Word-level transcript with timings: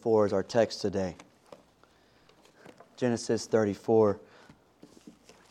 4 0.00 0.26
is 0.26 0.32
our 0.32 0.42
text 0.42 0.80
today. 0.80 1.16
Genesis 2.96 3.46
34. 3.46 4.18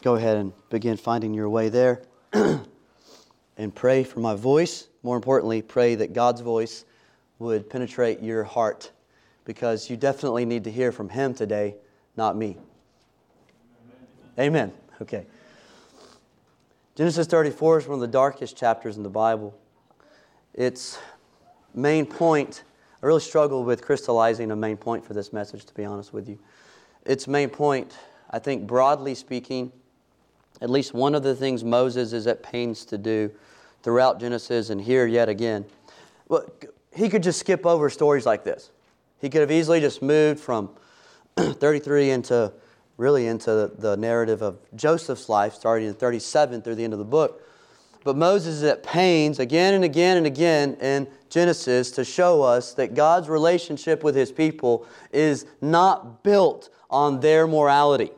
Go 0.02 0.16
ahead 0.16 0.38
and 0.38 0.54
begin 0.70 0.98
finding 0.98 1.34
your 1.34 1.50
way 1.50 1.70
there. 1.70 2.02
and 3.58 3.74
pray 3.74 4.04
for 4.04 4.20
my 4.20 4.36
voice. 4.36 4.88
More 5.04 5.16
importantly, 5.16 5.62
pray 5.62 5.96
that 5.96 6.14
God's 6.14 6.42
voice 6.42 6.86
would 7.40 7.70
penetrate 7.70 8.22
your 8.22 8.44
heart 8.44 8.92
because 9.46 9.90
you 9.90 9.98
definitely 9.98 10.46
need 10.46 10.64
to 10.64 10.72
hear 10.72 10.92
from 10.92 11.10
Him 11.10 11.34
today, 11.34 11.76
not 12.18 12.36
me. 12.36 12.58
Amen. 14.40 14.70
Amen. 14.70 14.74
Okay. 15.02 15.26
Genesis 16.96 17.28
34 17.28 17.80
is 17.80 17.88
one 17.88 17.96
of 17.96 18.02
the 18.02 18.08
darkest 18.08 18.58
chapters 18.58 18.98
in 18.98 19.04
the 19.04 19.10
Bible. 19.10 19.58
Its 20.54 20.98
main 21.74 22.06
point, 22.06 22.64
I 23.06 23.08
really 23.08 23.22
struggled 23.22 23.68
with 23.68 23.84
crystallizing 23.84 24.50
a 24.50 24.56
main 24.56 24.78
point 24.78 25.06
for 25.06 25.14
this 25.14 25.32
message, 25.32 25.64
to 25.66 25.74
be 25.76 25.86
honest 25.86 26.12
with 26.12 26.28
you. 26.28 26.40
Its 27.06 27.28
main 27.28 27.50
point, 27.50 27.96
I 28.32 28.40
think, 28.40 28.66
broadly 28.66 29.14
speaking, 29.14 29.72
at 30.60 30.72
least 30.72 30.92
one 30.96 31.14
of 31.14 31.22
the 31.22 31.36
things 31.36 31.64
Moses 31.64 32.14
is 32.14 32.26
at 32.26 32.42
pains 32.42 32.84
to 32.86 32.98
do 32.98 33.30
throughout 33.84 34.20
Genesis 34.20 34.72
and 34.72 34.82
here 34.82 35.06
yet 35.06 35.30
again. 35.30 35.66
Well, 36.30 36.52
he 36.96 37.08
could 37.08 37.22
just 37.22 37.40
skip 37.40 37.64
over 37.64 37.92
stories 37.92 38.26
like 38.26 38.44
this. 38.44 38.72
He 39.22 39.30
could 39.30 39.42
have 39.42 39.52
easily 39.52 39.80
just 39.82 40.02
moved 40.02 40.40
from 40.40 40.72
33 41.38 42.10
into 42.10 42.52
really 42.98 43.28
into 43.28 43.70
the 43.78 43.96
narrative 43.98 44.42
of 44.42 44.58
Joseph's 44.76 45.30
life, 45.30 45.54
starting 45.54 45.88
in 45.88 45.94
37 45.94 46.64
through 46.64 46.74
the 46.74 46.84
end 46.84 46.94
of 46.94 46.98
the 46.98 47.06
book. 47.06 47.48
But 48.06 48.16
Moses 48.16 48.58
is 48.58 48.64
at 48.64 48.84
pains 48.84 49.40
again 49.40 49.74
and 49.74 49.84
again 49.84 50.18
and 50.18 50.28
again 50.28 50.76
in 50.76 51.08
Genesis 51.28 51.90
to 51.92 52.06
show 52.06 52.44
us 52.44 52.76
that 52.76 52.94
God's 52.94 53.28
relationship 53.28 54.04
with 54.04 54.16
his 54.16 54.32
people 54.32 54.86
is 55.12 55.48
not 55.60 56.22
built 56.22 56.70
on 56.88 57.20
their 57.20 57.48
morality. 57.48 58.12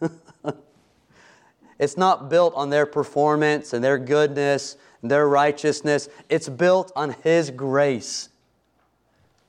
it's 1.78 1.96
not 1.96 2.30
built 2.30 2.52
on 2.56 2.70
their 2.70 2.84
performance 2.84 3.72
and 3.72 3.82
their 3.82 3.96
goodness 3.96 4.76
and 5.02 5.10
their 5.10 5.28
righteousness. 5.28 6.08
It's 6.28 6.48
built 6.48 6.90
on 6.96 7.14
his 7.22 7.50
grace. 7.50 8.28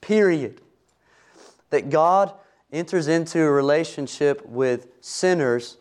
Period. 0.02 0.62
That 1.72 1.90
God 1.90 2.32
enters 2.72 3.08
into 3.08 3.42
a 3.42 3.50
relationship 3.50 4.46
with 4.46 4.86
sinners 5.02 5.78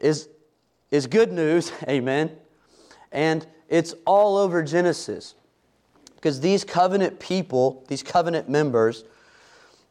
is, 0.00 0.28
is 0.92 1.08
good 1.08 1.32
news, 1.32 1.72
amen. 1.88 2.30
And 3.10 3.44
it's 3.68 3.94
all 4.06 4.36
over 4.36 4.62
Genesis. 4.62 5.34
Because 6.14 6.38
these 6.38 6.62
covenant 6.62 7.18
people, 7.18 7.84
these 7.88 8.04
covenant 8.04 8.48
members, 8.48 9.02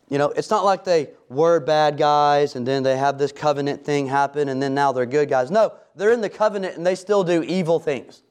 you 0.08 0.18
know, 0.18 0.30
it's 0.30 0.50
not 0.50 0.64
like 0.64 0.86
they 0.86 1.10
were 1.28 1.60
bad 1.60 1.98
guys 1.98 2.56
and 2.56 2.66
then 2.66 2.84
they 2.84 2.96
have 2.96 3.18
this 3.18 3.34
covenant 3.34 3.84
thing 3.84 4.08
happen 4.08 4.48
and 4.48 4.62
then 4.62 4.74
now 4.74 4.94
they're 4.94 5.06
good 5.06 5.28
guys. 5.28 5.52
No, 5.52 5.74
they're 5.96 6.14
in 6.14 6.22
the 6.22 6.30
covenant 6.30 6.78
and 6.78 6.86
they 6.86 6.96
still 6.96 7.24
do 7.24 7.44
evil 7.44 7.80
things, 7.80 8.22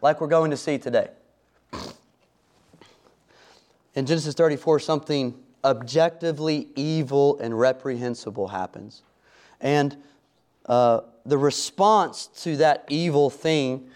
like 0.00 0.20
we're 0.20 0.28
going 0.28 0.52
to 0.52 0.56
see 0.56 0.78
today. 0.78 1.08
In 3.94 4.06
Genesis 4.06 4.34
34, 4.34 4.78
something 4.80 5.34
objectively 5.64 6.68
evil 6.76 7.38
and 7.40 7.58
reprehensible 7.58 8.48
happens. 8.48 9.02
And 9.60 9.96
uh, 10.66 11.00
the 11.24 11.38
response 11.38 12.26
to 12.42 12.56
that 12.56 12.84
evil 12.88 13.30
thing 13.30 13.88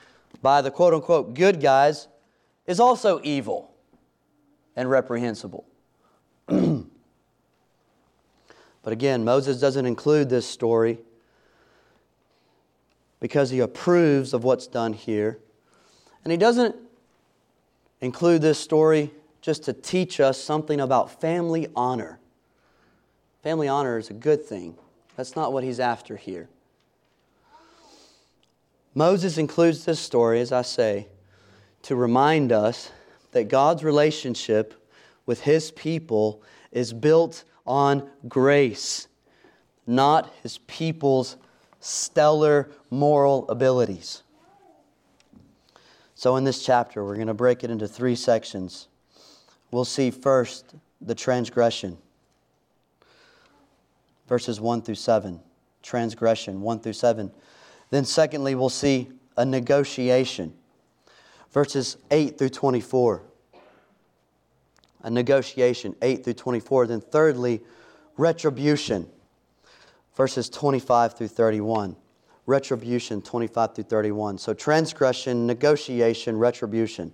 by 0.43 0.63
the 0.63 0.71
quote 0.71 0.95
unquote 0.95 1.35
good 1.35 1.61
guys 1.61 2.09
is 2.67 2.81
also 2.81 3.21
evil 3.23 3.75
and 4.77 4.91
reprehensible. 4.91 5.65
but 6.47 6.85
again, 8.85 9.25
Moses 9.25 9.59
doesn't 9.59 9.87
include 9.87 10.29
this 10.29 10.47
story 10.47 10.99
because 13.21 13.51
he 13.51 13.61
approves 13.61 14.33
of 14.33 14.45
what's 14.45 14.67
done 14.67 14.93
here. 14.93 15.39
And 16.23 16.31
he 16.31 16.37
doesn't 16.37 16.77
include 18.01 18.43
this 18.43 18.59
story 18.59 19.11
just 19.41 19.65
to 19.65 19.73
teach 19.73 20.21
us 20.21 20.41
something 20.41 20.81
about 20.81 21.21
family 21.21 21.69
honor. 21.75 22.19
Family 23.43 23.69
honor 23.69 23.97
is 23.97 24.11
a 24.11 24.15
good 24.15 24.45
thing. 24.45 24.77
That's 25.17 25.37
not 25.37 25.53
what 25.53 25.65
he's 25.65 25.81
after 25.81 26.17
here. 26.17 26.49
Moses 28.97 29.37
includes 29.37 29.85
this 29.85 30.01
story, 30.01 30.41
as 30.41 30.53
I 30.53 30.63
say, 30.63 31.07
to 31.83 31.95
remind 31.95 32.51
us 32.51 32.91
that 33.33 33.45
God's 33.45 33.85
relationship 33.85 34.73
with 35.27 35.43
his 35.43 35.71
people 35.71 36.43
is 36.73 36.95
built 36.95 37.45
on 37.67 38.09
grace, 38.27 39.07
not 39.87 40.33
his 40.43 40.57
people's 40.67 41.37
stellar 41.79 42.71
moral 42.91 43.47
abilities. 43.51 44.23
So, 46.15 46.37
in 46.37 46.45
this 46.45 46.65
chapter, 46.65 47.05
we're 47.05 47.17
going 47.17 47.27
to 47.27 47.35
break 47.35 47.63
it 47.63 47.71
into 47.71 47.87
three 47.87 48.17
sections 48.17 48.89
we'll 49.71 49.85
see 49.85 50.11
first 50.11 50.75
the 51.03 51.15
transgression. 51.15 51.99
Verses 54.27 54.59
1 54.59 54.81
through 54.81 54.95
7. 54.95 55.39
Transgression, 55.83 56.63
1 56.63 56.81
through 56.81 56.95
7. 56.95 57.31
Then, 57.91 58.05
secondly, 58.05 58.55
we'll 58.55 58.69
see 58.69 59.09
a 59.37 59.45
negotiation. 59.45 60.55
Verses 61.53 61.97
8 62.11 62.39
through 62.39 62.51
24. 62.51 63.23
A 65.03 65.11
negotiation, 65.11 65.95
8 66.03 66.25
through 66.25 66.35
24. 66.35 66.87
Then, 66.89 67.01
thirdly, 67.01 67.61
retribution. 68.17 69.09
Verses 70.17 70.49
25 70.49 71.17
through 71.17 71.29
31. 71.29 71.97
Retribution, 72.47 73.23
25 73.23 73.75
through 73.75 73.85
31. 73.85 74.39
So, 74.39 74.55
transgression, 74.55 75.47
negotiation, 75.47 76.39
retribution. 76.39 77.13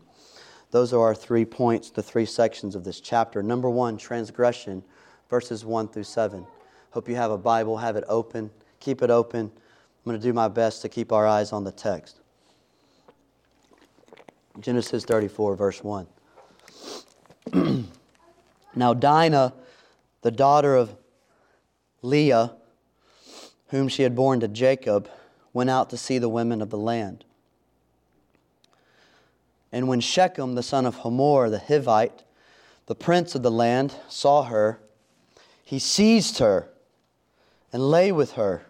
Those 0.72 0.94
are 0.94 1.00
our 1.00 1.14
three 1.14 1.44
points, 1.44 1.90
the 1.90 2.02
three 2.02 2.24
sections 2.24 2.74
of 2.74 2.82
this 2.82 2.98
chapter. 2.98 3.42
Number 3.42 3.68
one, 3.68 3.98
transgression, 3.98 4.82
verses 5.28 5.66
1 5.66 5.88
through 5.88 6.04
7. 6.04 6.46
Hope 6.92 7.08
you 7.08 7.14
have 7.14 7.30
a 7.30 7.38
Bible, 7.38 7.76
have 7.76 7.96
it 7.96 8.04
open, 8.08 8.50
keep 8.80 9.02
it 9.02 9.10
open. 9.10 9.52
I'm 10.04 10.10
going 10.10 10.20
to 10.20 10.26
do 10.26 10.32
my 10.32 10.48
best 10.48 10.82
to 10.82 10.88
keep 10.88 11.12
our 11.12 11.28
eyes 11.28 11.52
on 11.52 11.62
the 11.62 11.70
text. 11.70 12.18
Genesis 14.58 15.04
34, 15.04 15.54
verse 15.54 15.84
1. 15.84 16.06
now, 18.74 18.94
Dinah, 18.94 19.54
the 20.22 20.32
daughter 20.32 20.74
of 20.74 20.96
Leah, 22.02 22.56
whom 23.68 23.86
she 23.86 24.02
had 24.02 24.16
borne 24.16 24.40
to 24.40 24.48
Jacob, 24.48 25.08
went 25.52 25.70
out 25.70 25.88
to 25.90 25.96
see 25.96 26.18
the 26.18 26.28
women 26.28 26.60
of 26.60 26.70
the 26.70 26.78
land. 26.78 27.24
And 29.70 29.86
when 29.86 30.00
Shechem, 30.00 30.56
the 30.56 30.64
son 30.64 30.84
of 30.84 30.96
Hamor 30.96 31.48
the 31.48 31.60
Hivite, 31.60 32.24
the 32.86 32.96
prince 32.96 33.36
of 33.36 33.44
the 33.44 33.52
land, 33.52 33.94
saw 34.08 34.42
her, 34.42 34.80
he 35.64 35.78
seized 35.78 36.38
her 36.40 36.68
and 37.72 37.88
lay 37.88 38.10
with 38.10 38.32
her 38.32 38.66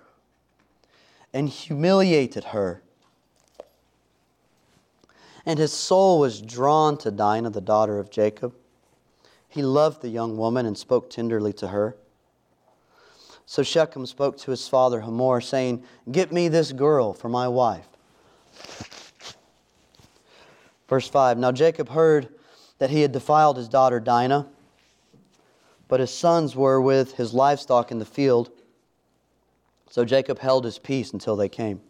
and 1.33 1.49
humiliated 1.49 2.45
her. 2.45 2.83
And 5.45 5.59
his 5.59 5.73
soul 5.73 6.21
was 6.21 6.41
drawn 6.41 6.97
to 6.99 7.11
Dinah, 7.11 7.51
the 7.51 7.61
daughter 7.61 7.99
of 7.99 8.11
Jacob. 8.11 8.55
He 9.49 9.63
loved 9.63 10.03
the 10.03 10.09
young 10.09 10.37
woman 10.37 10.67
and 10.67 10.79
spoke 10.79 11.11
tenderly 11.11 11.53
to 11.55 11.69
her. 11.69 11.97
So 13.45 13.63
Shechem 13.63 14.07
spoke 14.07 14.39
to 14.39 14.51
his 14.51 14.69
father 14.69 15.01
Hamor, 15.01 15.41
saying, 15.41 15.83
Get 16.11 16.33
me 16.33 16.49
this 16.49 16.73
girl 16.73 17.13
for 17.13 17.29
my 17.29 17.49
wife. 17.49 17.87
Verse 20.89 21.09
5 21.09 21.39
Now 21.39 21.53
Jacob 21.53 21.89
heard 21.89 22.29
that 22.79 22.91
he 22.91 23.03
had 23.03 23.13
defiled 23.13 23.57
his 23.57 23.69
daughter 23.69 24.01
Dinah, 24.01 24.47
but 25.89 26.01
his 26.01 26.11
sons 26.11 26.57
were 26.57 26.81
with 26.81 27.15
his 27.15 27.35
livestock 27.35 27.91
in 27.91 27.99
the 27.99 28.05
field. 28.05 28.51
So 29.93 30.07
Jacob 30.07 30.39
held 30.39 30.65
his 30.65 30.79
peace 30.79 31.13
until 31.13 31.37
they 31.37 31.51
came. 31.51 31.83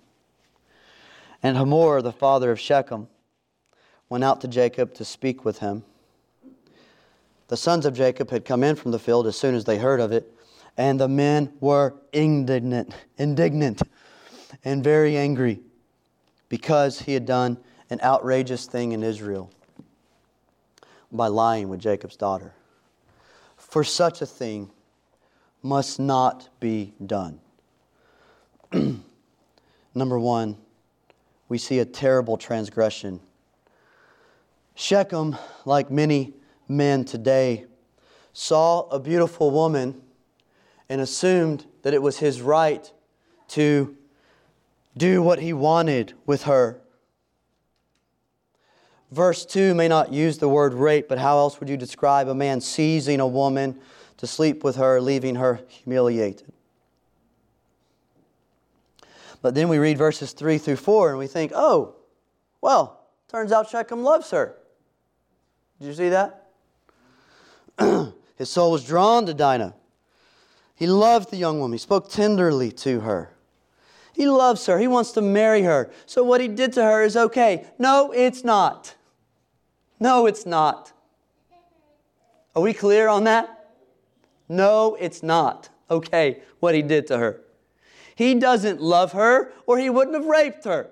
And 1.40 1.56
Hamor, 1.56 2.02
the 2.02 2.10
father 2.10 2.50
of 2.50 2.58
Shechem, 2.58 3.06
went 4.08 4.24
out 4.24 4.40
to 4.40 4.48
Jacob 4.48 4.92
to 4.94 5.04
speak 5.04 5.44
with 5.44 5.60
him. 5.60 5.84
The 7.46 7.56
sons 7.56 7.86
of 7.86 7.94
Jacob 7.94 8.28
had 8.30 8.44
come 8.44 8.64
in 8.64 8.74
from 8.74 8.90
the 8.90 8.98
field 8.98 9.28
as 9.28 9.36
soon 9.36 9.54
as 9.54 9.66
they 9.66 9.78
heard 9.78 10.00
of 10.00 10.10
it, 10.10 10.36
and 10.76 10.98
the 10.98 11.06
men 11.06 11.52
were 11.60 11.94
indignant, 12.12 12.92
indignant, 13.18 13.82
and 14.64 14.82
very 14.82 15.16
angry 15.16 15.60
because 16.48 17.02
he 17.02 17.14
had 17.14 17.24
done 17.24 17.56
an 17.88 18.00
outrageous 18.02 18.66
thing 18.66 18.90
in 18.90 19.04
Israel 19.04 19.48
by 21.12 21.28
lying 21.28 21.68
with 21.68 21.78
Jacob's 21.78 22.16
daughter. 22.16 22.52
For 23.56 23.84
such 23.84 24.22
a 24.22 24.26
thing 24.26 24.72
must 25.62 26.00
not 26.00 26.48
be 26.58 26.94
done. 27.06 27.38
Number 29.94 30.18
one, 30.18 30.56
we 31.48 31.58
see 31.58 31.78
a 31.80 31.84
terrible 31.84 32.36
transgression. 32.36 33.20
Shechem, 34.74 35.36
like 35.64 35.90
many 35.90 36.34
men 36.68 37.04
today 37.04 37.66
saw 38.32 38.88
a 38.88 38.98
beautiful 38.98 39.50
woman 39.50 40.00
and 40.88 41.00
assumed 41.00 41.66
that 41.82 41.92
it 41.92 42.00
was 42.00 42.18
his 42.18 42.40
right 42.40 42.90
to 43.48 43.96
do 44.96 45.22
what 45.22 45.38
he 45.38 45.52
wanted 45.52 46.14
with 46.26 46.44
her. 46.44 46.80
Verse 49.10 49.44
2 49.44 49.74
may 49.74 49.88
not 49.88 50.10
use 50.10 50.38
the 50.38 50.48
word 50.48 50.72
rape, 50.72 51.08
but 51.08 51.18
how 51.18 51.36
else 51.36 51.60
would 51.60 51.68
you 51.68 51.76
describe 51.76 52.28
a 52.28 52.34
man 52.34 52.62
seizing 52.62 53.20
a 53.20 53.26
woman 53.26 53.78
to 54.16 54.26
sleep 54.26 54.64
with 54.64 54.76
her, 54.76 55.00
leaving 55.02 55.34
her 55.34 55.60
humiliated? 55.68 56.50
But 59.42 59.54
then 59.56 59.68
we 59.68 59.78
read 59.78 59.98
verses 59.98 60.32
3 60.32 60.56
through 60.58 60.76
4 60.76 61.10
and 61.10 61.18
we 61.18 61.26
think, 61.26 61.52
oh, 61.54 61.96
well, 62.60 63.00
turns 63.28 63.50
out 63.50 63.68
Shechem 63.68 64.04
loves 64.04 64.30
her. 64.30 64.56
Did 65.80 65.88
you 65.88 65.94
see 65.94 66.08
that? 66.10 66.46
His 68.36 68.48
soul 68.48 68.70
was 68.70 68.84
drawn 68.84 69.26
to 69.26 69.34
Dinah. 69.34 69.74
He 70.76 70.86
loved 70.86 71.30
the 71.30 71.36
young 71.36 71.58
woman. 71.58 71.74
He 71.74 71.78
spoke 71.78 72.08
tenderly 72.08 72.70
to 72.72 73.00
her. 73.00 73.34
He 74.14 74.28
loves 74.28 74.66
her. 74.66 74.78
He 74.78 74.86
wants 74.86 75.12
to 75.12 75.20
marry 75.20 75.62
her. 75.62 75.90
So 76.06 76.22
what 76.22 76.40
he 76.40 76.48
did 76.48 76.72
to 76.74 76.84
her 76.84 77.02
is 77.02 77.16
okay. 77.16 77.66
No, 77.78 78.12
it's 78.12 78.44
not. 78.44 78.94
No, 79.98 80.26
it's 80.26 80.46
not. 80.46 80.92
Are 82.54 82.62
we 82.62 82.74
clear 82.74 83.08
on 83.08 83.24
that? 83.24 83.70
No, 84.48 84.96
it's 85.00 85.22
not. 85.22 85.70
Okay, 85.90 86.42
what 86.60 86.74
he 86.74 86.82
did 86.82 87.06
to 87.08 87.18
her. 87.18 87.40
He 88.14 88.34
doesn't 88.34 88.80
love 88.80 89.12
her, 89.12 89.52
or 89.66 89.78
he 89.78 89.90
wouldn't 89.90 90.16
have 90.16 90.26
raped 90.26 90.64
her. 90.64 90.90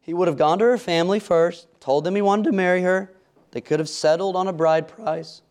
He 0.00 0.14
would 0.14 0.28
have 0.28 0.38
gone 0.38 0.58
to 0.58 0.64
her 0.64 0.78
family 0.78 1.20
first, 1.20 1.68
told 1.80 2.04
them 2.04 2.14
he 2.14 2.22
wanted 2.22 2.44
to 2.44 2.52
marry 2.52 2.82
her. 2.82 3.12
They 3.52 3.60
could 3.60 3.78
have 3.78 3.88
settled 3.88 4.36
on 4.36 4.48
a 4.48 4.52
bride 4.52 4.88
price. 4.88 5.42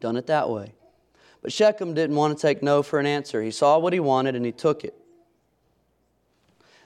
Done 0.00 0.16
it 0.16 0.26
that 0.26 0.48
way. 0.50 0.72
But 1.42 1.52
Shechem 1.52 1.94
didn't 1.94 2.16
want 2.16 2.36
to 2.36 2.40
take 2.40 2.62
no 2.62 2.82
for 2.82 2.98
an 2.98 3.06
answer. 3.06 3.42
He 3.42 3.50
saw 3.50 3.78
what 3.78 3.92
he 3.92 4.00
wanted 4.00 4.34
and 4.34 4.44
he 4.44 4.52
took 4.52 4.84
it. 4.84 4.94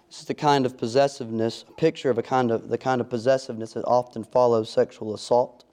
This 0.09 0.21
is 0.21 0.25
the 0.25 0.35
kind 0.35 0.65
of 0.65 0.77
possessiveness, 0.77 1.65
a 1.69 1.73
picture 1.73 2.11
of 2.11 2.19
a 2.19 2.23
kind 2.23 2.51
of 2.51 2.69
the 2.69 2.79
kind 2.79 3.01
of 3.01 3.11
possessiveness 3.11 3.75
that 3.75 3.85
often 3.85 4.25
follows 4.25 4.71
sexual 4.71 5.15
assault. 5.15 5.65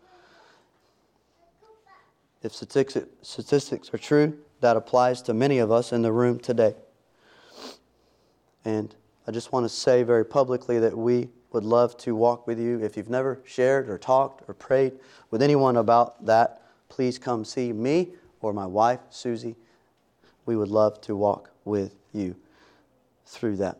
If 2.46 2.54
statistics 2.54 3.92
are 3.92 3.98
true, 3.98 4.38
that 4.62 4.78
applies 4.78 5.24
to 5.24 5.34
many 5.34 5.58
of 5.58 5.72
us 5.72 5.92
in 5.92 6.04
the 6.04 6.12
room 6.12 6.38
today. 6.38 6.76
And 8.64 8.94
I 9.26 9.32
just 9.32 9.52
want 9.52 9.64
to 9.64 9.70
say 9.70 10.04
very 10.04 10.24
publicly 10.24 10.78
that 10.78 10.96
we 10.96 11.30
would 11.52 11.64
love 11.64 11.98
to 11.98 12.16
walk 12.16 12.46
with 12.46 12.60
you. 12.60 12.80
If 12.84 12.98
you've 12.98 13.10
never 13.10 13.42
shared 13.46 13.90
or 13.90 13.98
talked 13.98 14.48
or 14.48 14.54
prayed 14.54 14.94
with 15.32 15.42
anyone 15.42 15.78
about 15.78 16.24
that, 16.28 16.62
please 16.88 17.18
come 17.18 17.46
see 17.46 17.74
me 17.74 18.10
or 18.42 18.54
my 18.54 18.68
wife, 18.68 19.00
Susie, 19.10 19.56
we 20.46 20.56
would 20.56 20.70
love 20.70 21.02
to 21.02 21.16
walk 21.16 21.50
with 21.64 21.96
you 22.14 22.36
through 23.26 23.56
that. 23.56 23.80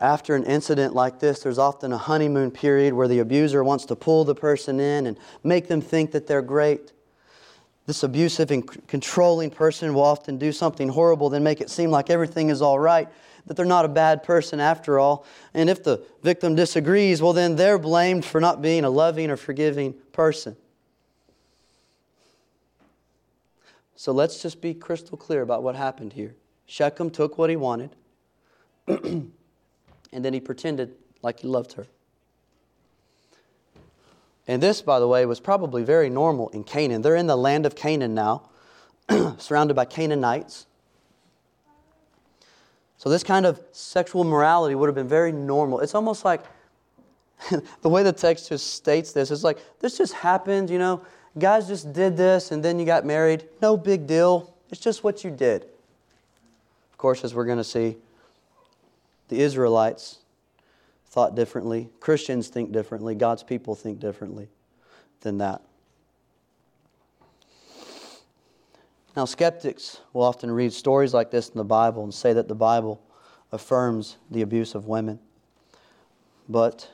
After 0.00 0.34
an 0.34 0.42
incident 0.42 0.92
like 0.92 1.20
this, 1.20 1.38
there's 1.38 1.58
often 1.58 1.92
a 1.92 1.98
honeymoon 1.98 2.50
period 2.50 2.94
where 2.94 3.06
the 3.06 3.20
abuser 3.20 3.62
wants 3.62 3.84
to 3.84 3.94
pull 3.94 4.24
the 4.24 4.34
person 4.34 4.80
in 4.80 5.06
and 5.06 5.16
make 5.44 5.68
them 5.68 5.80
think 5.80 6.10
that 6.10 6.26
they're 6.26 6.42
great. 6.42 6.90
This 7.86 8.02
abusive 8.02 8.50
and 8.50 8.86
controlling 8.88 9.50
person 9.50 9.92
will 9.92 10.02
often 10.04 10.38
do 10.38 10.52
something 10.52 10.88
horrible, 10.88 11.28
then 11.28 11.42
make 11.42 11.60
it 11.60 11.68
seem 11.68 11.90
like 11.90 12.08
everything 12.08 12.48
is 12.48 12.62
all 12.62 12.78
right, 12.78 13.08
that 13.46 13.56
they're 13.56 13.66
not 13.66 13.84
a 13.84 13.88
bad 13.88 14.22
person 14.22 14.58
after 14.58 14.98
all. 14.98 15.26
And 15.52 15.68
if 15.68 15.84
the 15.84 16.02
victim 16.22 16.54
disagrees, 16.54 17.20
well, 17.20 17.34
then 17.34 17.56
they're 17.56 17.78
blamed 17.78 18.24
for 18.24 18.40
not 18.40 18.62
being 18.62 18.84
a 18.84 18.90
loving 18.90 19.30
or 19.30 19.36
forgiving 19.36 19.94
person. 20.12 20.56
So 23.96 24.12
let's 24.12 24.40
just 24.42 24.60
be 24.60 24.72
crystal 24.74 25.18
clear 25.18 25.42
about 25.42 25.62
what 25.62 25.76
happened 25.76 26.14
here. 26.14 26.34
Shechem 26.66 27.10
took 27.10 27.36
what 27.36 27.50
he 27.50 27.56
wanted, 27.56 27.94
and 28.86 29.30
then 30.10 30.32
he 30.32 30.40
pretended 30.40 30.94
like 31.22 31.40
he 31.40 31.48
loved 31.48 31.74
her. 31.74 31.86
And 34.46 34.62
this, 34.62 34.82
by 34.82 35.00
the 35.00 35.08
way, 35.08 35.24
was 35.26 35.40
probably 35.40 35.84
very 35.84 36.10
normal 36.10 36.48
in 36.50 36.64
Canaan. 36.64 37.02
They're 37.02 37.16
in 37.16 37.26
the 37.26 37.36
land 37.36 37.64
of 37.64 37.74
Canaan 37.74 38.14
now, 38.14 38.50
surrounded 39.38 39.74
by 39.74 39.86
Canaanites. 39.86 40.66
So, 42.98 43.08
this 43.10 43.22
kind 43.22 43.46
of 43.46 43.60
sexual 43.72 44.24
morality 44.24 44.74
would 44.74 44.86
have 44.86 44.94
been 44.94 45.08
very 45.08 45.32
normal. 45.32 45.80
It's 45.80 45.94
almost 45.94 46.24
like 46.24 46.42
the 47.82 47.88
way 47.88 48.02
the 48.02 48.12
text 48.12 48.48
just 48.48 48.74
states 48.74 49.12
this 49.12 49.30
is 49.30 49.44
like 49.44 49.58
this 49.80 49.98
just 49.98 50.12
happened, 50.14 50.70
you 50.70 50.78
know 50.78 51.02
guys 51.38 51.66
just 51.66 51.92
did 51.92 52.16
this 52.16 52.52
and 52.52 52.62
then 52.62 52.78
you 52.78 52.86
got 52.86 53.04
married. 53.04 53.44
No 53.60 53.76
big 53.76 54.06
deal. 54.06 54.54
It's 54.70 54.80
just 54.80 55.04
what 55.04 55.24
you 55.24 55.30
did. 55.30 55.64
Of 56.92 56.98
course, 56.98 57.24
as 57.24 57.34
we're 57.34 57.44
going 57.44 57.58
to 57.58 57.64
see, 57.64 57.96
the 59.28 59.40
Israelites 59.40 60.18
thought 61.14 61.36
differently. 61.36 61.88
Christians 62.00 62.48
think 62.48 62.72
differently. 62.72 63.14
God's 63.14 63.44
people 63.44 63.76
think 63.76 64.00
differently 64.00 64.48
than 65.20 65.38
that. 65.38 65.62
Now, 69.16 69.24
skeptics 69.24 70.00
will 70.12 70.24
often 70.24 70.50
read 70.50 70.72
stories 70.72 71.14
like 71.14 71.30
this 71.30 71.48
in 71.48 71.56
the 71.56 71.62
Bible 71.62 72.02
and 72.02 72.12
say 72.12 72.32
that 72.32 72.48
the 72.48 72.56
Bible 72.56 73.00
affirms 73.52 74.16
the 74.28 74.42
abuse 74.42 74.74
of 74.74 74.88
women. 74.88 75.20
But 76.48 76.90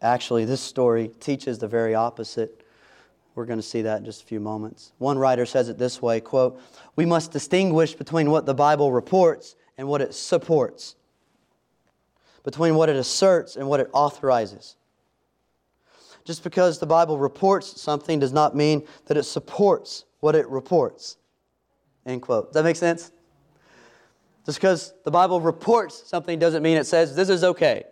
actually, 0.00 0.46
this 0.46 0.62
story 0.62 1.10
teaches 1.20 1.58
the 1.58 1.68
very 1.68 1.94
opposite. 1.94 2.64
We're 3.34 3.44
going 3.44 3.58
to 3.58 3.62
see 3.62 3.82
that 3.82 3.98
in 3.98 4.06
just 4.06 4.22
a 4.22 4.24
few 4.24 4.40
moments. 4.40 4.92
One 4.96 5.18
writer 5.18 5.44
says 5.44 5.68
it 5.68 5.76
this 5.76 6.00
way, 6.00 6.22
quote, 6.22 6.58
"We 6.96 7.04
must 7.04 7.32
distinguish 7.32 7.94
between 7.94 8.30
what 8.30 8.46
the 8.46 8.54
Bible 8.54 8.92
reports 8.92 9.56
and 9.76 9.86
what 9.86 10.00
it 10.00 10.14
supports. 10.14 10.96
Between 12.42 12.74
what 12.74 12.88
it 12.88 12.96
asserts 12.96 13.56
and 13.56 13.68
what 13.68 13.80
it 13.80 13.90
authorizes. 13.92 14.76
Just 16.24 16.44
because 16.44 16.78
the 16.78 16.86
Bible 16.86 17.18
reports 17.18 17.80
something 17.80 18.18
does 18.18 18.32
not 18.32 18.54
mean 18.54 18.86
that 19.06 19.16
it 19.16 19.24
supports 19.24 20.04
what 20.20 20.34
it 20.34 20.48
reports." 20.48 21.16
End 22.06 22.22
quote. 22.22 22.46
Does 22.46 22.54
that 22.54 22.64
make 22.64 22.76
sense? 22.76 23.10
Just 24.46 24.58
because 24.58 24.94
the 25.04 25.10
Bible 25.10 25.40
reports 25.40 26.02
something 26.06 26.38
doesn't 26.38 26.62
mean 26.62 26.76
it 26.76 26.86
says 26.86 27.14
this 27.14 27.28
is 27.28 27.44
okay. 27.44 27.84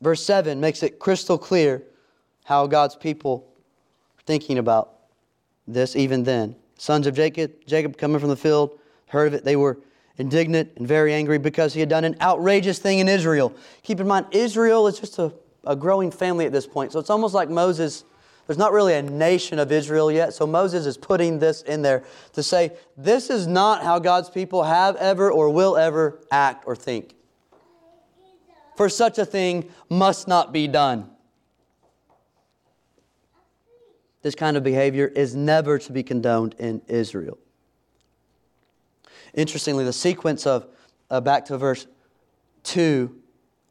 Verse 0.00 0.22
7 0.22 0.60
makes 0.60 0.82
it 0.82 0.98
crystal 0.98 1.38
clear 1.38 1.82
how 2.44 2.66
God's 2.66 2.94
people 2.94 3.46
are 4.18 4.22
thinking 4.26 4.58
about 4.58 4.92
this 5.66 5.96
even 5.96 6.24
then. 6.24 6.56
Sons 6.76 7.06
of 7.06 7.14
Jacob, 7.14 7.52
Jacob 7.66 7.96
coming 7.96 8.20
from 8.20 8.28
the 8.28 8.36
field, 8.36 8.78
heard 9.06 9.28
of 9.28 9.34
it. 9.34 9.44
They 9.44 9.56
were 9.56 9.78
indignant 10.18 10.72
and 10.76 10.86
very 10.86 11.12
angry 11.12 11.38
because 11.38 11.74
he 11.74 11.80
had 11.80 11.88
done 11.88 12.04
an 12.04 12.16
outrageous 12.20 12.78
thing 12.78 12.98
in 12.98 13.08
Israel. 13.08 13.52
Keep 13.82 14.00
in 14.00 14.06
mind, 14.06 14.26
Israel 14.32 14.86
is 14.86 14.98
just 14.98 15.18
a, 15.18 15.32
a 15.64 15.74
growing 15.74 16.10
family 16.10 16.46
at 16.46 16.52
this 16.52 16.66
point. 16.66 16.92
So 16.92 16.98
it's 16.98 17.10
almost 17.10 17.34
like 17.34 17.50
Moses, 17.50 18.04
there's 18.46 18.58
not 18.58 18.72
really 18.72 18.94
a 18.94 19.02
nation 19.02 19.58
of 19.58 19.72
Israel 19.72 20.12
yet. 20.12 20.34
So 20.34 20.46
Moses 20.46 20.86
is 20.86 20.96
putting 20.96 21.38
this 21.38 21.62
in 21.62 21.82
there 21.82 22.04
to 22.34 22.42
say, 22.42 22.72
this 22.96 23.30
is 23.30 23.46
not 23.46 23.82
how 23.82 23.98
God's 23.98 24.30
people 24.30 24.62
have 24.62 24.96
ever 24.96 25.30
or 25.30 25.50
will 25.50 25.76
ever 25.76 26.20
act 26.30 26.64
or 26.66 26.76
think 26.76 27.14
for 28.76 28.88
such 28.88 29.18
a 29.18 29.24
thing 29.24 29.70
must 29.88 30.28
not 30.28 30.52
be 30.52 30.66
done. 30.68 31.10
This 34.22 34.34
kind 34.34 34.56
of 34.56 34.62
behavior 34.62 35.06
is 35.06 35.34
never 35.34 35.78
to 35.78 35.92
be 35.92 36.02
condoned 36.02 36.54
in 36.58 36.80
Israel. 36.88 37.38
Interestingly, 39.34 39.84
the 39.84 39.92
sequence 39.92 40.46
of, 40.46 40.66
uh, 41.10 41.20
back 41.20 41.44
to 41.46 41.58
verse 41.58 41.86
2, 42.62 43.14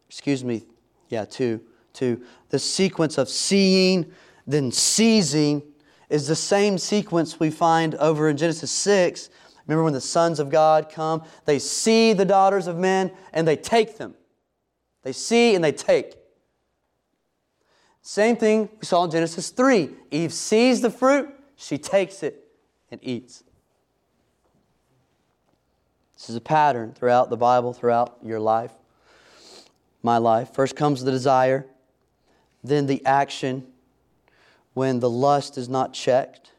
excuse 0.08 0.44
me, 0.44 0.64
yeah, 1.10 1.26
2, 1.26 1.62
2, 1.94 2.22
the 2.50 2.60
sequence 2.60 3.18
of 3.18 3.30
seeing, 3.30 4.12
then 4.46 4.72
seizing, 4.72 5.64
is 6.10 6.28
the 6.28 6.36
same 6.36 6.78
sequence 6.78 7.40
we 7.40 7.50
find 7.50 7.96
over 7.96 8.30
in 8.30 8.38
Genesis 8.38 8.72
6. 8.72 9.30
Remember 9.66 9.84
when 9.84 9.94
the 9.94 10.02
sons 10.02 10.40
of 10.40 10.50
God 10.50 10.90
come? 10.92 11.24
They 11.46 11.58
see 11.60 12.14
the 12.14 12.26
daughters 12.26 12.68
of 12.68 12.78
men 12.78 13.12
and 13.32 13.48
they 13.48 13.56
take 13.56 13.98
them. 13.98 14.14
They 15.04 15.14
see 15.14 15.56
and 15.56 15.64
they 15.64 15.72
take. 15.72 16.16
Same 18.02 18.36
thing 18.36 18.70
we 18.80 18.86
saw 18.86 19.06
in 19.06 19.12
Genesis 19.12 19.50
3. 19.50 19.90
Eve 20.12 20.34
sees 20.34 20.82
the 20.82 20.90
fruit, 20.90 21.30
she 21.56 21.78
takes 21.78 22.22
it 22.22 22.48
and 22.92 23.00
eats. 23.02 23.43
This 26.24 26.30
is 26.30 26.36
a 26.38 26.42
pattern 26.42 26.94
throughout 26.94 27.30
the 27.30 27.36
Bible, 27.36 27.74
throughout 27.74 28.18
your 28.24 28.40
life, 28.40 28.72
my 30.02 30.20
life. 30.20 30.54
First 30.54 30.74
comes 30.74 31.04
the 31.04 31.12
desire, 31.12 31.66
then 32.64 32.86
the 32.86 33.06
action 33.06 33.68
when 34.74 35.02
the 35.02 35.10
lust 35.10 35.58
is 35.58 35.68
not 35.68 35.94
checked. 35.94 36.52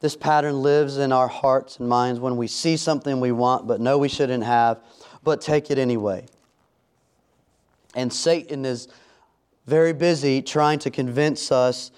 This 0.00 0.14
pattern 0.14 0.60
lives 0.60 0.98
in 0.98 1.10
our 1.10 1.26
hearts 1.26 1.78
and 1.78 1.88
minds 1.88 2.20
when 2.20 2.36
we 2.36 2.48
see 2.48 2.76
something 2.76 3.18
we 3.18 3.32
want 3.32 3.66
but 3.66 3.80
know 3.80 3.96
we 3.96 4.10
shouldn't 4.10 4.44
have 4.44 4.78
but 5.24 5.40
take 5.40 5.70
it 5.70 5.78
anyway. 5.78 6.26
And 7.94 8.12
Satan 8.12 8.66
is 8.66 8.88
very 9.64 9.94
busy 9.94 10.42
trying 10.42 10.80
to 10.80 10.90
convince 10.90 11.50
us 11.50 11.92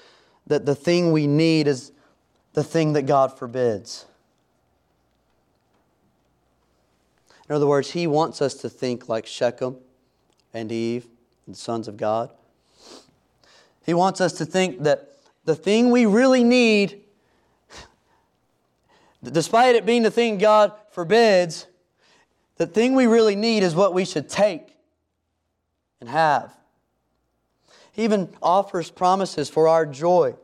that 0.47 0.65
the 0.65 0.77
thing 0.77 1.11
we 1.11 1.27
need 1.27 1.67
is 1.67 1.91
the 2.53 2.63
thing 2.63 2.93
that 2.93 3.03
God 3.03 3.37
forbids. 3.37 4.05
In 7.49 7.55
other 7.55 7.67
words, 7.67 7.90
he 7.90 8.07
wants 8.07 8.43
us 8.43 8.55
to 8.55 8.69
think 8.69 9.09
like 9.09 9.26
Shechem 9.26 9.76
and 10.52 10.71
Eve, 10.71 11.07
the 11.47 11.55
sons 11.55 11.88
of 11.88 11.97
God. 11.97 12.31
He 13.87 13.95
wants 13.95 14.21
us 14.21 14.35
to 14.35 14.45
think 14.45 14.83
that 14.83 15.14
the 15.45 15.55
thing 15.55 15.90
we 15.90 16.05
really 16.05 16.45
need, 16.45 17.00
despite 19.23 19.76
it 19.76 19.87
being 19.87 20.02
the 20.02 20.11
thing 20.11 20.37
God 20.37 20.73
forbids, 20.90 21.67
the 22.57 22.67
thing 22.67 22.95
we 22.95 23.07
really 23.07 23.37
need 23.37 23.62
is 23.62 23.75
what 23.75 23.95
we 23.95 24.05
should 24.05 24.28
take 24.28 24.76
and 26.00 26.09
have. 26.11 26.55
He 27.93 28.05
even 28.05 28.28
offers 28.43 28.90
promises 28.90 29.49
for 29.49 29.69
our 29.69 29.87
joy 29.87 30.35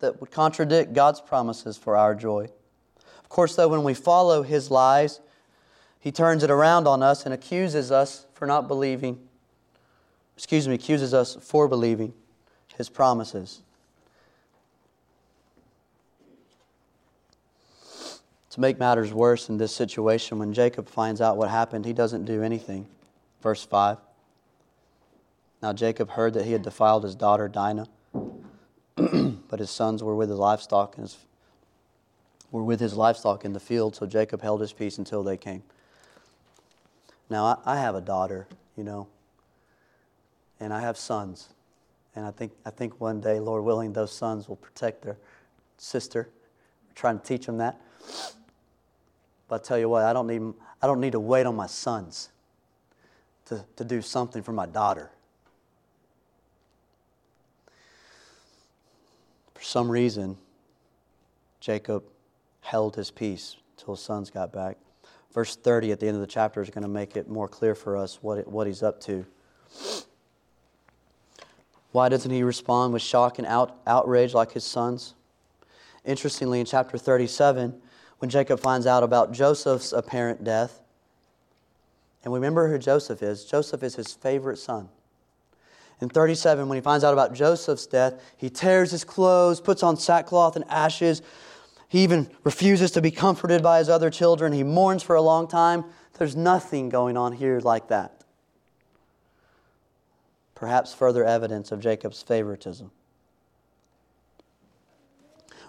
that 0.00 0.20
would 0.20 0.30
contradict 0.30 0.92
God's 0.92 1.20
promises 1.20 1.76
for 1.76 1.96
our 1.96 2.14
joy. 2.14 2.48
Of 3.26 3.30
course, 3.30 3.56
though, 3.56 3.66
when 3.66 3.82
we 3.82 3.92
follow 3.92 4.44
his 4.44 4.70
lies, 4.70 5.18
he 5.98 6.12
turns 6.12 6.44
it 6.44 6.50
around 6.50 6.86
on 6.86 7.02
us 7.02 7.24
and 7.24 7.34
accuses 7.34 7.90
us 7.90 8.24
for 8.34 8.46
not 8.46 8.68
believing, 8.68 9.18
excuse 10.36 10.68
me, 10.68 10.74
accuses 10.74 11.12
us 11.12 11.36
for 11.40 11.66
believing 11.66 12.14
his 12.76 12.88
promises. 12.88 13.62
To 18.50 18.60
make 18.60 18.78
matters 18.78 19.12
worse 19.12 19.48
in 19.48 19.56
this 19.58 19.74
situation, 19.74 20.38
when 20.38 20.52
Jacob 20.52 20.88
finds 20.88 21.20
out 21.20 21.36
what 21.36 21.50
happened, 21.50 21.84
he 21.84 21.92
doesn't 21.92 22.26
do 22.26 22.44
anything. 22.44 22.86
Verse 23.42 23.64
5. 23.64 23.98
Now 25.60 25.72
Jacob 25.72 26.10
heard 26.10 26.34
that 26.34 26.44
he 26.44 26.52
had 26.52 26.62
defiled 26.62 27.02
his 27.02 27.16
daughter 27.16 27.48
Dinah, 27.48 27.88
but 28.94 29.58
his 29.58 29.70
sons 29.70 30.04
were 30.04 30.14
with 30.14 30.28
his 30.28 30.38
livestock 30.38 30.96
and 30.96 31.02
his 31.02 31.18
were 32.50 32.62
with 32.62 32.80
his 32.80 32.94
livestock 32.94 33.44
in 33.44 33.52
the 33.52 33.60
field, 33.60 33.96
so 33.96 34.06
Jacob 34.06 34.42
held 34.42 34.60
his 34.60 34.72
peace 34.72 34.98
until 34.98 35.22
they 35.22 35.36
came. 35.36 35.62
Now, 37.28 37.44
I, 37.44 37.74
I 37.74 37.80
have 37.80 37.94
a 37.94 38.00
daughter, 38.00 38.46
you 38.76 38.84
know, 38.84 39.08
and 40.60 40.72
I 40.72 40.80
have 40.80 40.96
sons. 40.96 41.48
And 42.14 42.24
I 42.24 42.30
think, 42.30 42.52
I 42.64 42.70
think 42.70 43.00
one 43.00 43.20
day, 43.20 43.40
Lord 43.40 43.64
willing, 43.64 43.92
those 43.92 44.12
sons 44.12 44.48
will 44.48 44.56
protect 44.56 45.02
their 45.02 45.18
sister. 45.76 46.28
We're 46.88 46.94
trying 46.94 47.18
to 47.18 47.24
teach 47.24 47.46
them 47.46 47.58
that. 47.58 47.80
But 49.48 49.62
I 49.62 49.64
tell 49.64 49.78
you 49.78 49.88
what, 49.88 50.04
I 50.04 50.12
don't 50.12 50.26
need, 50.26 50.54
I 50.80 50.86
don't 50.86 51.00
need 51.00 51.12
to 51.12 51.20
wait 51.20 51.46
on 51.46 51.54
my 51.56 51.66
sons 51.66 52.30
to, 53.46 53.64
to 53.76 53.84
do 53.84 54.00
something 54.00 54.42
for 54.42 54.52
my 54.52 54.66
daughter. 54.66 55.10
For 59.54 59.62
some 59.62 59.90
reason, 59.90 60.36
Jacob 61.60 62.04
held 62.66 62.96
his 62.96 63.12
peace 63.12 63.56
until 63.78 63.94
his 63.94 64.02
sons 64.02 64.28
got 64.28 64.52
back. 64.52 64.76
Verse 65.32 65.54
30 65.54 65.92
at 65.92 66.00
the 66.00 66.08
end 66.08 66.16
of 66.16 66.20
the 66.20 66.26
chapter 66.26 66.60
is 66.60 66.68
going 66.68 66.82
to 66.82 66.88
make 66.88 67.16
it 67.16 67.28
more 67.28 67.46
clear 67.46 67.76
for 67.76 67.96
us 67.96 68.18
what, 68.22 68.38
it, 68.38 68.48
what 68.48 68.66
he's 68.66 68.82
up 68.82 69.00
to. 69.02 69.24
Why 71.92 72.08
doesn't 72.08 72.30
he 72.30 72.42
respond 72.42 72.92
with 72.92 73.02
shock 73.02 73.38
and 73.38 73.46
out, 73.46 73.78
outrage 73.86 74.34
like 74.34 74.52
his 74.52 74.64
sons? 74.64 75.14
Interestingly, 76.04 76.58
in 76.58 76.66
chapter 76.66 76.98
37, 76.98 77.80
when 78.18 78.30
Jacob 78.30 78.58
finds 78.58 78.86
out 78.86 79.02
about 79.02 79.32
Joseph's 79.32 79.92
apparent 79.92 80.42
death, 80.42 80.80
and 82.24 82.34
remember 82.34 82.68
who 82.68 82.78
Joseph 82.78 83.22
is 83.22 83.44
Joseph 83.44 83.84
is 83.84 83.94
his 83.94 84.12
favorite 84.14 84.58
son. 84.58 84.88
In 86.00 86.08
37, 86.08 86.68
when 86.68 86.76
he 86.76 86.82
finds 86.82 87.04
out 87.04 87.12
about 87.12 87.32
Joseph's 87.32 87.86
death, 87.86 88.14
he 88.36 88.50
tears 88.50 88.90
his 88.90 89.04
clothes, 89.04 89.60
puts 89.60 89.82
on 89.82 89.96
sackcloth 89.96 90.56
and 90.56 90.64
ashes, 90.68 91.22
he 91.96 92.02
even 92.02 92.28
refuses 92.44 92.90
to 92.90 93.00
be 93.00 93.10
comforted 93.10 93.62
by 93.62 93.78
his 93.78 93.88
other 93.88 94.10
children. 94.10 94.52
He 94.52 94.62
mourns 94.62 95.02
for 95.02 95.16
a 95.16 95.22
long 95.22 95.48
time. 95.48 95.86
There's 96.18 96.36
nothing 96.36 96.90
going 96.90 97.16
on 97.16 97.32
here 97.32 97.58
like 97.58 97.88
that. 97.88 98.22
Perhaps 100.54 100.92
further 100.92 101.24
evidence 101.24 101.72
of 101.72 101.80
Jacob's 101.80 102.20
favoritism. 102.20 102.90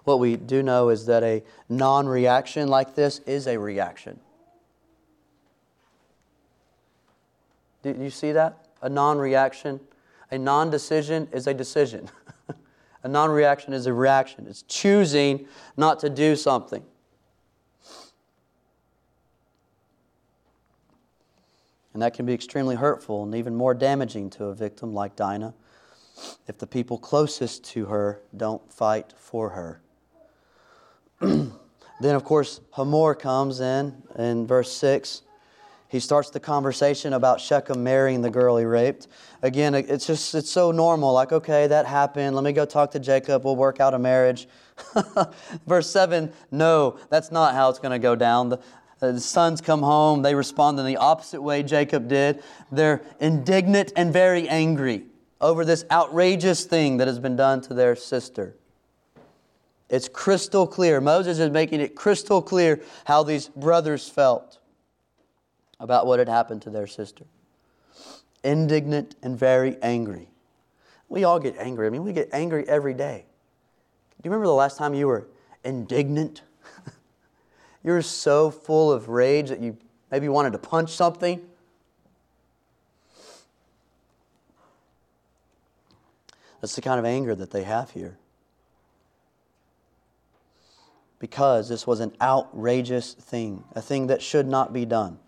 What 0.03 0.19
we 0.19 0.35
do 0.35 0.61
know 0.61 0.89
is 0.89 1.05
that 1.05 1.23
a 1.23 1.43
non 1.69 2.07
reaction 2.09 2.67
like 2.67 2.93
this 2.93 3.19
is 3.19 3.47
a 3.47 3.57
reaction. 3.57 4.19
Do 7.83 7.95
you 7.97 8.09
see 8.09 8.33
that? 8.33 8.67
A 8.81 8.89
non 8.89 9.17
reaction. 9.17 9.79
A 10.29 10.37
non 10.37 10.71
decision 10.71 11.29
is 11.31 11.47
a 11.47 11.53
decision. 11.53 12.09
A 13.03 13.07
non 13.07 13.29
reaction 13.29 13.73
is 13.73 13.85
a 13.85 13.93
reaction, 13.93 14.47
it's 14.47 14.63
choosing 14.63 15.47
not 15.75 15.99
to 15.99 16.09
do 16.09 16.35
something. 16.35 16.83
And 21.93 22.01
that 22.03 22.13
can 22.13 22.27
be 22.27 22.33
extremely 22.33 22.75
hurtful 22.75 23.23
and 23.23 23.33
even 23.33 23.55
more 23.55 23.73
damaging 23.73 24.29
to 24.31 24.45
a 24.45 24.53
victim 24.53 24.93
like 24.93 25.15
Dinah 25.15 25.53
if 26.47 26.57
the 26.57 26.67
people 26.67 26.97
closest 26.97 27.63
to 27.65 27.85
her 27.85 28.21
don't 28.35 28.71
fight 28.71 29.13
for 29.17 29.49
her. 29.49 29.81
then, 31.19 32.15
of 32.15 32.23
course, 32.23 32.61
Hamor 32.71 33.15
comes 33.15 33.59
in 33.59 34.03
in 34.15 34.45
verse 34.45 34.71
6 34.73 35.23
he 35.89 35.99
starts 35.99 36.29
the 36.29 36.39
conversation 36.39 37.13
about 37.13 37.39
Shechem 37.39 37.83
marrying 37.83 38.21
the 38.21 38.29
girl 38.29 38.57
he 38.57 38.65
raped. 38.65 39.07
Again, 39.41 39.73
it's 39.73 40.05
just, 40.05 40.35
it's 40.35 40.51
so 40.51 40.71
normal. 40.71 41.13
Like, 41.13 41.31
okay, 41.31 41.67
that 41.67 41.85
happened. 41.85 42.35
Let 42.35 42.43
me 42.43 42.51
go 42.51 42.65
talk 42.65 42.91
to 42.91 42.99
Jacob. 42.99 43.45
We'll 43.45 43.55
work 43.55 43.79
out 43.79 43.93
a 43.93 43.99
marriage. 43.99 44.47
Verse 45.67 45.89
7 45.89 46.31
no, 46.51 46.99
that's 47.09 47.31
not 47.31 47.55
how 47.55 47.69
it's 47.69 47.79
going 47.79 47.93
to 47.93 47.99
go 47.99 48.15
down. 48.15 48.49
The, 48.49 48.57
uh, 49.01 49.11
the 49.13 49.21
sons 49.21 49.61
come 49.61 49.81
home. 49.81 50.23
They 50.23 50.35
respond 50.35 50.77
in 50.79 50.85
the 50.85 50.97
opposite 50.97 51.41
way 51.41 51.63
Jacob 51.63 52.09
did. 52.09 52.43
They're 52.71 53.01
indignant 53.19 53.93
and 53.95 54.11
very 54.11 54.49
angry 54.49 55.05
over 55.39 55.63
this 55.63 55.85
outrageous 55.89 56.65
thing 56.65 56.97
that 56.97 57.07
has 57.07 57.19
been 57.19 57.35
done 57.35 57.61
to 57.61 57.73
their 57.73 57.95
sister. 57.95 58.55
It's 59.89 60.09
crystal 60.09 60.67
clear. 60.67 60.99
Moses 60.99 61.39
is 61.39 61.49
making 61.49 61.79
it 61.79 61.95
crystal 61.95 62.41
clear 62.41 62.81
how 63.05 63.23
these 63.23 63.47
brothers 63.47 64.09
felt 64.09 64.56
about 65.79 66.07
what 66.07 66.19
had 66.19 66.27
happened 66.27 66.61
to 66.63 66.69
their 66.69 66.87
sister. 66.87 67.25
Indignant 68.43 69.15
and 69.21 69.37
very 69.37 69.77
angry. 69.81 70.29
We 71.09 71.23
all 71.23 71.39
get 71.39 71.55
angry. 71.57 71.87
I 71.87 71.89
mean, 71.89 72.03
we 72.03 72.13
get 72.13 72.29
angry 72.33 72.67
every 72.67 72.93
day. 72.93 73.25
Do 74.17 74.27
you 74.27 74.31
remember 74.31 74.47
the 74.47 74.53
last 74.53 74.77
time 74.77 74.93
you 74.93 75.07
were 75.07 75.27
indignant? 75.63 76.41
you 77.83 77.91
were 77.91 78.01
so 78.01 78.49
full 78.49 78.91
of 78.91 79.09
rage 79.09 79.49
that 79.49 79.59
you 79.59 79.77
maybe 80.11 80.27
wanted 80.27 80.53
to 80.53 80.59
punch 80.59 80.91
something. 80.91 81.41
That's 86.59 86.75
the 86.75 86.81
kind 86.81 86.99
of 86.99 87.05
anger 87.05 87.35
that 87.35 87.51
they 87.51 87.63
have 87.63 87.91
here. 87.91 88.17
Because 91.19 91.69
this 91.69 91.87
was 91.87 91.99
an 91.99 92.15
outrageous 92.21 93.13
thing, 93.13 93.63
a 93.73 93.81
thing 93.81 94.07
that 94.07 94.21
should 94.21 94.47
not 94.47 94.73
be 94.73 94.85
done 94.85 95.19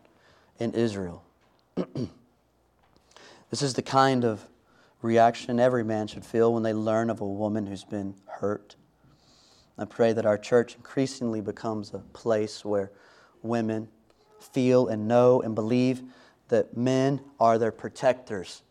in 0.59 0.73
Israel. 0.73 1.23
this 1.75 3.61
is 3.61 3.73
the 3.73 3.81
kind 3.81 4.23
of 4.23 4.45
reaction 5.01 5.59
every 5.59 5.83
man 5.83 6.07
should 6.07 6.25
feel 6.25 6.53
when 6.53 6.63
they 6.63 6.73
learn 6.73 7.09
of 7.09 7.21
a 7.21 7.27
woman 7.27 7.65
who's 7.65 7.85
been 7.85 8.13
hurt. 8.25 8.75
I 9.77 9.85
pray 9.85 10.11
that 10.11 10.25
our 10.25 10.37
church 10.37 10.75
increasingly 10.75 11.39
becomes 11.39 11.93
a 11.93 11.99
place 11.99 12.65
where 12.65 12.91
women 13.41 13.87
feel 14.39 14.87
and 14.87 15.07
know 15.07 15.41
and 15.41 15.55
believe 15.55 16.03
that 16.49 16.75
men 16.75 17.21
are 17.39 17.57
their 17.57 17.71
protectors. 17.71 18.61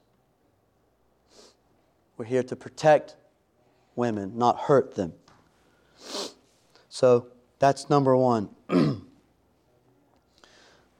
We're 2.18 2.26
here 2.26 2.42
to 2.42 2.56
protect 2.56 3.16
women, 3.96 4.36
not 4.36 4.58
hurt 4.58 4.96
them. 4.96 5.14
So 6.88 7.28
that's 7.58 7.88
number 7.88 8.16
one. 8.16 8.50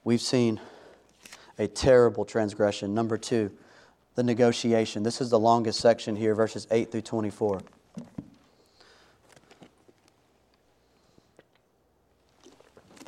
We've 0.04 0.20
seen 0.20 0.60
a 1.58 1.66
terrible 1.66 2.24
transgression. 2.24 2.94
Number 2.94 3.18
two, 3.18 3.50
the 4.14 4.22
negotiation. 4.22 5.02
This 5.02 5.20
is 5.20 5.30
the 5.30 5.38
longest 5.38 5.80
section 5.80 6.16
here, 6.16 6.34
verses 6.34 6.66
8 6.70 6.90
through 6.90 7.02
24. 7.02 7.60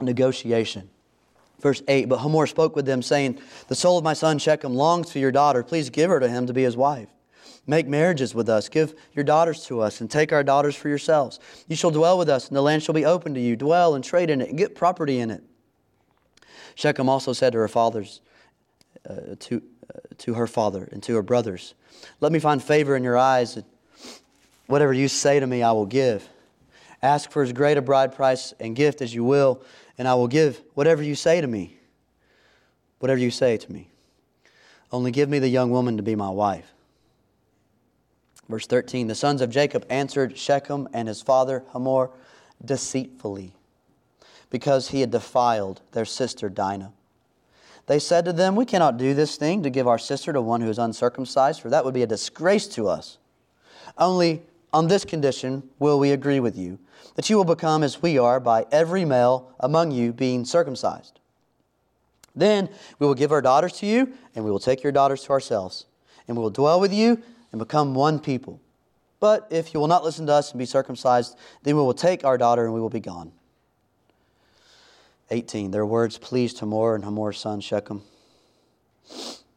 Negotiation. 0.01 0.89
Verse 1.61 1.83
8 1.89 2.09
But 2.09 2.19
Hamor 2.19 2.47
spoke 2.47 2.75
with 2.75 2.87
them, 2.87 3.03
saying, 3.03 3.41
The 3.69 3.75
soul 3.75 3.99
of 3.99 4.05
my 4.05 4.15
son 4.15 4.39
Shechem 4.39 4.75
longs 4.75 5.13
for 5.13 5.19
your 5.19 5.33
daughter. 5.33 5.63
Please 5.63 5.91
give 5.91 6.11
her 6.11 6.21
to 6.21 6.29
him 6.29 6.47
to 6.47 6.53
be 6.53 6.63
his 6.63 6.77
wife. 6.77 7.09
Make 7.67 7.87
marriages 7.87 8.35
with 8.35 8.49
us. 8.49 8.69
Give 8.69 8.95
your 9.13 9.25
daughters 9.25 9.67
to 9.67 9.81
us, 9.81 10.01
and 10.01 10.11
take 10.11 10.33
our 10.33 10.43
daughters 10.43 10.75
for 10.75 10.89
yourselves. 10.89 11.39
You 11.69 11.77
shall 11.77 11.91
dwell 11.91 12.19
with 12.19 12.29
us, 12.29 12.49
and 12.49 12.57
the 12.57 12.63
land 12.63 12.83
shall 12.83 12.95
be 12.95 13.05
open 13.05 13.35
to 13.35 13.41
you. 13.41 13.55
Dwell 13.57 13.95
and 13.95 14.03
trade 14.03 14.31
in 14.31 14.41
it, 14.41 14.49
and 14.49 14.59
get 14.59 14.75
property 14.75 15.19
in 15.19 15.31
it. 15.31 15.43
Shechem 16.75 17.09
also 17.09 17.33
said 17.33 17.53
to 17.53 17.59
her 17.59 17.69
fathers, 17.69 18.21
uh, 19.09 19.37
to, 19.39 19.63
uh, 19.95 19.99
to 20.19 20.35
her 20.35 20.47
father 20.47 20.89
and 20.93 21.03
to 21.05 21.15
her 21.17 21.23
brothers, 21.23 21.75
Let 22.21 22.33
me 22.33 22.39
find 22.39 22.63
favor 22.63 22.97
in 22.97 23.05
your 23.05 23.17
eyes. 23.19 23.57
And 23.57 23.65
Whatever 24.71 24.93
you 24.93 25.09
say 25.09 25.41
to 25.41 25.47
me, 25.49 25.65
I 25.65 25.73
will 25.73 25.87
give. 25.87 26.29
Ask 27.03 27.33
for 27.33 27.43
as 27.43 27.53
great 27.53 27.77
a 27.77 27.83
bride 27.83 28.15
price 28.15 28.55
and 28.61 28.77
gift 28.77 29.03
as 29.03 29.13
you 29.13 29.25
will, 29.25 29.63
and 29.99 30.07
I 30.07 30.15
will 30.15 30.29
give 30.29 30.63
whatever 30.75 31.03
you 31.03 31.17
say 31.17 31.41
to 31.41 31.47
me. 31.49 31.77
Whatever 33.01 33.19
you 33.19 33.33
say 33.33 33.57
to 33.57 33.73
me. 33.73 33.89
Only 34.93 35.11
give 35.11 35.29
me 35.29 35.41
the 35.41 35.49
young 35.49 35.73
woman 35.73 35.97
to 35.97 36.05
be 36.05 36.15
my 36.15 36.31
wife. 36.31 36.73
Verse 38.49 38.67
13 38.67 39.09
The 39.09 39.17
sons 39.17 39.41
of 39.41 39.51
Jacob 39.51 39.85
answered 39.91 40.39
Shechem 40.39 40.89
and 40.93 41.09
his 41.09 41.21
father 41.21 41.65
Hamor 41.73 42.11
deceitfully, 42.65 43.55
because 44.51 44.91
he 44.91 45.01
had 45.01 45.11
defiled 45.11 45.81
their 45.91 46.05
sister 46.05 46.49
Dinah. 46.49 46.93
They 47.91 47.99
said 47.99 48.25
to 48.27 48.33
them, 48.33 48.55
We 48.55 48.67
cannot 48.67 48.99
do 48.99 49.15
this 49.15 49.35
thing 49.35 49.65
to 49.65 49.69
give 49.69 49.89
our 49.89 49.99
sister 49.99 50.33
to 50.33 50.41
one 50.41 50.61
who 50.61 50.71
is 50.71 50.79
uncircumcised, 50.79 51.61
for 51.61 51.71
that 51.71 51.85
would 51.85 51.93
be 51.93 52.05
a 52.05 52.07
disgrace 52.07 52.69
to 52.69 52.87
us. 52.87 53.19
Only 53.99 54.43
on 54.73 54.87
this 54.87 55.05
condition 55.05 55.69
will 55.81 55.99
we 55.99 56.13
agree 56.13 56.39
with 56.39 56.57
you, 56.57 56.79
that 57.17 57.29
you 57.29 57.37
will 57.37 57.45
become 57.45 57.83
as 57.83 58.01
we 58.01 58.17
are 58.17 58.39
by 58.39 58.65
every 58.71 59.05
male 59.05 59.53
among 59.59 59.91
you 59.91 60.13
being 60.13 60.45
circumcised. 60.45 61.19
Then 62.37 62.69
we 63.01 63.09
will 63.09 63.15
give 63.17 63.33
our 63.33 63.43
daughters 63.43 63.73
to 63.79 63.87
you, 63.87 64.13
and 64.37 64.45
we 64.45 64.53
will 64.53 64.61
take 64.61 64.85
your 64.85 64.93
daughters 64.93 65.25
to 65.25 65.31
ourselves, 65.31 65.87
and 66.29 66.37
we 66.37 66.45
will 66.45 66.51
dwell 66.51 66.79
with 66.79 66.95
you 66.95 67.21
and 67.51 67.59
become 67.59 67.97
one 67.97 68.21
people. 68.21 68.61
But 69.19 69.49
if 69.51 69.75
you 69.75 69.81
will 69.81 69.89
not 69.89 70.05
listen 70.05 70.29
to 70.29 70.33
us 70.35 70.53
and 70.53 70.61
be 70.61 70.65
circumcised, 70.65 71.37
then 71.65 71.75
we 71.75 71.83
will 71.83 71.93
take 71.93 72.25
our 72.25 72.39
daughter 72.39 72.65
and 72.65 72.73
we 72.73 72.81
will 72.81 72.89
be 72.89 73.01
gone. 73.01 73.33
18. 75.31 75.71
Their 75.71 75.87
words 75.87 76.19
pleased 76.19 76.59
Hamor 76.59 76.95
and 76.95 77.05
Hamor's 77.05 77.39
son 77.39 77.61
Shechem. 77.61 78.03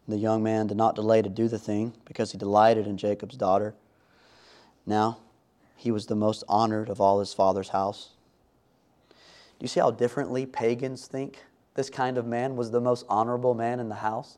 The 0.07 0.17
young 0.17 0.43
man 0.43 0.67
did 0.67 0.77
not 0.77 0.95
delay 0.95 1.21
to 1.21 1.29
do 1.29 1.47
the 1.47 1.59
thing 1.59 1.93
because 2.05 2.31
he 2.31 2.37
delighted 2.37 2.87
in 2.87 2.97
Jacob's 2.97 3.37
daughter. 3.37 3.73
Now, 4.85 5.19
he 5.75 5.91
was 5.91 6.07
the 6.07 6.15
most 6.15 6.43
honored 6.47 6.89
of 6.89 6.99
all 6.99 7.19
his 7.19 7.33
father's 7.33 7.69
house. 7.69 8.11
Do 9.09 9.63
you 9.63 9.67
see 9.67 9.79
how 9.79 9.91
differently 9.91 10.45
pagans 10.45 11.07
think? 11.07 11.39
this 11.75 11.89
kind 11.89 12.17
of 12.17 12.25
man 12.25 12.55
was 12.55 12.71
the 12.71 12.81
most 12.81 13.05
honorable 13.09 13.53
man 13.53 13.79
in 13.79 13.89
the 13.89 13.95
house? 13.95 14.37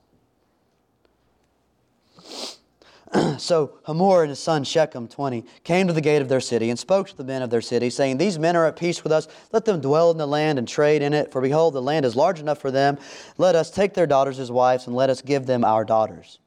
so 3.38 3.78
Hamor 3.84 4.24
and 4.24 4.30
his 4.30 4.40
son 4.40 4.64
Shechem, 4.64 5.08
20, 5.08 5.46
came 5.64 5.88
to 5.88 5.94
the 5.94 6.02
gate 6.02 6.22
of 6.22 6.30
their 6.30 6.40
city 6.40 6.70
and 6.70 6.80
spoke 6.80 7.08
to 7.10 7.18
the 7.18 7.24
men 7.24 7.42
of 7.42 7.50
their 7.50 7.62
city, 7.62 7.90
saying, 7.90 8.18
These 8.18 8.40
men 8.40 8.56
are 8.56 8.66
at 8.66 8.76
peace 8.76 9.04
with 9.04 9.12
us. 9.12 9.28
Let 9.52 9.66
them 9.66 9.82
dwell 9.82 10.12
in 10.12 10.18
the 10.18 10.28
land 10.28 10.58
and 10.58 10.68
trade 10.68 11.02
in 11.02 11.14
it. 11.14 11.32
For 11.32 11.42
behold, 11.42 11.74
the 11.74 11.82
land 11.82 12.06
is 12.06 12.16
large 12.16 12.40
enough 12.40 12.60
for 12.60 12.72
them. 12.72 12.98
Let 13.38 13.56
us 13.56 13.70
take 13.70 13.94
their 13.94 14.08
daughters 14.08 14.40
as 14.40 14.52
wives, 14.52 14.88
and 14.88 14.96
let 14.96 15.10
us 15.10 15.22
give 15.22 15.46
them 15.46 15.64
our 15.64 15.86
daughters. 15.86 16.40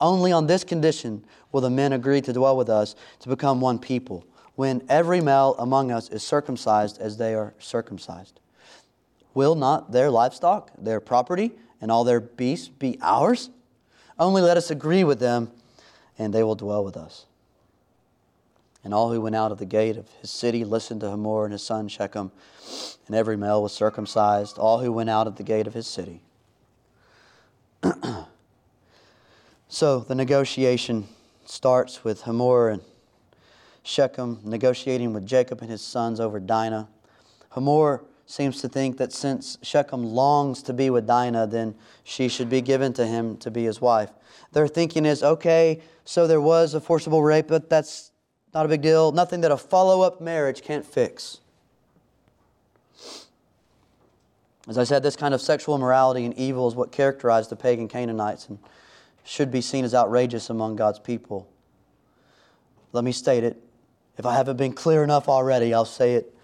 Only 0.00 0.32
on 0.32 0.46
this 0.46 0.64
condition 0.64 1.24
will 1.52 1.62
the 1.62 1.70
men 1.70 1.92
agree 1.92 2.20
to 2.20 2.32
dwell 2.32 2.56
with 2.56 2.68
us 2.68 2.94
to 3.20 3.28
become 3.28 3.60
one 3.60 3.78
people, 3.78 4.26
when 4.54 4.84
every 4.88 5.20
male 5.20 5.54
among 5.58 5.90
us 5.90 6.10
is 6.10 6.22
circumcised 6.22 7.00
as 7.00 7.16
they 7.16 7.34
are 7.34 7.54
circumcised. 7.58 8.40
Will 9.32 9.54
not 9.54 9.92
their 9.92 10.10
livestock, 10.10 10.70
their 10.78 11.00
property, 11.00 11.52
and 11.80 11.90
all 11.90 12.04
their 12.04 12.20
beasts 12.20 12.68
be 12.68 12.98
ours? 13.00 13.50
Only 14.18 14.42
let 14.42 14.56
us 14.56 14.70
agree 14.70 15.04
with 15.04 15.18
them, 15.18 15.50
and 16.18 16.32
they 16.32 16.42
will 16.42 16.54
dwell 16.54 16.84
with 16.84 16.96
us. 16.96 17.26
And 18.84 18.94
all 18.94 19.12
who 19.12 19.20
went 19.20 19.34
out 19.34 19.50
of 19.50 19.58
the 19.58 19.66
gate 19.66 19.96
of 19.96 20.08
his 20.20 20.30
city 20.30 20.64
listened 20.64 21.00
to 21.00 21.10
Hamor 21.10 21.44
and 21.44 21.52
his 21.52 21.62
son 21.62 21.88
Shechem, 21.88 22.30
and 23.06 23.16
every 23.16 23.36
male 23.36 23.62
was 23.62 23.72
circumcised, 23.72 24.58
all 24.58 24.78
who 24.78 24.92
went 24.92 25.10
out 25.10 25.26
of 25.26 25.36
the 25.36 25.42
gate 25.42 25.66
of 25.66 25.74
his 25.74 25.86
city. 25.86 26.20
so 29.68 30.00
the 30.00 30.14
negotiation 30.14 31.08
starts 31.44 32.04
with 32.04 32.22
Hamor 32.22 32.68
and 32.68 32.82
Shechem 33.82 34.40
negotiating 34.44 35.12
with 35.12 35.26
Jacob 35.26 35.60
and 35.62 35.70
his 35.70 35.80
sons 35.80 36.20
over 36.20 36.40
Dinah. 36.40 36.88
Hamor 37.50 38.04
seems 38.26 38.60
to 38.60 38.68
think 38.68 38.98
that 38.98 39.12
since 39.12 39.56
Shechem 39.62 40.04
longs 40.04 40.62
to 40.64 40.72
be 40.72 40.90
with 40.90 41.06
Dinah, 41.06 41.46
then 41.46 41.76
she 42.02 42.28
should 42.28 42.50
be 42.50 42.60
given 42.60 42.92
to 42.94 43.06
him 43.06 43.36
to 43.38 43.50
be 43.50 43.64
his 43.64 43.80
wife. 43.80 44.10
Their 44.52 44.66
thinking 44.66 45.06
is 45.06 45.22
okay, 45.22 45.80
so 46.04 46.26
there 46.26 46.40
was 46.40 46.74
a 46.74 46.80
forcible 46.80 47.22
rape, 47.22 47.46
but 47.46 47.70
that's 47.70 48.10
not 48.52 48.66
a 48.66 48.68
big 48.68 48.82
deal. 48.82 49.12
Nothing 49.12 49.42
that 49.42 49.52
a 49.52 49.56
follow 49.56 50.02
up 50.02 50.20
marriage 50.20 50.62
can't 50.62 50.84
fix. 50.84 51.38
As 54.68 54.76
I 54.76 54.84
said, 54.84 55.04
this 55.04 55.14
kind 55.14 55.32
of 55.32 55.40
sexual 55.40 55.76
immorality 55.76 56.24
and 56.24 56.34
evil 56.34 56.66
is 56.66 56.74
what 56.74 56.90
characterized 56.90 57.50
the 57.50 57.56
pagan 57.56 57.86
Canaanites 57.86 58.48
and 58.48 58.58
should 59.22 59.52
be 59.52 59.60
seen 59.60 59.84
as 59.84 59.94
outrageous 59.94 60.50
among 60.50 60.74
God's 60.74 60.98
people. 60.98 61.48
Let 62.92 63.04
me 63.04 63.12
state 63.12 63.44
it. 63.44 63.62
If 64.18 64.26
I 64.26 64.34
haven't 64.34 64.56
been 64.56 64.72
clear 64.72 65.04
enough 65.04 65.28
already, 65.28 65.72
I'll 65.72 65.84
say 65.84 66.14
it 66.14 66.34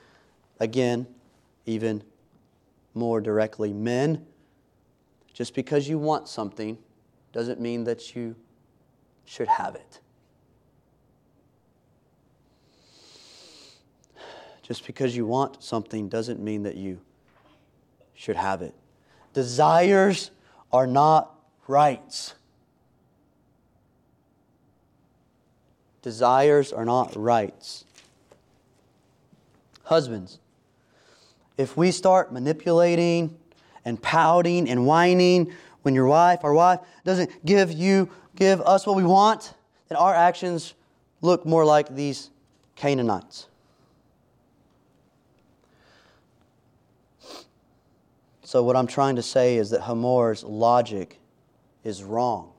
again 0.61 1.07
even 1.67 2.03
more 2.95 3.21
directly. 3.21 3.73
Men, 3.73 4.27
just 5.33 5.55
because 5.55 5.89
you 5.89 5.99
want 5.99 6.29
something 6.29 6.79
doesn't 7.33 7.61
mean 7.61 7.85
that 7.85 8.15
you 8.15 8.37
should 9.25 9.49
have 9.49 9.75
it. 9.75 10.01
Just 14.63 14.87
because 14.87 15.17
you 15.17 15.27
want 15.27 15.63
something 15.63 16.09
doesn't 16.09 16.41
mean 16.41 16.63
that 16.63 16.77
you 16.77 17.01
should 18.15 18.37
have 18.37 18.63
it. 18.63 18.75
Desires 19.33 20.31
are 20.73 20.87
not 20.87 21.35
rights. 21.67 22.35
Desires 26.03 26.73
are 26.73 26.85
not 26.85 27.15
rights. 27.17 27.85
Husbands, 29.85 30.39
if 31.63 31.77
we 31.77 31.93
start 31.93 32.33
manipulating 32.33 33.39
and 33.85 34.03
pouting 34.03 34.69
and 34.69 34.85
whining 34.85 35.53
when 35.83 35.95
your 35.95 36.07
wife, 36.07 36.41
our 36.43 36.53
wife, 36.53 36.81
doesn't 37.05 37.45
give 37.47 37.73
you, 37.73 38.11
give 38.37 38.61
us 38.63 38.87
what 38.87 38.97
we 38.97 39.05
want, 39.05 39.55
then 39.89 39.97
our 39.97 40.15
actions 40.15 40.75
look 41.21 41.47
more 41.47 41.65
like 41.65 41.95
these 41.95 42.31
Canaanites. 42.75 43.47
So, 48.43 48.63
what 48.63 48.77
I'm 48.77 48.87
trying 48.87 49.17
to 49.17 49.23
say 49.23 49.57
is 49.57 49.71
that 49.71 49.83
Hamor's 49.83 50.45
logic 50.45 51.19
is 51.85 52.03
wrong. 52.03 52.53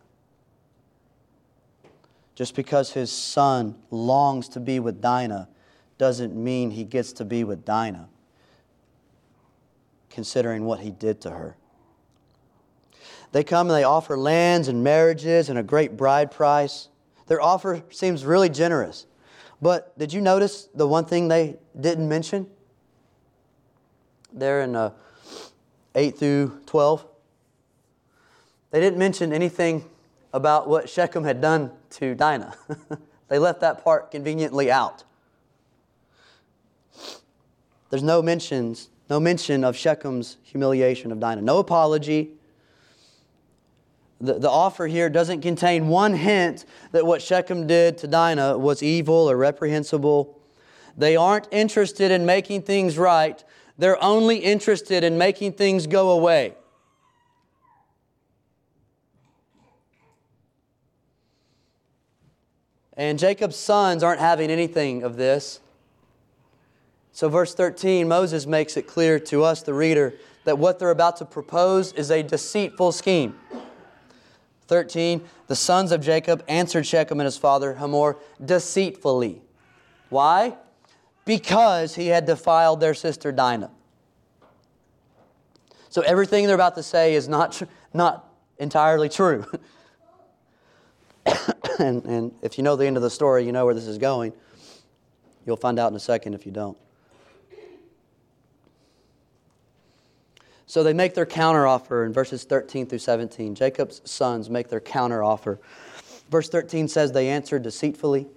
Just 2.35 2.55
because 2.55 2.91
his 2.93 3.11
son 3.11 3.75
longs 3.91 4.49
to 4.49 4.59
be 4.59 4.79
with 4.79 5.01
Dinah 5.01 5.49
doesn't 5.99 6.35
mean 6.35 6.71
he 6.71 6.83
gets 6.83 7.13
to 7.13 7.25
be 7.25 7.43
with 7.43 7.63
Dinah 7.63 8.09
considering 10.13 10.63
what 10.63 10.79
he 10.79 10.91
did 10.91 11.19
to 11.21 11.31
her. 11.31 11.57
They 13.31 13.43
come 13.43 13.67
and 13.67 13.75
they 13.75 13.83
offer 13.83 14.15
lands 14.15 14.67
and 14.67 14.83
marriages 14.83 15.49
and 15.49 15.57
a 15.57 15.63
great 15.63 15.97
bride 15.97 16.29
price. 16.29 16.87
Their 17.27 17.41
offer 17.41 17.81
seems 17.89 18.25
really 18.25 18.49
generous. 18.49 19.07
But 19.59 19.97
did 19.97 20.13
you 20.13 20.21
notice 20.21 20.69
the 20.75 20.87
one 20.87 21.05
thing 21.05 21.27
they 21.29 21.57
didn't 21.79 22.07
mention? 22.07 22.47
There 24.31 24.61
in 24.61 24.75
uh, 24.75 24.91
8 25.95 26.17
through 26.17 26.61
12. 26.67 27.05
They 28.69 28.79
didn't 28.79 28.99
mention 28.99 29.33
anything 29.33 29.83
about 30.31 30.67
what 30.67 30.89
Shechem 30.89 31.23
had 31.23 31.41
done 31.41 31.71
to 31.91 32.13
Dinah. 32.13 32.55
they 33.29 33.39
left 33.39 33.61
that 33.61 33.83
part 33.83 34.11
conveniently 34.11 34.71
out. 34.71 35.03
There's 37.89 38.03
no 38.03 38.21
mentions 38.21 38.89
no 39.09 39.19
mention 39.19 39.63
of 39.63 39.75
Shechem's 39.75 40.37
humiliation 40.43 41.11
of 41.11 41.19
Dinah. 41.19 41.41
No 41.41 41.59
apology. 41.59 42.31
The, 44.21 44.39
the 44.39 44.49
offer 44.49 44.87
here 44.87 45.09
doesn't 45.09 45.41
contain 45.41 45.89
one 45.89 46.13
hint 46.13 46.65
that 46.93 47.05
what 47.05 47.21
Shechem 47.21 47.67
did 47.67 47.97
to 47.99 48.07
Dinah 48.07 48.57
was 48.57 48.81
evil 48.81 49.29
or 49.29 49.35
reprehensible. 49.35 50.39
They 50.97 51.15
aren't 51.15 51.47
interested 51.51 52.11
in 52.11 52.25
making 52.25 52.61
things 52.61 52.97
right, 52.97 53.43
they're 53.77 54.01
only 54.03 54.37
interested 54.37 55.03
in 55.03 55.17
making 55.17 55.53
things 55.53 55.87
go 55.87 56.11
away. 56.11 56.53
And 62.95 63.17
Jacob's 63.17 63.55
sons 63.55 64.03
aren't 64.03 64.19
having 64.19 64.51
anything 64.51 65.03
of 65.03 65.17
this. 65.17 65.59
So, 67.13 67.29
verse 67.29 67.53
13, 67.53 68.07
Moses 68.07 68.47
makes 68.47 68.75
it 68.75 68.87
clear 68.87 69.19
to 69.19 69.43
us, 69.43 69.61
the 69.61 69.73
reader, 69.73 70.15
that 70.45 70.57
what 70.57 70.79
they're 70.79 70.89
about 70.89 71.17
to 71.17 71.25
propose 71.25 71.93
is 71.93 72.09
a 72.09 72.23
deceitful 72.23 72.91
scheme. 72.91 73.37
13, 74.67 75.23
the 75.45 75.55
sons 75.55 75.91
of 75.91 76.01
Jacob 76.01 76.43
answered 76.47 76.87
Shechem 76.87 77.19
and 77.19 77.25
his 77.25 77.37
father 77.37 77.75
Hamor 77.75 78.17
deceitfully. 78.43 79.41
Why? 80.09 80.57
Because 81.23 81.93
he 81.93 82.07
had 82.07 82.25
defiled 82.25 82.79
their 82.79 82.95
sister 82.95 83.31
Dinah. 83.31 83.69
So 85.89 86.01
everything 86.01 86.47
they're 86.47 86.55
about 86.55 86.75
to 86.75 86.83
say 86.83 87.13
is 87.13 87.27
not, 87.29 87.51
tr- 87.51 87.65
not 87.93 88.27
entirely 88.57 89.09
true. 89.09 89.45
and, 91.79 92.03
and 92.05 92.33
if 92.41 92.57
you 92.57 92.63
know 92.63 92.75
the 92.75 92.87
end 92.87 92.97
of 92.97 93.03
the 93.03 93.11
story, 93.11 93.45
you 93.45 93.51
know 93.51 93.65
where 93.65 93.75
this 93.75 93.85
is 93.85 93.99
going. 93.99 94.33
You'll 95.45 95.57
find 95.57 95.77
out 95.77 95.91
in 95.91 95.95
a 95.95 95.99
second 95.99 96.33
if 96.33 96.47
you 96.47 96.51
don't. 96.51 96.77
So 100.65 100.83
they 100.83 100.93
make 100.93 101.13
their 101.13 101.25
counteroffer 101.25 102.05
in 102.05 102.13
verses 102.13 102.43
13 102.45 102.87
through 102.87 102.99
17. 102.99 103.55
Jacob's 103.55 104.01
sons 104.05 104.49
make 104.49 104.69
their 104.69 104.79
counteroffer. 104.79 105.59
Verse 106.29 106.49
13 106.49 106.87
says 106.87 107.11
they 107.11 107.29
answered 107.29 107.63
deceitfully. 107.63 108.27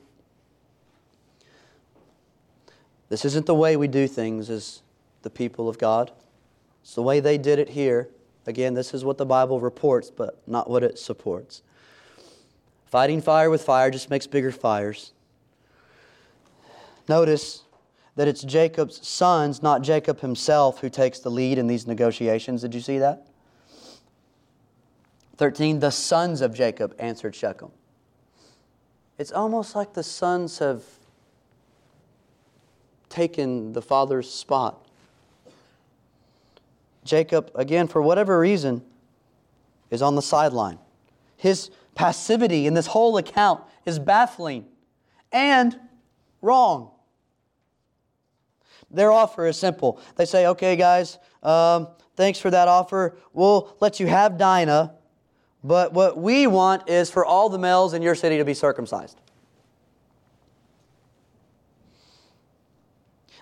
This 3.09 3.25
isn't 3.25 3.47
the 3.47 3.55
way 3.55 3.77
we 3.77 3.89
do 3.89 4.09
things 4.09 4.51
as 4.51 4.83
the 5.23 5.31
people 5.31 5.69
of 5.69 5.79
God. 5.79 6.11
It's 6.83 6.95
the 6.95 7.03
way 7.03 7.21
they 7.21 7.39
did 7.39 7.59
it 7.59 7.71
here. 7.71 8.09
Again, 8.47 8.75
this 8.75 8.95
is 8.95 9.05
what 9.05 9.19
the 9.19 9.27
Bible 9.27 9.61
reports, 9.61 10.11
but 10.11 10.41
not 10.47 10.69
what 10.69 10.83
it 10.83 10.99
supports. 10.99 11.63
Fighting 12.87 13.21
fire 13.21 13.51
with 13.51 13.63
fire 13.63 13.91
just 13.91 14.11
makes 14.11 14.27
bigger 14.27 14.53
fires. 14.53 15.13
Notice 17.09 17.63
that 18.17 18.27
it's 18.27 18.43
Jacob's 18.43 19.07
sons, 19.07 19.63
not 19.63 19.83
Jacob 19.83 20.21
himself, 20.21 20.81
who 20.81 20.89
takes 20.89 21.21
the 21.21 21.31
lead 21.31 21.59
in 21.59 21.67
these 21.67 21.87
negotiations. 21.87 22.63
Did 22.63 22.75
you 22.75 22.81
see 22.81 22.99
that? 22.99 23.27
13, 25.37 25.81
the 25.81 25.91
sons 25.91 26.41
of 26.41 26.55
Jacob 26.55 26.95
answered 26.99 27.35
Shechem. 27.35 27.71
It's 29.19 29.33
almost 29.33 29.77
like 29.77 29.93
the 29.93 30.03
sons 30.03 30.59
have 30.59 30.83
taken 33.11 33.73
the 33.73 33.83
father's 33.83 34.31
spot. 34.31 34.87
Jacob, 37.05 37.51
again, 37.55 37.87
for 37.87 38.03
whatever 38.03 38.39
reason, 38.39 38.83
is 39.91 40.03
on 40.03 40.17
the 40.17 40.23
sideline. 40.23 40.79
His 41.37 41.71
passivity 41.95 42.67
in 42.67 42.75
this 42.75 42.89
whole 42.89 43.17
account 43.17 43.63
is 43.85 43.99
baffling 43.99 44.67
and 45.31 45.79
wrong. 46.43 46.91
Their 48.97 49.13
offer 49.13 49.47
is 49.47 49.59
simple. 49.59 50.01
They 50.17 50.25
say, 50.25 50.47
okay, 50.47 50.75
guys, 50.75 51.19
um, 51.43 51.89
thanks 52.17 52.39
for 52.39 52.51
that 52.51 52.67
offer. 52.67 53.19
We'll 53.35 53.77
let 53.79 54.01
you 54.01 54.07
have 54.07 54.39
Dinah, 54.39 54.95
but 55.63 55.93
what 55.93 56.17
we 56.17 56.47
want 56.47 56.89
is 56.89 57.11
for 57.11 57.25
all 57.25 57.51
the 57.51 57.59
males 57.59 57.93
in 57.93 58.01
your 58.01 58.15
city 58.15 58.39
to 58.39 58.45
be 58.45 58.55
circumcised. 58.55 59.21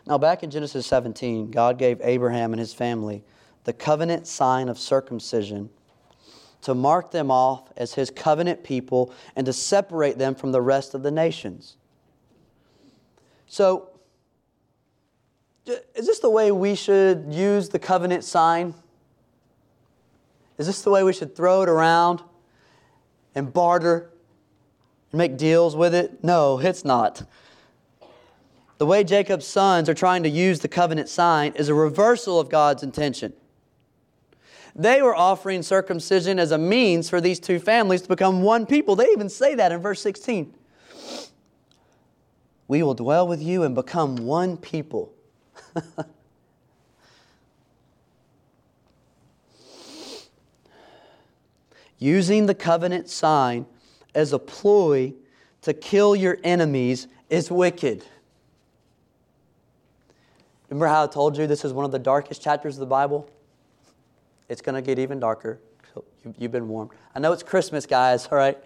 Now, 0.07 0.19
back 0.19 0.43
in 0.43 0.51
Genesis 0.51 0.87
17, 0.87 1.53
God 1.53 1.79
gave 1.79 2.01
Abraham 2.03 2.53
and 2.53 2.59
his 2.59 2.75
family 2.75 3.23
the 3.63 3.73
covenant 3.73 4.27
sign 4.27 4.69
of 4.69 4.77
circumcision 4.77 5.71
to 6.63 6.75
mark 6.75 7.13
them 7.13 7.31
off 7.31 7.73
as 7.77 7.95
his 7.95 8.11
covenant 8.11 8.65
people 8.65 9.15
and 9.37 9.47
to 9.47 9.53
separate 9.53 10.19
them 10.19 10.35
from 10.35 10.51
the 10.51 10.61
rest 10.61 10.95
of 10.95 11.05
the 11.05 11.11
nations. 11.13 11.77
So, 13.47 13.94
is 15.67 16.07
this 16.07 16.19
the 16.19 16.31
way 16.31 16.53
we 16.53 16.75
should 16.75 17.33
use 17.33 17.69
the 17.69 17.79
covenant 17.79 18.25
sign? 18.25 18.75
Is 20.59 20.67
this 20.67 20.83
the 20.83 20.91
way 20.91 21.03
we 21.03 21.13
should 21.13 21.35
throw 21.35 21.63
it 21.63 21.69
around 21.69 22.23
and 23.35 23.53
barter 23.53 24.11
and 25.11 25.19
make 25.19 25.37
deals 25.37 25.75
with 25.75 25.95
it? 25.95 26.23
No, 26.23 26.59
it's 26.59 26.85
not. 26.85 27.25
The 28.79 28.87
way 28.87 29.05
Jacob's 29.05 29.47
sons 29.47 29.89
are 29.89 29.95
trying 29.95 30.23
to 30.25 30.29
use 30.29 30.61
the 30.61 30.69
covenant 30.69 31.09
sign 31.09 31.53
is 31.57 31.69
a 31.69 31.75
reversal 31.75 32.39
of 32.39 32.51
God's 32.51 32.83
intention. 32.83 33.33
They 34.77 35.01
were 35.01 35.15
offering 35.15 35.63
circumcision 35.63 36.39
as 36.41 36.51
a 36.51 36.59
means 36.59 37.09
for 37.09 37.21
these 37.21 37.39
two 37.39 37.61
families 37.61 38.03
to 38.03 38.09
become 38.09 38.43
one 38.43 38.67
people. 38.67 38.97
They 38.97 39.07
even 39.07 39.29
say 39.29 39.55
that 39.55 39.71
in 39.71 39.81
verse 39.81 40.01
16. 40.01 40.53
We 42.67 42.83
will 42.83 42.95
dwell 42.95 43.29
with 43.29 43.41
you 43.41 43.63
and 43.63 43.75
become 43.75 44.17
one 44.17 44.57
people. 44.57 45.13
Using 51.99 52.47
the 52.47 52.55
covenant 52.55 53.09
sign 53.09 53.67
as 54.15 54.33
a 54.33 54.39
ploy 54.39 55.15
to 55.63 55.73
kill 55.73 56.15
your 56.15 56.39
enemies 56.45 57.09
is 57.31 57.51
wicked. 57.51 58.05
Remember 60.69 60.87
how 60.87 61.05
I 61.05 61.07
told 61.07 61.39
you 61.39 61.47
this 61.47 61.65
is 61.65 61.73
one 61.73 61.85
of 61.85 61.93
the 61.93 61.99
darkest 61.99 62.43
chapters 62.43 62.77
of 62.77 62.81
the 62.81 62.87
Bible? 62.87 63.31
It's 64.49 64.61
going 64.61 64.75
to 64.75 64.83
get 64.83 64.99
even 64.99 65.21
darker. 65.21 65.61
You've 66.39 66.53
been 66.53 66.69
warned. 66.69 66.91
I 67.15 67.21
know 67.21 67.33
it's 67.33 67.43
Christmas, 67.43 67.87
guys, 67.87 68.27
all 68.27 68.39
right? 68.39 68.59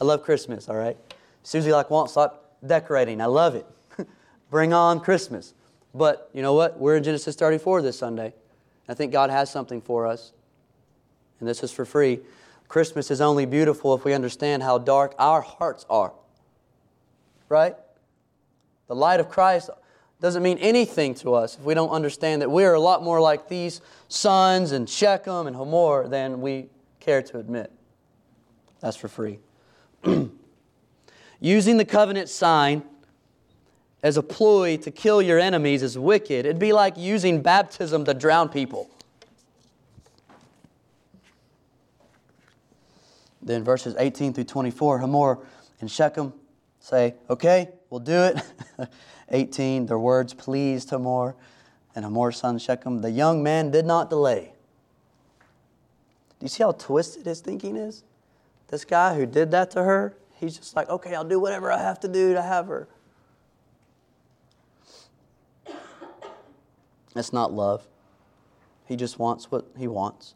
I 0.00 0.04
love 0.04 0.22
Christmas, 0.22 0.68
all 0.68 0.76
right? 0.76 0.96
Susie 1.42 1.72
like 1.72 1.90
won't 1.90 2.10
stop 2.10 2.56
decorating. 2.66 3.20
I 3.20 3.26
love 3.26 3.54
it. 3.54 3.66
Bring 4.50 4.72
on 4.72 5.00
Christmas. 5.00 5.54
But 5.94 6.28
you 6.32 6.42
know 6.42 6.54
what? 6.54 6.78
We're 6.78 6.96
in 6.96 7.04
Genesis 7.04 7.36
34 7.36 7.82
this 7.82 7.98
Sunday. 7.98 8.34
I 8.88 8.94
think 8.94 9.12
God 9.12 9.30
has 9.30 9.50
something 9.50 9.80
for 9.80 10.06
us. 10.06 10.32
And 11.40 11.48
this 11.48 11.62
is 11.62 11.70
for 11.70 11.84
free. 11.84 12.20
Christmas 12.68 13.10
is 13.10 13.20
only 13.20 13.46
beautiful 13.46 13.94
if 13.94 14.04
we 14.04 14.12
understand 14.12 14.62
how 14.62 14.78
dark 14.78 15.14
our 15.18 15.40
hearts 15.40 15.86
are. 15.88 16.12
Right? 17.48 17.76
The 18.88 18.94
light 18.94 19.20
of 19.20 19.28
Christ 19.28 19.70
doesn't 20.20 20.42
mean 20.42 20.58
anything 20.58 21.14
to 21.14 21.34
us 21.34 21.56
if 21.56 21.62
we 21.62 21.74
don't 21.74 21.90
understand 21.90 22.42
that 22.42 22.50
we 22.50 22.64
are 22.64 22.74
a 22.74 22.80
lot 22.80 23.02
more 23.02 23.20
like 23.20 23.48
these 23.48 23.80
sons 24.08 24.72
and 24.72 24.88
Shechem 24.88 25.46
and 25.46 25.54
Hamor 25.54 26.08
than 26.08 26.40
we 26.40 26.68
care 27.00 27.22
to 27.22 27.38
admit. 27.38 27.70
That's 28.80 28.96
for 28.96 29.08
free. 29.08 29.38
Using 31.40 31.76
the 31.76 31.84
covenant 31.84 32.28
sign 32.28 32.82
as 34.04 34.18
a 34.18 34.22
ploy 34.22 34.76
to 34.76 34.90
kill 34.90 35.22
your 35.22 35.40
enemies 35.40 35.82
is 35.82 35.98
wicked. 35.98 36.44
It'd 36.44 36.58
be 36.58 36.74
like 36.74 36.98
using 36.98 37.40
baptism 37.40 38.04
to 38.04 38.12
drown 38.12 38.50
people. 38.50 38.90
Then 43.40 43.64
verses 43.64 43.96
18 43.98 44.34
through 44.34 44.44
24, 44.44 44.98
Hamor 44.98 45.38
and 45.80 45.90
Shechem 45.90 46.34
say, 46.80 47.14
Okay, 47.30 47.70
we'll 47.88 48.00
do 48.00 48.24
it. 48.24 48.42
18, 49.30 49.86
their 49.86 49.98
words 49.98 50.34
pleased 50.34 50.90
Hamor 50.90 51.34
and 51.96 52.04
Hamor's 52.04 52.36
son 52.36 52.58
Shechem. 52.58 53.00
The 53.00 53.10
young 53.10 53.42
man 53.42 53.70
did 53.70 53.86
not 53.86 54.10
delay. 54.10 54.52
Do 56.38 56.44
you 56.44 56.48
see 56.48 56.62
how 56.62 56.72
twisted 56.72 57.24
his 57.24 57.40
thinking 57.40 57.76
is? 57.76 58.04
This 58.68 58.84
guy 58.84 59.14
who 59.14 59.24
did 59.24 59.50
that 59.52 59.70
to 59.72 59.82
her, 59.82 60.14
he's 60.34 60.58
just 60.58 60.76
like, 60.76 60.90
okay, 60.90 61.14
I'll 61.14 61.24
do 61.24 61.40
whatever 61.40 61.72
I 61.72 61.78
have 61.78 62.00
to 62.00 62.08
do 62.08 62.34
to 62.34 62.42
have 62.42 62.66
her. 62.66 62.86
That's 67.14 67.32
not 67.32 67.52
love. 67.52 67.86
He 68.86 68.96
just 68.96 69.18
wants 69.18 69.50
what 69.50 69.66
he 69.78 69.88
wants. 69.88 70.34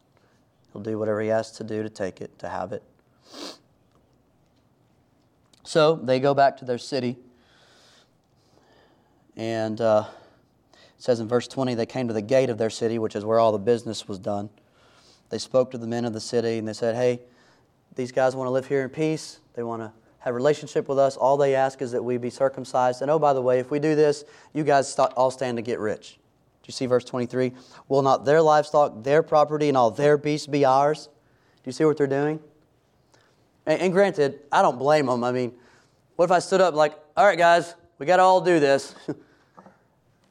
He'll 0.73 0.83
do 0.83 0.99
whatever 0.99 1.21
he 1.21 1.29
has 1.29 1.51
to 1.53 1.65
do 1.65 1.83
to 1.83 1.91
take 1.91 2.21
it, 2.21 2.39
to 2.39 2.49
have 2.49 2.73
it. 2.73 2.83
So 5.65 5.97
they 5.97 6.19
go 6.21 6.33
back 6.35 6.57
to 6.59 6.65
their 6.65 6.79
city. 6.79 7.19
And 9.37 9.81
uh, 9.81 10.05
it 10.73 10.79
says 11.03 11.21
in 11.21 11.29
verse 11.29 11.47
20, 11.47 11.75
they 11.75 11.87
came 11.87 12.09
to 12.09 12.15
the 12.15 12.23
gate 12.23 12.49
of 12.49 12.59
their 12.59 12.71
city, 12.71 12.99
which 12.99 13.15
is 13.15 13.25
where 13.25 13.39
all 13.39 13.53
the 13.53 13.59
business 13.59 14.09
was 14.09 14.19
done. 14.19 14.49
They 15.31 15.39
spoke 15.39 15.71
to 15.73 15.79
the 15.79 15.87
men 15.87 16.05
of 16.05 16.13
the 16.13 16.21
city 16.21 16.59
and 16.59 16.67
they 16.67 16.73
said, 16.73 16.97
Hey, 16.97 17.21
these 17.95 18.13
guys 18.13 18.35
want 18.35 18.47
to 18.47 18.53
live 18.53 18.67
here 18.67 18.83
in 18.83 18.89
peace. 18.89 19.41
They 19.55 19.63
want 19.63 19.83
to 19.83 19.93
have 20.21 20.33
a 20.33 20.37
relationship 20.37 20.89
with 20.89 20.99
us. 20.99 21.17
All 21.17 21.37
they 21.37 21.55
ask 21.55 21.83
is 21.83 21.93
that 21.93 22.03
we 22.03 22.17
be 22.17 22.31
circumcised. 22.31 23.03
And 23.03 23.11
oh, 23.11 23.19
by 23.19 23.33
the 23.33 23.43
way, 23.43 23.59
if 23.59 23.71
we 23.71 23.79
do 23.79 23.95
this, 23.95 24.25
you 24.55 24.65
guys 24.65 24.95
all 24.99 25.31
stand 25.31 25.59
to 25.59 25.63
get 25.63 25.79
rich 25.79 26.19
you 26.69 26.73
see 26.73 26.87
verse 26.87 27.05
23? 27.05 27.53
Will 27.89 28.03
not 28.03 28.25
their 28.25 28.41
livestock, 28.43 29.03
their 29.03 29.23
property, 29.23 29.69
and 29.69 29.77
all 29.77 29.91
their 29.91 30.17
beasts 30.17 30.47
be 30.47 30.65
ours? 30.65 31.07
Do 31.07 31.63
you 31.65 31.73
see 31.73 31.85
what 31.85 31.97
they're 31.97 32.07
doing? 32.07 32.39
And, 33.67 33.81
and 33.81 33.93
granted, 33.93 34.41
I 34.53 34.63
don't 34.63 34.79
blame 34.79 35.07
them. 35.07 35.25
I 35.25 35.33
mean, 35.33 35.53
what 36.17 36.27
if 36.27 36.31
I 36.31 36.39
stood 36.39 36.61
up 36.61 36.75
like, 36.75 36.95
all 37.17 37.27
right, 37.27 37.39
guys, 37.39 37.75
we 37.99 38.07
got 38.07 38.19
to 38.19 38.23
all 38.23 38.41
do 38.41 38.61
this? 38.61 38.95
you 39.09 39.17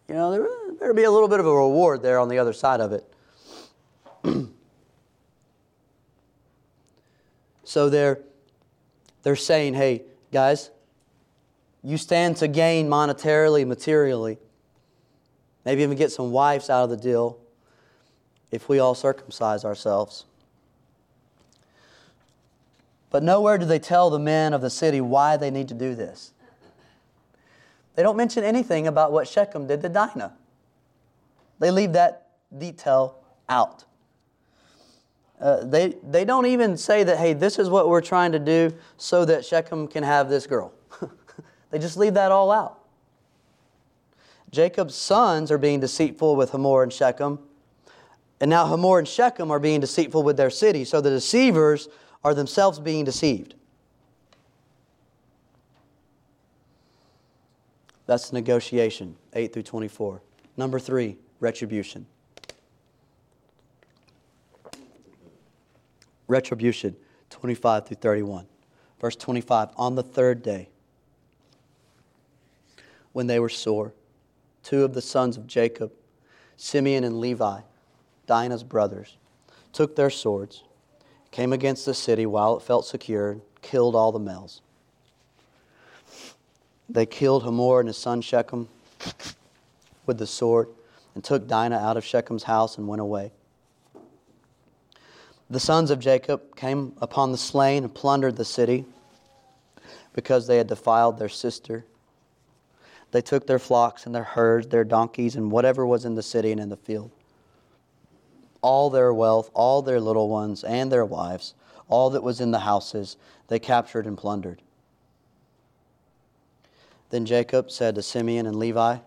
know, 0.09 0.31
there 0.31 0.73
better 0.79 0.93
be 0.93 1.03
a 1.03 1.11
little 1.11 1.27
bit 1.27 1.39
of 1.39 1.45
a 1.45 1.53
reward 1.53 2.01
there 2.01 2.19
on 2.19 2.29
the 2.29 2.37
other 2.37 2.53
side 2.53 2.79
of 2.79 2.93
it. 2.93 3.05
so 7.63 7.89
they're, 7.89 8.19
they're 9.23 9.35
saying, 9.35 9.73
hey, 9.73 10.03
guys, 10.31 10.69
you 11.83 11.97
stand 11.97 12.37
to 12.37 12.47
gain 12.47 12.87
monetarily, 12.89 13.65
materially. 13.65 14.37
Maybe 15.67 15.83
even 15.83 15.97
get 15.97 16.13
some 16.13 16.31
wives 16.31 16.69
out 16.69 16.85
of 16.85 16.89
the 16.89 16.95
deal 16.95 17.37
if 18.51 18.69
we 18.69 18.79
all 18.79 18.95
circumcise 18.95 19.65
ourselves. 19.65 20.23
But 23.09 23.21
nowhere 23.21 23.57
do 23.57 23.65
they 23.65 23.77
tell 23.77 24.09
the 24.09 24.17
men 24.17 24.53
of 24.53 24.61
the 24.61 24.69
city 24.69 25.01
why 25.01 25.35
they 25.35 25.51
need 25.51 25.67
to 25.67 25.73
do 25.73 25.93
this. 25.93 26.31
They 27.95 28.01
don't 28.01 28.15
mention 28.15 28.45
anything 28.45 28.87
about 28.87 29.11
what 29.11 29.27
Shechem 29.27 29.67
did 29.67 29.81
to 29.81 29.89
Dinah. 29.89 30.37
They 31.59 31.69
leave 31.69 31.91
that 31.91 32.29
detail 32.57 33.17
out. 33.49 33.83
Uh, 35.41 35.65
they, 35.65 35.95
they 36.01 36.23
don't 36.23 36.45
even 36.45 36.77
say 36.77 37.03
that, 37.03 37.17
hey, 37.17 37.33
this 37.33 37.59
is 37.59 37.69
what 37.69 37.89
we're 37.89 37.99
trying 37.99 38.31
to 38.31 38.39
do 38.39 38.73
so 38.95 39.25
that 39.25 39.43
Shechem 39.43 39.89
can 39.89 40.03
have 40.05 40.29
this 40.29 40.47
girl. 40.47 40.71
they 41.71 41.77
just 41.77 41.97
leave 41.97 42.13
that 42.13 42.31
all 42.31 42.53
out. 42.53 42.76
Jacob's 44.51 44.95
sons 44.95 45.51
are 45.51 45.57
being 45.57 45.79
deceitful 45.79 46.35
with 46.35 46.51
Hamor 46.51 46.83
and 46.83 46.91
Shechem. 46.91 47.39
And 48.39 48.49
now 48.49 48.67
Hamor 48.67 48.99
and 48.99 49.07
Shechem 49.07 49.51
are 49.51 49.59
being 49.59 49.79
deceitful 49.79 50.23
with 50.23 50.37
their 50.37 50.49
city. 50.49 50.85
So 50.85 51.01
the 51.01 51.09
deceivers 51.09 51.89
are 52.23 52.33
themselves 52.33 52.79
being 52.79 53.03
deceived. 53.03 53.55
That's 58.05 58.31
negotiation, 58.31 59.17
8 59.33 59.51
through 59.51 59.63
24. 59.63 60.21
Number 60.55 60.79
three, 60.79 61.17
retribution. 61.41 62.05
Retribution, 66.27 66.95
25 67.29 67.87
through 67.87 67.97
31. 67.97 68.45
Verse 68.99 69.15
25 69.15 69.69
On 69.75 69.95
the 69.95 70.03
third 70.03 70.41
day, 70.41 70.69
when 73.11 73.27
they 73.27 73.39
were 73.39 73.49
sore, 73.49 73.93
two 74.63 74.83
of 74.83 74.93
the 74.93 75.01
sons 75.01 75.37
of 75.37 75.47
Jacob, 75.47 75.91
Simeon 76.55 77.03
and 77.03 77.19
Levi, 77.19 77.61
Dinah's 78.25 78.63
brothers, 78.63 79.17
took 79.73 79.95
their 79.95 80.09
swords, 80.09 80.63
came 81.31 81.53
against 81.53 81.85
the 81.85 81.93
city 81.93 82.25
while 82.25 82.57
it 82.57 82.63
felt 82.63 82.85
secure, 82.85 83.37
killed 83.61 83.95
all 83.95 84.11
the 84.11 84.19
males. 84.19 84.61
They 86.89 87.05
killed 87.05 87.43
Hamor 87.43 87.79
and 87.81 87.87
his 87.87 87.97
son 87.97 88.21
Shechem 88.21 88.69
with 90.05 90.17
the 90.17 90.27
sword 90.27 90.69
and 91.15 91.23
took 91.23 91.47
Dinah 91.47 91.77
out 91.77 91.97
of 91.97 92.05
Shechem's 92.05 92.43
house 92.43 92.77
and 92.77 92.87
went 92.87 93.01
away. 93.01 93.31
The 95.49 95.59
sons 95.59 95.91
of 95.91 95.99
Jacob 95.99 96.55
came 96.55 96.93
upon 97.01 97.31
the 97.31 97.37
slain 97.37 97.83
and 97.83 97.93
plundered 97.93 98.35
the 98.35 98.45
city 98.45 98.85
because 100.13 100.47
they 100.47 100.57
had 100.57 100.67
defiled 100.67 101.19
their 101.19 101.29
sister. 101.29 101.85
They 103.11 103.21
took 103.21 103.47
their 103.47 103.59
flocks 103.59 104.05
and 104.05 104.13
their 104.13 104.23
herds, 104.23 104.67
their 104.67 104.83
donkeys, 104.83 105.35
and 105.35 105.51
whatever 105.51 105.85
was 105.85 106.05
in 106.05 106.15
the 106.15 106.23
city 106.23 106.51
and 106.51 106.59
in 106.59 106.69
the 106.69 106.77
field. 106.77 107.11
All 108.61 108.89
their 108.89 109.13
wealth, 109.13 109.49
all 109.53 109.81
their 109.81 109.99
little 110.01 110.29
ones, 110.29 110.63
and 110.63 110.91
their 110.91 111.05
wives, 111.05 111.53
all 111.87 112.09
that 112.09 112.23
was 112.23 112.41
in 112.41 112.51
the 112.51 112.59
houses, 112.59 113.15
they 113.47 113.59
captured 113.59 114.05
and 114.05 114.17
plundered. 114.17 114.61
Then 117.09 117.25
Jacob 117.25 117.71
said 117.71 117.95
to 117.95 118.01
Simeon 118.01 118.45
and 118.45 118.57
Levi, 118.57 118.97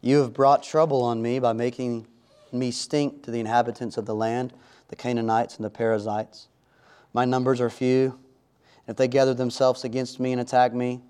You 0.00 0.18
have 0.18 0.32
brought 0.32 0.62
trouble 0.62 1.02
on 1.02 1.20
me 1.20 1.40
by 1.40 1.52
making 1.52 2.06
me 2.52 2.70
stink 2.70 3.24
to 3.24 3.30
the 3.30 3.40
inhabitants 3.40 3.96
of 3.96 4.06
the 4.06 4.14
land, 4.14 4.52
the 4.88 4.96
Canaanites 4.96 5.56
and 5.56 5.64
the 5.64 5.70
Perizzites. 5.70 6.48
My 7.12 7.24
numbers 7.24 7.60
are 7.60 7.70
few. 7.70 8.18
If 8.86 8.96
they 8.96 9.08
gather 9.08 9.34
themselves 9.34 9.84
against 9.84 10.20
me 10.20 10.32
and 10.32 10.40
attack 10.40 10.72
me, 10.72 11.00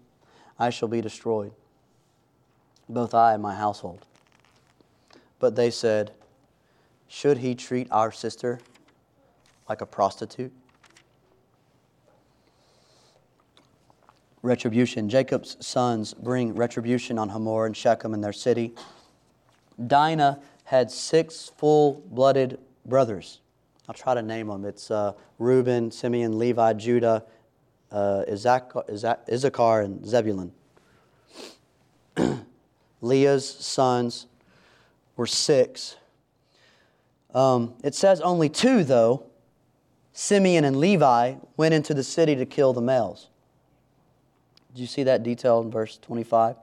I 0.59 0.71
shall 0.71 0.89
be 0.89 1.01
destroyed, 1.01 1.53
both 2.93 3.15
I 3.15 3.35
and 3.35 3.43
my 3.43 3.55
household. 3.55 4.07
But 5.39 5.57
they 5.57 5.71
said, 5.71 6.13
Should 7.09 7.39
he 7.39 7.55
treat 7.55 7.89
our 7.91 8.13
sister 8.13 8.61
like 9.69 9.81
a 9.81 9.87
prostitute? 9.87 10.53
retribution. 14.43 15.09
Jacob's 15.09 15.57
sons 15.65 16.15
bring 16.15 16.55
retribution 16.55 17.19
on 17.19 17.29
Hamor 17.29 17.67
and 17.67 17.77
Shechem 17.77 18.15
and 18.15 18.23
their 18.23 18.33
city. 18.33 18.75
Dinah 19.87 20.41
had 20.65 20.91
six 20.91 21.51
full 21.57 22.03
blooded 22.11 22.59
brothers. 22.87 23.41
I'll 23.89 23.95
try 23.95 24.15
to 24.15 24.23
name 24.23 24.47
them. 24.47 24.65
It's 24.65 24.91
uh, 24.91 25.13
Reuben, 25.39 25.91
Simeon, 25.91 26.39
Levi, 26.39 26.75
Judah, 26.75 27.25
uh, 27.91 28.25
Issachar, 28.29 29.81
and 29.81 30.07
Zebulun. 30.07 30.53
Leah's 33.01 33.49
sons 33.49 34.27
were 35.17 35.27
six. 35.27 35.97
Um, 37.35 37.75
it 37.83 37.95
says 37.95 38.21
only 38.21 38.49
two, 38.49 38.85
though, 38.85 39.25
Simeon 40.13 40.65
and 40.65 40.77
Levi, 40.77 41.35
went 41.57 41.75
into 41.75 41.95
the 41.95 42.03
city 42.03 42.35
to 42.37 42.47
kill 42.47 42.73
the 42.73 42.81
males. 42.81 43.29
Did 44.75 44.81
you 44.81 44.87
see 44.87 45.03
that 45.05 45.23
detail 45.23 45.61
in 45.61 45.71
verse 45.71 45.99
25? 45.99 46.57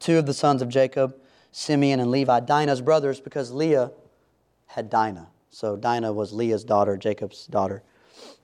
Two 0.00 0.18
of 0.18 0.26
the 0.26 0.34
sons 0.34 0.60
of 0.62 0.68
Jacob, 0.68 1.16
Simeon 1.52 2.00
and 2.00 2.10
Levi, 2.10 2.40
Dinah's 2.40 2.80
brothers, 2.80 3.20
because 3.20 3.50
Leah 3.50 3.92
had 4.66 4.90
Dinah. 4.90 5.28
So 5.50 5.76
Dinah 5.76 6.12
was 6.12 6.32
Leah's 6.32 6.64
daughter, 6.64 6.96
Jacob's 6.96 7.46
daughter, 7.46 7.82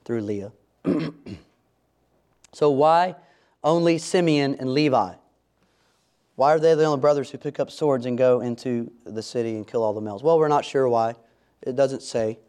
through 0.05 0.21
Leah. 0.21 0.51
so 2.53 2.69
why 2.69 3.15
only 3.63 3.97
Simeon 3.97 4.55
and 4.59 4.73
Levi? 4.73 5.13
Why 6.41 6.55
are 6.55 6.59
they 6.59 6.73
the 6.73 6.85
only 6.85 6.99
brothers 6.99 7.29
who 7.29 7.37
pick 7.37 7.59
up 7.59 7.69
swords 7.69 8.07
and 8.07 8.17
go 8.17 8.41
into 8.41 8.91
the 9.03 9.21
city 9.21 9.57
and 9.57 9.67
kill 9.67 9.83
all 9.83 9.93
the 9.93 10.01
males? 10.01 10.23
Well, 10.23 10.39
we're 10.39 10.47
not 10.47 10.65
sure 10.65 10.89
why. 10.89 11.13
It 11.61 11.75
doesn't 11.75 12.01
say. 12.01 12.39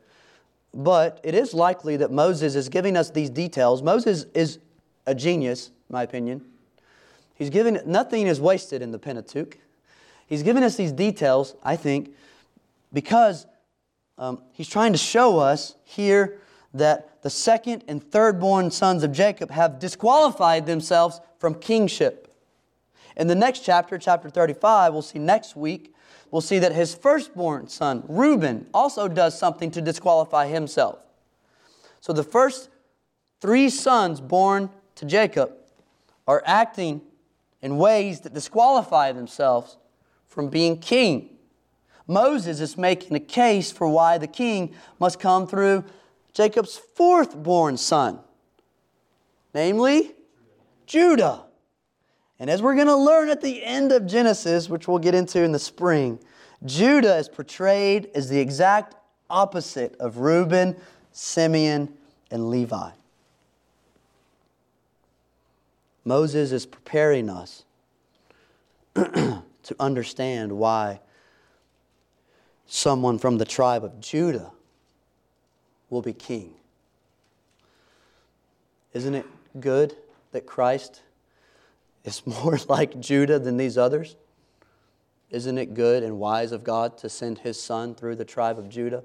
But 0.73 1.21
it 1.23 1.35
is 1.35 1.53
likely 1.53 1.99
that 1.99 2.11
Moses 2.11 2.55
is 2.55 2.71
giving 2.71 2.97
us 2.97 3.11
these 3.11 3.29
details. 3.29 3.83
Moses 3.83 4.25
is 4.33 4.61
a 5.05 5.15
genius 5.15 5.73
my 5.91 6.05
opinion. 6.05 6.41
He's 7.35 7.51
given, 7.51 7.83
nothing 7.85 8.29
is 8.29 8.41
wasted 8.41 8.81
in 8.81 8.93
the 8.93 8.99
Pentateuch. 8.99 9.59
He's 10.27 10.43
giving 10.43 10.65
us 10.65 10.75
these 10.77 10.93
details, 10.93 11.55
I 11.63 11.77
think, 11.77 12.15
because 12.95 13.47
um, 14.17 14.41
he's 14.53 14.69
trying 14.69 14.93
to 14.93 14.99
show 14.99 15.39
us 15.39 15.75
here 15.85 16.39
that 16.73 17.21
the 17.21 17.29
second 17.29 17.85
and 17.89 18.03
third 18.03 18.41
born 18.41 18.71
sons 18.71 19.03
of 19.03 19.13
Jacob 19.13 19.51
have 19.51 19.79
disqualified 19.79 20.65
themselves 20.65 21.21
from 21.39 21.55
kingship. 21.57 22.32
In 23.17 23.27
the 23.27 23.35
next 23.35 23.61
chapter, 23.61 23.99
chapter 23.99 24.31
35, 24.31 24.93
we'll 24.93 25.03
see 25.03 25.19
next 25.19 25.57
week, 25.57 25.95
we'll 26.31 26.41
see 26.41 26.59
that 26.59 26.73
his 26.73 26.95
firstborn 26.95 27.69
son, 27.69 28.05
Reuben, 28.09 28.67
also 28.73 29.09
does 29.09 29.39
something 29.39 29.71
to 29.73 29.81
disqualify 29.81 30.47
himself. 30.47 30.99
So 32.01 32.13
the 32.13 32.25
first 32.25 32.71
three 33.41 33.69
sons 33.69 34.21
born 34.21 34.71
to 34.97 35.05
Jacob 35.05 35.53
are 36.27 36.43
acting 36.47 37.03
in 37.61 37.77
ways 37.79 38.21
that 38.21 38.35
disqualify 38.35 39.13
themselves 39.13 39.77
from 40.27 40.49
being 40.49 40.79
king. 40.79 41.29
Moses 42.07 42.61
is 42.61 42.77
making 42.77 43.17
a 43.17 43.21
case 43.21 43.71
for 43.71 43.89
why 43.89 44.19
the 44.19 44.27
king 44.27 44.75
must 44.99 45.21
come 45.21 45.47
through 45.47 45.85
Jacob's 46.33 46.77
fourth 46.77 47.37
born 47.37 47.77
son, 47.77 48.19
namely 49.55 50.13
Judah. 50.87 51.45
And 52.43 52.51
as 52.51 52.61
we're 52.61 52.75
going 52.75 52.89
to 52.89 52.97
learn 52.97 53.29
at 53.29 53.41
the 53.41 53.63
end 53.63 53.93
of 53.93 54.05
Genesis, 54.05 54.69
which 54.69 54.89
we'll 54.89 54.99
get 54.99 55.15
into 55.15 55.45
in 55.45 55.53
the 55.53 55.61
spring, 55.61 56.19
Judah 56.65 57.17
is 57.17 57.29
portrayed 57.29 58.11
as 58.17 58.29
the 58.29 58.41
exact 58.41 58.97
opposite 59.31 59.95
of 60.01 60.17
Reuben, 60.17 60.75
Simeon, 61.13 61.95
and 62.33 62.51
Levi. 62.51 62.91
Moses 66.05 66.51
is 66.51 66.67
preparing 66.67 67.31
us 67.31 67.63
to 68.97 69.77
understand 69.79 70.51
why 70.51 70.99
someone 72.67 73.21
from 73.21 73.39
the 73.39 73.45
tribe 73.45 73.85
of 73.85 74.01
Judah 74.01 74.51
will 75.91 76.03
be 76.03 76.13
king. 76.13 76.55
Isn't 78.95 79.15
it 79.15 79.27
good 79.61 79.95
that 80.33 80.45
Christ 80.45 81.03
is 82.05 82.27
more 82.27 82.59
like 82.69 82.99
Judah 83.01 83.39
than 83.39 83.57
these 83.57 83.79
others? 83.79 84.17
Isn't 85.31 85.57
it 85.57 85.75
good 85.75 86.03
and 86.03 86.19
wise 86.19 86.53
of 86.53 86.63
God 86.63 86.99
to 86.99 87.09
send 87.09 87.39
his 87.39 87.61
son 87.61 87.95
through 87.95 88.17
the 88.17 88.25
tribe 88.25 88.59
of 88.59 88.69
Judah 88.69 89.03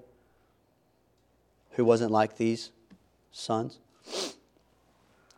who 1.71 1.85
wasn't 1.85 2.11
like 2.11 2.35
these 2.35 2.71
sons? 3.31 3.79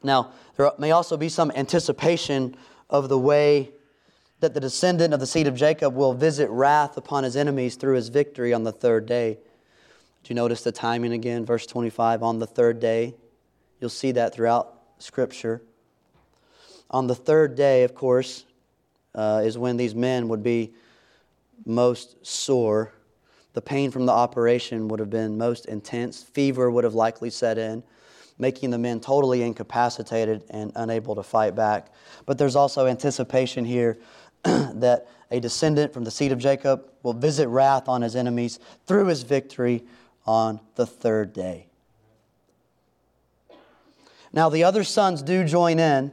Now, 0.02 0.32
there 0.58 0.72
may 0.80 0.92
also 0.92 1.16
be 1.16 1.30
some 1.30 1.52
anticipation 1.56 2.56
of 2.90 3.10
the 3.10 3.20
way 3.20 3.72
that 4.40 4.54
the 4.54 4.60
descendant 4.60 5.14
of 5.14 5.20
the 5.20 5.28
seed 5.28 5.48
of 5.48 5.56
Jacob 5.56 5.96
will 5.96 6.14
visit 6.14 6.50
wrath 6.50 6.98
upon 6.98 7.24
his 7.24 7.36
enemies 7.36 7.76
through 7.76 7.96
his 7.96 8.10
victory 8.10 8.54
on 8.54 8.64
the 8.64 8.72
third 8.72 9.06
day. 9.06 9.38
Do 10.24 10.30
you 10.30 10.36
notice 10.36 10.64
the 10.64 10.72
timing 10.72 11.12
again? 11.14 11.46
Verse 11.46 11.66
25 11.66 12.24
on 12.24 12.40
the 12.40 12.48
third 12.48 12.80
day. 12.80 13.16
You'll 13.80 13.90
see 13.90 14.12
that 14.14 14.34
throughout 14.34 14.74
Scripture. 14.98 15.62
On 16.92 17.08
the 17.08 17.16
third 17.16 17.56
day, 17.56 17.84
of 17.84 17.94
course, 17.94 18.46
uh, 19.16 19.42
is 19.44 19.58
when 19.58 19.78
these 19.78 19.96
men 19.96 20.28
would 20.30 20.44
be 20.44 20.74
most 21.66 22.26
sore. 22.26 22.94
The 23.54 23.62
pain 23.62 23.92
from 23.92 24.06
the 24.06 24.12
operation 24.12 24.88
would 24.88 25.00
have 25.00 25.10
been 25.10 25.38
most 25.38 25.66
intense. 25.66 26.24
Fever 26.24 26.70
would 26.72 26.84
have 26.84 26.96
likely 26.96 27.30
set 27.30 27.58
in 27.58 27.84
making 28.40 28.70
the 28.72 28.78
men 28.78 29.02
totally 29.02 29.44
incapacitated 29.44 30.44
and 30.50 30.72
unable 30.78 31.14
to 31.14 31.22
fight 31.22 31.54
back. 31.54 31.94
But 32.26 32.38
there's 32.38 32.56
also 32.56 32.88
anticipation 32.88 33.66
here 33.66 34.00
that 34.44 35.08
a 35.30 35.40
descendant 35.40 35.94
from 35.94 36.06
the 36.06 36.12
seed 36.12 36.32
of 36.32 36.40
Jacob 36.40 36.90
will 37.04 37.14
visit 37.14 37.48
wrath 37.50 37.90
on 37.90 38.02
his 38.02 38.16
enemies 38.16 38.60
through 38.88 39.08
his 39.08 39.24
victory 39.24 39.84
on 40.26 40.60
the 40.76 40.88
third 40.88 41.34
day. 41.34 41.68
Now, 44.32 44.50
the 44.50 44.64
other 44.64 44.84
sons 44.84 45.22
do 45.22 45.44
join 45.44 45.80
in. 45.80 46.12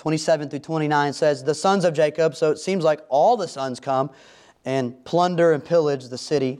27 0.00 0.48
through 0.48 0.60
29 0.60 1.12
says, 1.12 1.44
The 1.44 1.54
sons 1.54 1.84
of 1.84 1.92
Jacob, 1.92 2.34
so 2.34 2.50
it 2.50 2.58
seems 2.58 2.84
like 2.84 3.02
all 3.10 3.36
the 3.36 3.46
sons 3.46 3.80
come 3.80 4.08
and 4.64 5.04
plunder 5.04 5.52
and 5.52 5.62
pillage 5.62 6.08
the 6.08 6.16
city. 6.16 6.58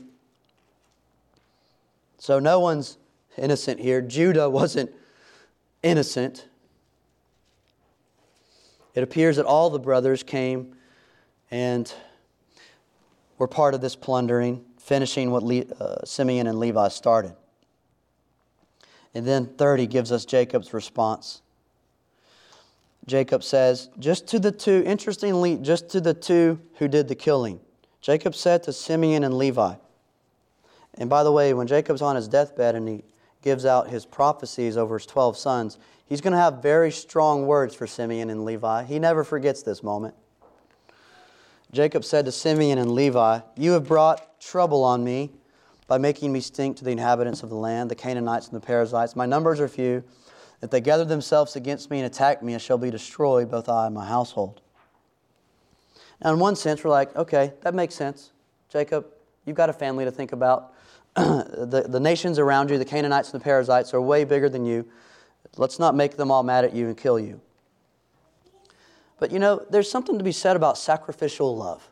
So 2.18 2.38
no 2.38 2.61
one's 2.61 2.98
innocent 3.38 3.81
here. 3.81 4.03
Judah 4.03 4.50
wasn't 4.50 4.90
innocent. 5.83 6.48
It 8.94 9.03
appears 9.03 9.37
that 9.37 9.46
all 9.46 9.70
the 9.70 9.79
brothers 9.79 10.22
came 10.22 10.76
and 11.50 11.90
were 13.38 13.48
part 13.48 13.72
of 13.72 13.81
this 13.81 13.96
plundering, 13.96 14.62
finishing 14.79 15.31
what 15.31 15.42
Le- 15.42 15.64
uh, 15.81 16.05
Simeon 16.05 16.46
and 16.46 16.59
Levi 16.59 16.88
started. 16.88 17.33
And 19.14 19.26
then 19.26 19.46
30 19.46 19.87
gives 19.87 20.12
us 20.12 20.26
Jacob's 20.26 20.74
response. 20.74 21.40
Jacob 23.06 23.42
says, 23.42 23.88
just 23.98 24.26
to 24.28 24.38
the 24.38 24.52
two, 24.52 24.82
interestingly, 24.86 25.56
just 25.56 25.88
to 25.90 26.00
the 26.00 26.14
two 26.14 26.60
who 26.76 26.88
did 26.88 27.08
the 27.08 27.14
killing. 27.14 27.60
Jacob 28.00 28.34
said 28.34 28.62
to 28.64 28.72
Simeon 28.72 29.24
and 29.24 29.36
Levi, 29.36 29.74
and 30.94 31.08
by 31.08 31.22
the 31.22 31.32
way, 31.32 31.54
when 31.54 31.66
Jacob's 31.66 32.02
on 32.02 32.16
his 32.16 32.28
deathbed 32.28 32.74
and 32.74 32.88
he 32.88 33.04
gives 33.42 33.64
out 33.64 33.88
his 33.88 34.04
prophecies 34.04 34.76
over 34.76 34.98
his 34.98 35.06
12 35.06 35.36
sons, 35.36 35.78
he's 36.06 36.20
going 36.20 36.32
to 36.32 36.38
have 36.38 36.62
very 36.62 36.90
strong 36.90 37.46
words 37.46 37.74
for 37.74 37.86
Simeon 37.86 38.30
and 38.30 38.44
Levi. 38.44 38.84
He 38.84 38.98
never 38.98 39.24
forgets 39.24 39.62
this 39.62 39.82
moment. 39.82 40.14
Jacob 41.72 42.04
said 42.04 42.24
to 42.24 42.32
Simeon 42.32 42.78
and 42.78 42.92
Levi, 42.92 43.40
You 43.56 43.72
have 43.72 43.86
brought 43.86 44.40
trouble 44.40 44.82
on 44.82 45.04
me 45.04 45.30
by 45.86 45.98
making 45.98 46.32
me 46.32 46.40
stink 46.40 46.76
to 46.78 46.84
the 46.84 46.90
inhabitants 46.90 47.42
of 47.42 47.48
the 47.48 47.56
land, 47.56 47.90
the 47.90 47.94
Canaanites 47.94 48.48
and 48.48 48.56
the 48.60 48.64
Perizzites. 48.64 49.14
My 49.16 49.26
numbers 49.26 49.60
are 49.60 49.68
few. 49.68 50.02
If 50.62 50.70
they 50.70 50.80
gather 50.80 51.04
themselves 51.04 51.56
against 51.56 51.90
me 51.90 51.98
and 51.98 52.06
attack 52.06 52.42
me, 52.42 52.54
I 52.54 52.58
shall 52.58 52.78
be 52.78 52.90
destroyed, 52.90 53.50
both 53.50 53.68
I 53.68 53.86
and 53.86 53.94
my 53.94 54.06
household. 54.06 54.60
Now, 56.22 56.32
in 56.34 56.38
one 56.38 56.54
sense, 56.54 56.84
we're 56.84 56.90
like, 56.90 57.14
okay, 57.16 57.54
that 57.62 57.74
makes 57.74 57.94
sense. 57.94 58.32
Jacob, 58.68 59.06
you've 59.46 59.56
got 59.56 59.70
a 59.70 59.72
family 59.72 60.04
to 60.04 60.10
think 60.10 60.32
about. 60.32 60.74
the, 61.16 61.86
the 61.88 62.00
nations 62.00 62.38
around 62.38 62.70
you, 62.70 62.78
the 62.78 62.84
Canaanites 62.84 63.32
and 63.32 63.40
the 63.40 63.44
Perizzites, 63.44 63.94
are 63.94 64.00
way 64.00 64.24
bigger 64.24 64.48
than 64.48 64.66
you. 64.66 64.86
Let's 65.56 65.78
not 65.78 65.94
make 65.96 66.16
them 66.16 66.30
all 66.30 66.42
mad 66.42 66.64
at 66.64 66.74
you 66.74 66.86
and 66.86 66.96
kill 66.96 67.18
you. 67.18 67.40
But 69.18 69.32
you 69.32 69.38
know, 69.38 69.64
there's 69.70 69.90
something 69.90 70.18
to 70.18 70.24
be 70.24 70.32
said 70.32 70.56
about 70.56 70.78
sacrificial 70.78 71.56
love. 71.56 71.88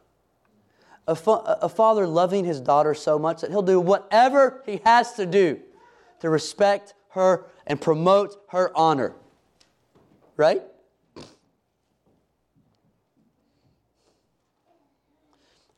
A, 1.07 1.15
fa- 1.15 1.59
a 1.63 1.69
father 1.69 2.07
loving 2.07 2.45
his 2.45 2.61
daughter 2.61 2.95
so 2.95 3.19
much 3.19 3.41
that 3.41 3.51
he'll 3.51 3.63
do 3.63 3.81
whatever 3.81 4.63
he 4.67 4.81
has 4.85 5.15
to 5.15 5.27
do 5.27 5.61
to 6.21 6.29
respect 6.29 6.95
her 7.11 7.47
and 7.69 7.81
promote 7.81 8.43
her 8.49 8.77
honor. 8.77 9.15
Right? 10.37 10.63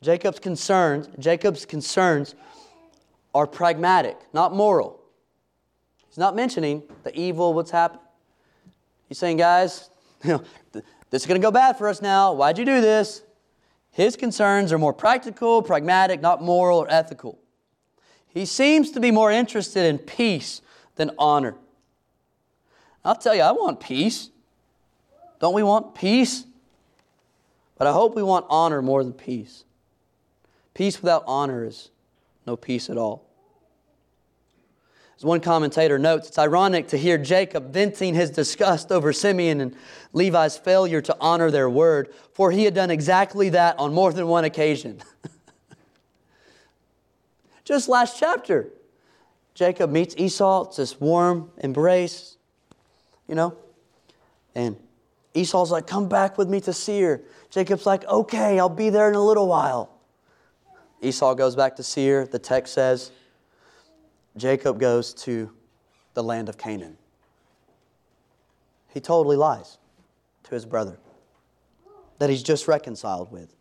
Jacob's 0.01 0.39
concerns, 0.39 1.09
Jacob's 1.19 1.65
concerns 1.65 2.33
are 3.35 3.45
pragmatic, 3.45 4.17
not 4.33 4.55
moral. 4.55 4.99
He's 6.07 6.17
not 6.17 6.35
mentioning 6.35 6.81
the 7.03 7.17
evil, 7.17 7.53
what's 7.53 7.69
happened. 7.69 8.01
He's 9.07 9.19
saying, 9.19 9.37
guys, 9.37 9.89
you 10.23 10.31
know, 10.31 10.43
this 10.71 11.21
is 11.21 11.25
going 11.27 11.39
to 11.39 11.45
go 11.45 11.51
bad 11.51 11.77
for 11.77 11.87
us 11.87 12.01
now. 12.01 12.33
Why'd 12.33 12.57
you 12.57 12.65
do 12.65 12.81
this? 12.81 13.21
His 13.91 14.15
concerns 14.15 14.71
are 14.71 14.79
more 14.79 14.93
practical, 14.93 15.61
pragmatic, 15.61 16.21
not 16.21 16.41
moral 16.41 16.79
or 16.79 16.89
ethical. 16.89 17.37
He 18.27 18.45
seems 18.45 18.91
to 18.91 19.01
be 19.01 19.11
more 19.11 19.29
interested 19.29 19.85
in 19.85 19.99
peace 19.99 20.61
than 20.95 21.11
honor. 21.19 21.55
I'll 23.03 23.15
tell 23.15 23.35
you, 23.35 23.41
I 23.41 23.51
want 23.51 23.79
peace. 23.79 24.29
Don't 25.39 25.53
we 25.53 25.63
want 25.63 25.95
peace? 25.95 26.45
But 27.77 27.87
I 27.87 27.93
hope 27.93 28.15
we 28.15 28.23
want 28.23 28.45
honor 28.49 28.81
more 28.81 29.03
than 29.03 29.13
peace. 29.13 29.65
Peace 30.73 31.01
without 31.01 31.23
honor 31.25 31.65
is 31.65 31.89
no 32.45 32.55
peace 32.55 32.89
at 32.89 32.97
all. 32.97 33.27
As 35.17 35.25
one 35.25 35.39
commentator 35.39 35.99
notes, 35.99 36.29
it's 36.29 36.39
ironic 36.39 36.87
to 36.87 36.97
hear 36.97 37.17
Jacob 37.17 37.71
venting 37.71 38.15
his 38.15 38.31
disgust 38.31 38.91
over 38.91 39.13
Simeon 39.13 39.61
and 39.61 39.75
Levi's 40.13 40.57
failure 40.57 41.01
to 41.01 41.15
honor 41.19 41.51
their 41.51 41.69
word, 41.69 42.11
for 42.33 42.51
he 42.51 42.63
had 42.63 42.73
done 42.73 42.89
exactly 42.89 43.49
that 43.49 43.77
on 43.77 43.93
more 43.93 44.11
than 44.13 44.27
one 44.27 44.45
occasion. 44.45 44.99
Just 47.65 47.87
last 47.87 48.19
chapter, 48.19 48.69
Jacob 49.53 49.91
meets 49.91 50.15
Esau. 50.17 50.69
It's 50.69 50.77
this 50.77 50.99
warm 50.99 51.51
embrace, 51.59 52.37
you 53.31 53.35
know. 53.35 53.55
And 54.53 54.75
Esau's 55.33 55.71
like, 55.71 55.87
Come 55.87 56.07
back 56.07 56.37
with 56.37 56.49
me 56.49 56.59
to 56.61 56.73
Seir. 56.73 57.23
Jacob's 57.49 57.87
like, 57.87 58.05
Okay, 58.05 58.59
I'll 58.59 58.69
be 58.69 58.91
there 58.91 59.09
in 59.09 59.15
a 59.15 59.23
little 59.23 59.47
while. 59.47 59.89
Esau 61.01 61.33
goes 61.33 61.55
back 61.55 61.77
to 61.77 61.83
Seir. 61.83 62.27
The 62.27 62.37
text 62.37 62.73
says 62.73 63.11
Jacob 64.37 64.79
goes 64.79 65.13
to 65.15 65.49
the 66.13 66.21
land 66.21 66.49
of 66.49 66.57
Canaan. 66.57 66.97
He 68.93 68.99
totally 68.99 69.37
lies 69.37 69.77
to 70.43 70.53
his 70.53 70.65
brother 70.65 70.99
that 72.19 72.29
he's 72.29 72.43
just 72.43 72.67
reconciled 72.67 73.31
with. 73.31 73.55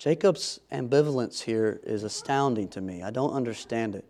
Jacob's 0.00 0.60
ambivalence 0.72 1.42
here 1.42 1.78
is 1.82 2.04
astounding 2.04 2.68
to 2.68 2.80
me. 2.80 3.02
I 3.02 3.10
don't 3.10 3.34
understand 3.34 3.94
it. 3.94 4.09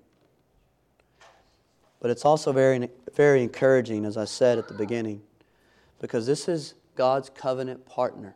But 2.01 2.11
it's 2.11 2.25
also 2.25 2.53
very, 2.53 2.89
very 3.15 3.43
encouraging, 3.43 4.05
as 4.05 4.17
I 4.17 4.25
said 4.25 4.59
at 4.59 4.69
the 4.69 4.75
beginning, 4.75 5.21
because 6.01 6.27
this 6.27 6.49
is 6.49 6.75
God's 6.97 7.31
covenant 7.31 7.87
partner. 7.87 8.35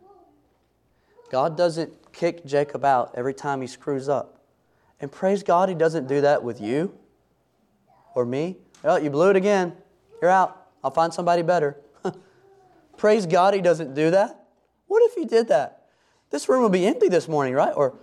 God 1.31 1.57
doesn't 1.57 2.13
kick 2.13 2.45
Jacob 2.45 2.85
out 2.85 3.13
every 3.17 3.35
time 3.35 3.61
he 3.61 3.67
screws 3.67 4.09
up. 4.09 4.43
And 5.01 5.11
praise 5.11 5.43
God, 5.43 5.69
he 5.69 5.75
doesn't 5.75 6.07
do 6.07 6.21
that 6.21 6.43
with 6.43 6.61
you 6.61 6.95
or 8.15 8.25
me. 8.25 8.57
Well, 8.83 9.03
you 9.03 9.11
blew 9.11 9.31
it 9.31 9.37
again. 9.37 9.73
You're 10.21 10.31
out. 10.31 10.69
I'll 10.83 10.91
find 10.91 11.13
somebody 11.13 11.43
better. 11.43 11.77
praise 12.97 13.27
God, 13.27 13.55
he 13.55 13.61
doesn't 13.61 13.95
do 13.95 14.11
that. 14.11 14.45
What 14.87 15.03
if 15.11 15.15
he 15.15 15.25
did 15.25 15.49
that? 15.49 15.87
This 16.31 16.49
room 16.49 16.63
would 16.63 16.73
be 16.73 16.87
empty 16.87 17.09
this 17.09 17.27
morning, 17.27 17.55
right? 17.55 17.73
Or 17.75 17.95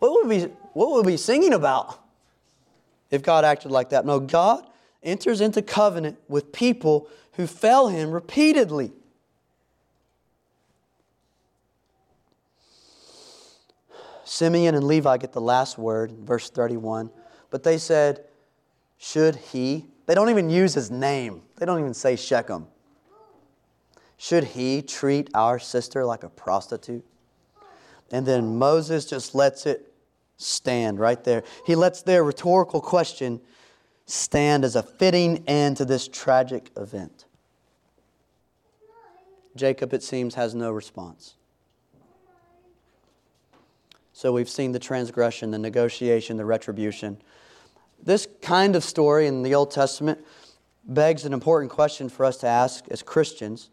what 0.00 0.12
would 0.12 0.26
we, 0.26 0.40
what 0.72 0.90
would 0.90 1.06
we 1.06 1.12
be 1.12 1.16
singing 1.16 1.54
about 1.54 2.00
if 3.10 3.22
God 3.22 3.44
acted 3.44 3.70
like 3.70 3.90
that? 3.90 4.04
No, 4.04 4.18
God 4.18 4.66
enters 5.02 5.40
into 5.40 5.62
covenant 5.62 6.18
with 6.28 6.52
people 6.52 7.08
who 7.32 7.46
fail 7.46 7.88
him 7.88 8.10
repeatedly. 8.10 8.92
Simeon 14.24 14.74
and 14.74 14.84
Levi 14.84 15.16
get 15.18 15.32
the 15.32 15.40
last 15.40 15.76
word, 15.76 16.12
verse 16.12 16.48
31. 16.48 17.10
But 17.50 17.64
they 17.64 17.78
said, 17.78 18.24
Should 18.98 19.36
he? 19.36 19.86
They 20.06 20.14
don't 20.14 20.30
even 20.30 20.50
use 20.50 20.74
his 20.74 20.90
name, 20.90 21.42
they 21.56 21.66
don't 21.66 21.80
even 21.80 21.94
say 21.94 22.16
Shechem. 22.16 22.66
Should 24.16 24.44
he 24.44 24.82
treat 24.82 25.30
our 25.34 25.58
sister 25.58 26.04
like 26.04 26.22
a 26.22 26.28
prostitute? 26.28 27.04
And 28.12 28.24
then 28.24 28.56
Moses 28.56 29.04
just 29.04 29.34
lets 29.34 29.66
it 29.66 29.92
stand 30.36 31.00
right 31.00 31.22
there. 31.24 31.42
He 31.66 31.74
lets 31.74 32.02
their 32.02 32.22
rhetorical 32.22 32.80
question 32.80 33.40
stand 34.12 34.62
as 34.62 34.76
a 34.76 34.82
fitting 34.82 35.42
end 35.46 35.78
to 35.78 35.86
this 35.86 36.06
tragic 36.06 36.70
event. 36.76 37.24
Jacob, 39.56 39.94
it 39.94 40.02
seems, 40.02 40.34
has 40.34 40.54
no 40.54 40.70
response. 40.70 41.34
So 44.12 44.30
we've 44.32 44.50
seen 44.50 44.72
the 44.72 44.78
transgression, 44.78 45.50
the 45.50 45.58
negotiation, 45.58 46.36
the 46.36 46.44
retribution. 46.44 47.16
This 48.02 48.28
kind 48.42 48.76
of 48.76 48.84
story 48.84 49.26
in 49.26 49.42
the 49.42 49.54
Old 49.54 49.70
Testament 49.70 50.22
begs 50.84 51.24
an 51.24 51.32
important 51.32 51.72
question 51.72 52.10
for 52.10 52.26
us 52.26 52.36
to 52.38 52.46
ask 52.46 52.84
as 52.90 53.02
Christians. 53.02 53.70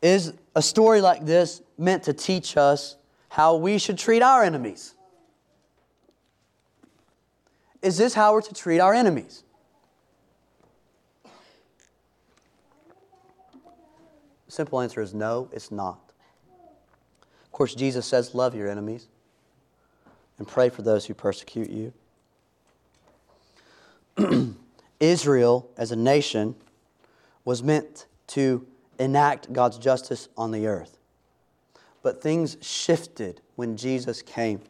Is 0.00 0.32
a 0.56 0.62
story 0.62 1.02
like 1.02 1.26
this 1.26 1.60
meant 1.76 2.02
to 2.04 2.14
teach 2.14 2.56
us 2.56 2.96
how 3.28 3.56
we 3.56 3.78
should 3.78 3.98
treat 3.98 4.22
our 4.22 4.42
enemies? 4.42 4.94
Is 7.82 7.98
this 7.98 8.14
how 8.14 8.32
we're 8.32 8.42
to 8.42 8.54
treat 8.54 8.78
our 8.78 8.94
enemies? 8.94 9.42
The 14.46 14.56
simple 14.56 14.80
answer 14.80 15.00
is 15.00 15.12
no, 15.12 15.48
it's 15.52 15.70
not. 15.72 15.98
Of 17.44 17.52
course, 17.52 17.74
Jesus 17.74 18.06
says, 18.06 18.34
Love 18.34 18.54
your 18.54 18.68
enemies 18.68 19.08
and 20.38 20.46
pray 20.46 20.68
for 20.68 20.82
those 20.82 21.06
who 21.06 21.14
persecute 21.14 21.70
you. 21.70 21.92
Israel, 25.00 25.68
as 25.76 25.90
a 25.90 25.96
nation, 25.96 26.54
was 27.44 27.62
meant 27.62 28.06
to 28.28 28.66
enact 28.98 29.52
God's 29.52 29.78
justice 29.78 30.28
on 30.36 30.52
the 30.52 30.66
earth. 30.66 30.98
But 32.02 32.22
things 32.22 32.56
shifted 32.60 33.40
when 33.56 33.76
Jesus 33.76 34.22
came. 34.22 34.60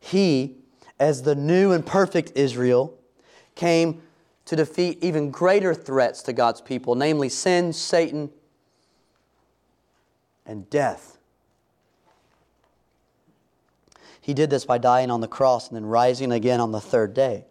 He, 0.00 0.56
as 0.98 1.22
the 1.22 1.34
new 1.34 1.72
and 1.72 1.84
perfect 1.84 2.32
Israel, 2.34 2.96
came 3.54 4.02
to 4.44 4.56
defeat 4.56 4.98
even 5.02 5.30
greater 5.30 5.74
threats 5.74 6.22
to 6.22 6.32
God's 6.32 6.60
people, 6.60 6.94
namely 6.94 7.28
sin, 7.28 7.72
Satan, 7.72 8.30
and 10.46 10.68
death. 10.70 11.18
He 14.20 14.34
did 14.34 14.50
this 14.50 14.64
by 14.64 14.78
dying 14.78 15.10
on 15.10 15.20
the 15.20 15.28
cross 15.28 15.68
and 15.68 15.76
then 15.76 15.86
rising 15.86 16.32
again 16.32 16.60
on 16.60 16.72
the 16.72 16.80
third 16.80 17.14
day. 17.14 17.44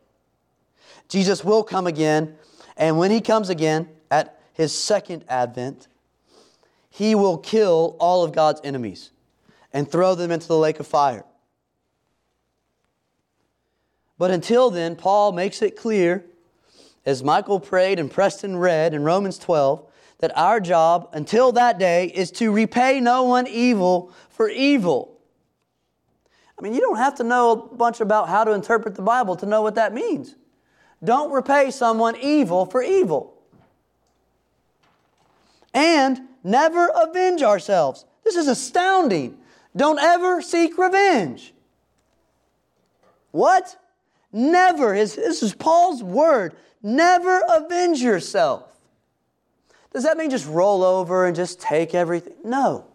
Jesus 1.08 1.44
will 1.44 1.64
come 1.64 1.88
again, 1.88 2.36
and 2.78 2.98
when 2.98 3.12
he 3.12 3.22
comes 3.22 3.50
again 3.50 3.88
at 4.10 4.40
his 4.54 4.78
second 4.78 5.24
advent, 5.28 5.88
he 6.90 7.16
will 7.16 7.38
kill 7.38 7.96
all 8.00 8.24
of 8.24 8.32
God's 8.32 8.62
enemies 8.64 9.12
and 9.72 9.90
throw 9.90 10.16
them 10.16 10.32
into 10.32 10.48
the 10.48 10.58
lake 10.58 10.80
of 10.80 10.88
fire. 10.88 11.26
But 14.18 14.32
until 14.32 14.70
then, 14.70 14.96
Paul 14.96 15.32
makes 15.32 15.62
it 15.62 15.76
clear, 15.76 16.26
as 17.06 17.24
Michael 17.24 17.60
prayed 17.60 18.00
and 18.00 18.10
Preston 18.10 18.58
read 18.58 18.94
in 18.94 19.04
Romans 19.04 19.38
12, 19.38 19.90
that 20.20 20.38
our 20.38 20.60
job 20.60 21.10
until 21.14 21.52
that 21.54 21.78
day 21.78 22.06
is 22.08 22.32
to 22.32 22.52
repay 22.52 23.00
no 23.00 23.24
one 23.24 23.48
evil 23.48 24.12
for 24.30 24.50
evil. 24.50 25.20
I 26.58 26.62
mean, 26.62 26.74
you 26.74 26.80
don't 26.80 26.98
have 26.98 27.16
to 27.16 27.24
know 27.24 27.52
a 27.52 27.76
bunch 27.76 28.00
about 28.00 28.30
how 28.30 28.44
to 28.44 28.52
interpret 28.52 28.96
the 28.96 29.02
Bible 29.02 29.36
to 29.38 29.46
know 29.46 29.62
what 29.62 29.76
that 29.76 29.94
means. 29.94 30.36
Don't 31.04 31.32
repay 31.32 31.72
someone 31.72 32.16
evil 32.16 32.66
for 32.66 32.82
evil. 32.82 33.34
And 35.74 36.22
never 36.44 36.90
avenge 36.96 37.42
ourselves. 37.42 38.06
This 38.24 38.36
is 38.36 38.48
astounding. 38.48 39.38
Don't 39.76 40.00
ever 40.00 40.42
seek 40.42 40.78
revenge. 40.78 41.54
What? 43.32 43.76
Never. 44.34 44.96
This 44.96 45.44
is 45.44 45.54
Paul's 45.54 46.04
word. 46.04 46.56
Never 46.82 47.42
avenge 47.48 48.02
yourself. 48.02 48.64
Does 49.94 50.04
that 50.04 50.18
mean 50.18 50.32
just 50.32 50.48
roll 50.48 50.84
over 50.84 51.28
and 51.28 51.36
just 51.36 51.62
take 51.62 51.94
everything? 51.94 52.34
No, 52.44 52.88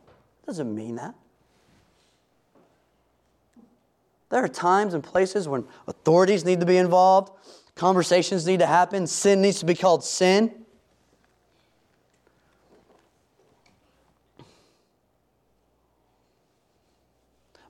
doesn't 0.45 0.75
mean 0.75 0.97
that. 0.97 1.15
There 4.31 4.45
are 4.45 4.49
times 4.49 4.95
and 4.95 5.03
places 5.03 5.49
when 5.49 5.65
authorities 5.87 6.45
need 6.45 6.61
to 6.61 6.67
be 6.67 6.77
involved, 6.77 7.33
conversations 7.77 8.47
need 8.47 8.59
to 8.59 8.67
happen, 8.67 9.07
sin 9.07 9.41
needs 9.41 9.61
to 9.61 9.65
be 9.65 9.75
called 9.75 10.05
sin. 10.05 10.53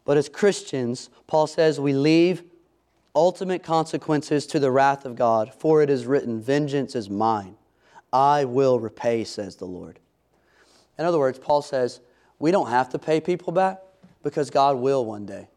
But 0.05 0.17
as 0.17 0.31
Christians, 0.31 1.11
Paul 1.27 1.47
says 1.47 1.79
we 1.79 1.93
leave 1.93 2.43
ultimate 3.19 3.65
consequences 3.65 4.47
to 4.47 4.61
the 4.61 4.71
wrath 4.71 5.05
of 5.05 5.17
God, 5.17 5.53
for 5.53 5.83
it 5.83 5.91
is 5.91 6.07
written, 6.07 6.41
Vengeance 6.41 6.95
is 6.95 7.11
mine. 7.11 7.57
I 8.13 8.45
will 8.45 8.79
repay, 8.79 9.25
says 9.25 9.57
the 9.57 9.65
Lord. 9.65 9.99
In 10.97 11.05
other 11.05 11.19
words, 11.19 11.37
Paul 11.37 11.61
says, 11.61 12.01
we 12.39 12.53
don't 12.53 12.69
have 12.69 12.89
to 12.91 12.99
pay 12.99 13.21
people 13.21 13.53
back 13.53 13.81
because 14.23 14.51
God 14.51 14.77
will 14.77 15.05
one 15.05 15.27
day. 15.27 15.49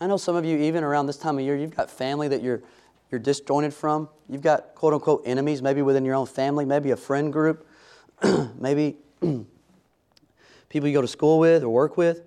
I 0.00 0.06
know 0.06 0.16
some 0.16 0.36
of 0.36 0.46
you, 0.46 0.56
even 0.56 0.82
around 0.82 1.06
this 1.06 1.18
time 1.18 1.38
of 1.38 1.44
year, 1.44 1.54
you've 1.54 1.76
got 1.76 1.90
family 1.90 2.26
that 2.28 2.42
you're, 2.42 2.62
you're 3.10 3.20
disjointed 3.20 3.74
from. 3.74 4.08
You've 4.26 4.42
got 4.42 4.74
quote 4.74 4.94
unquote 4.94 5.22
enemies, 5.26 5.60
maybe 5.60 5.82
within 5.82 6.02
your 6.02 6.14
own 6.14 6.26
family, 6.26 6.64
maybe 6.64 6.92
a 6.92 6.96
friend 6.96 7.30
group, 7.30 7.66
maybe 8.58 8.96
people 9.20 10.88
you 10.88 10.94
go 10.94 11.02
to 11.02 11.08
school 11.08 11.38
with 11.38 11.62
or 11.62 11.68
work 11.68 11.98
with. 11.98 12.22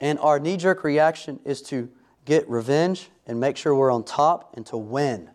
And 0.00 0.18
our 0.18 0.38
knee 0.38 0.56
jerk 0.56 0.84
reaction 0.84 1.40
is 1.44 1.62
to 1.62 1.88
get 2.24 2.48
revenge 2.48 3.08
and 3.26 3.40
make 3.40 3.56
sure 3.56 3.74
we're 3.74 3.90
on 3.92 4.04
top 4.04 4.56
and 4.56 4.66
to 4.66 4.76
win. 4.76 5.30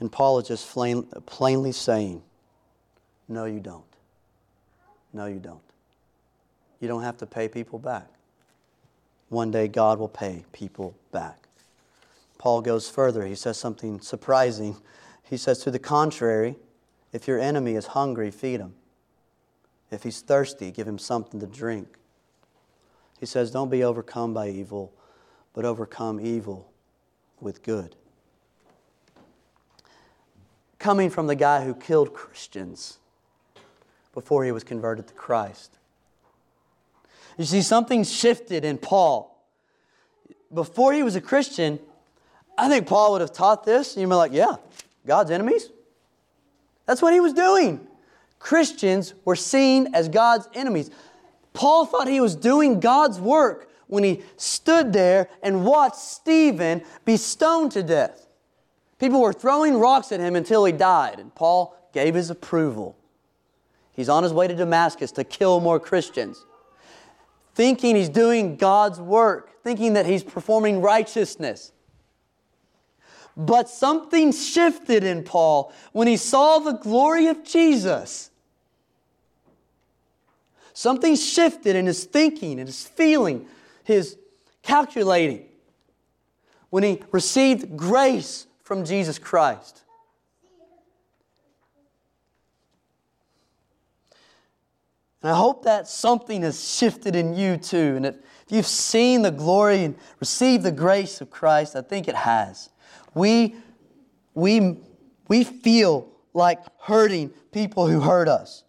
And 0.00 0.10
Paul 0.10 0.38
is 0.40 0.48
just 0.48 0.68
plain, 0.70 1.04
plainly 1.26 1.72
saying, 1.72 2.22
No, 3.28 3.44
you 3.44 3.60
don't. 3.60 3.84
No, 5.12 5.26
you 5.26 5.38
don't. 5.38 5.60
You 6.80 6.88
don't 6.88 7.02
have 7.02 7.18
to 7.18 7.26
pay 7.26 7.48
people 7.48 7.78
back. 7.78 8.08
One 9.28 9.50
day 9.50 9.68
God 9.68 9.98
will 9.98 10.08
pay 10.08 10.44
people 10.52 10.96
back. 11.12 11.46
Paul 12.38 12.60
goes 12.60 12.90
further. 12.90 13.24
He 13.24 13.36
says 13.36 13.56
something 13.56 14.00
surprising. 14.00 14.76
He 15.22 15.36
says, 15.36 15.60
To 15.60 15.70
the 15.70 15.78
contrary, 15.78 16.56
if 17.12 17.28
your 17.28 17.38
enemy 17.38 17.76
is 17.76 17.86
hungry, 17.86 18.32
feed 18.32 18.58
him. 18.58 18.74
If 19.92 20.02
he's 20.02 20.20
thirsty, 20.20 20.72
give 20.72 20.88
him 20.88 20.98
something 20.98 21.38
to 21.38 21.46
drink. 21.46 21.86
He 23.20 23.26
says, 23.26 23.52
Don't 23.52 23.70
be 23.70 23.84
overcome 23.84 24.34
by 24.34 24.48
evil, 24.48 24.92
but 25.54 25.64
overcome 25.64 26.18
evil 26.20 26.72
with 27.40 27.62
good 27.62 27.94
coming 30.82 31.08
from 31.08 31.28
the 31.28 31.36
guy 31.36 31.64
who 31.64 31.74
killed 31.74 32.12
Christians 32.12 32.98
before 34.12 34.44
he 34.44 34.50
was 34.50 34.64
converted 34.64 35.06
to 35.06 35.14
Christ. 35.14 35.78
You 37.38 37.44
see, 37.44 37.62
something 37.62 38.04
shifted 38.04 38.64
in 38.64 38.76
Paul. 38.76 39.28
Before 40.52 40.92
he 40.92 41.02
was 41.02 41.14
a 41.14 41.20
Christian, 41.20 41.78
I 42.58 42.68
think 42.68 42.86
Paul 42.86 43.12
would 43.12 43.20
have 43.20 43.32
taught 43.32 43.64
this, 43.64 43.94
and 43.94 44.02
you'd 44.02 44.08
be 44.08 44.16
like, 44.16 44.32
yeah, 44.32 44.56
God's 45.06 45.30
enemies? 45.30 45.70
That's 46.84 47.00
what 47.00 47.14
he 47.14 47.20
was 47.20 47.32
doing. 47.32 47.86
Christians 48.42 49.14
were 49.24 49.36
seen 49.36 49.94
as 49.94 50.08
God's 50.08 50.48
enemies. 50.52 50.90
Paul 51.52 51.86
thought 51.86 52.08
he 52.08 52.20
was 52.20 52.34
doing 52.34 52.80
God's 52.80 53.20
work 53.20 53.70
when 53.86 54.02
he 54.02 54.22
stood 54.36 54.92
there 54.92 55.28
and 55.44 55.64
watched 55.64 55.96
Stephen 55.96 56.82
be 57.04 57.16
stoned 57.16 57.70
to 57.72 57.84
death. 57.84 58.26
People 58.98 59.20
were 59.20 59.32
throwing 59.32 59.78
rocks 59.78 60.10
at 60.10 60.18
him 60.18 60.34
until 60.34 60.64
he 60.64 60.72
died, 60.72 61.20
and 61.20 61.32
Paul 61.36 61.76
gave 61.92 62.16
his 62.16 62.30
approval. 62.30 62.96
He's 63.92 64.08
on 64.08 64.24
his 64.24 64.32
way 64.32 64.48
to 64.48 64.56
Damascus 64.56 65.12
to 65.12 65.22
kill 65.22 65.60
more 65.60 65.78
Christians, 65.78 66.44
thinking 67.54 67.94
he's 67.94 68.08
doing 68.08 68.56
God's 68.56 69.00
work, 69.00 69.62
thinking 69.62 69.92
that 69.92 70.04
he's 70.04 70.24
performing 70.24 70.80
righteousness. 70.80 71.70
But 73.36 73.68
something 73.68 74.32
shifted 74.32 75.04
in 75.04 75.22
Paul 75.22 75.72
when 75.92 76.08
he 76.08 76.16
saw 76.16 76.58
the 76.58 76.72
glory 76.72 77.28
of 77.28 77.44
Jesus. 77.44 78.30
Something 80.74 81.16
shifted 81.16 81.76
in 81.76 81.86
his 81.86 82.04
thinking, 82.04 82.58
in 82.58 82.66
his 82.66 82.86
feeling, 82.86 83.46
his 83.84 84.16
calculating. 84.62 85.46
When 86.70 86.82
he 86.82 87.02
received 87.10 87.76
grace 87.76 88.46
from 88.62 88.84
Jesus 88.84 89.18
Christ. 89.18 89.82
And 95.22 95.30
I 95.30 95.36
hope 95.36 95.64
that 95.64 95.86
something 95.86 96.42
has 96.42 96.76
shifted 96.76 97.14
in 97.14 97.34
you 97.34 97.56
too. 97.56 97.94
And 97.96 98.06
if 98.06 98.16
you've 98.48 98.66
seen 98.66 99.22
the 99.22 99.30
glory 99.30 99.84
and 99.84 99.94
received 100.18 100.64
the 100.64 100.72
grace 100.72 101.20
of 101.20 101.30
Christ, 101.30 101.76
I 101.76 101.82
think 101.82 102.08
it 102.08 102.16
has. 102.16 102.70
We, 103.14 103.54
we, 104.34 104.78
we 105.28 105.44
feel 105.44 106.08
like 106.34 106.58
hurting 106.80 107.30
people 107.52 107.86
who 107.86 108.00
hurt 108.00 108.26
us. 108.26 108.64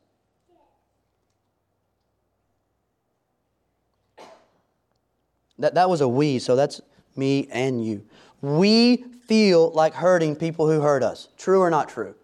That, 5.59 5.75
that 5.75 5.89
was 5.89 6.01
a 6.01 6.07
we, 6.07 6.39
so 6.39 6.55
that's 6.55 6.81
me 7.15 7.47
and 7.51 7.85
you. 7.85 8.05
We 8.41 8.97
feel 9.27 9.71
like 9.71 9.93
hurting 9.93 10.35
people 10.35 10.69
who 10.69 10.81
hurt 10.81 11.03
us. 11.03 11.29
True 11.37 11.61
or 11.61 11.69
not 11.69 11.89
true? 11.89 12.15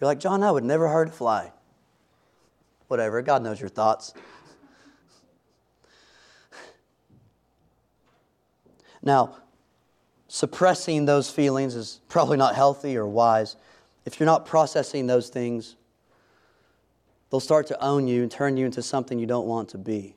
You're 0.00 0.06
like, 0.06 0.20
John, 0.20 0.42
I 0.42 0.50
would 0.50 0.64
never 0.64 0.88
hurt 0.88 1.08
a 1.08 1.12
fly. 1.12 1.52
Whatever, 2.88 3.20
God 3.22 3.42
knows 3.42 3.60
your 3.60 3.68
thoughts. 3.68 4.14
Now, 9.02 9.36
suppressing 10.28 11.06
those 11.06 11.30
feelings 11.30 11.74
is 11.74 12.00
probably 12.10 12.36
not 12.36 12.54
healthy 12.54 12.98
or 12.98 13.06
wise. 13.06 13.56
If 14.04 14.20
you're 14.20 14.26
not 14.26 14.44
processing 14.44 15.06
those 15.06 15.30
things, 15.30 15.76
they'll 17.30 17.40
start 17.40 17.66
to 17.68 17.82
own 17.82 18.06
you 18.08 18.20
and 18.22 18.30
turn 18.30 18.58
you 18.58 18.66
into 18.66 18.82
something 18.82 19.18
you 19.18 19.24
don't 19.24 19.46
want 19.46 19.70
to 19.70 19.78
be. 19.78 20.16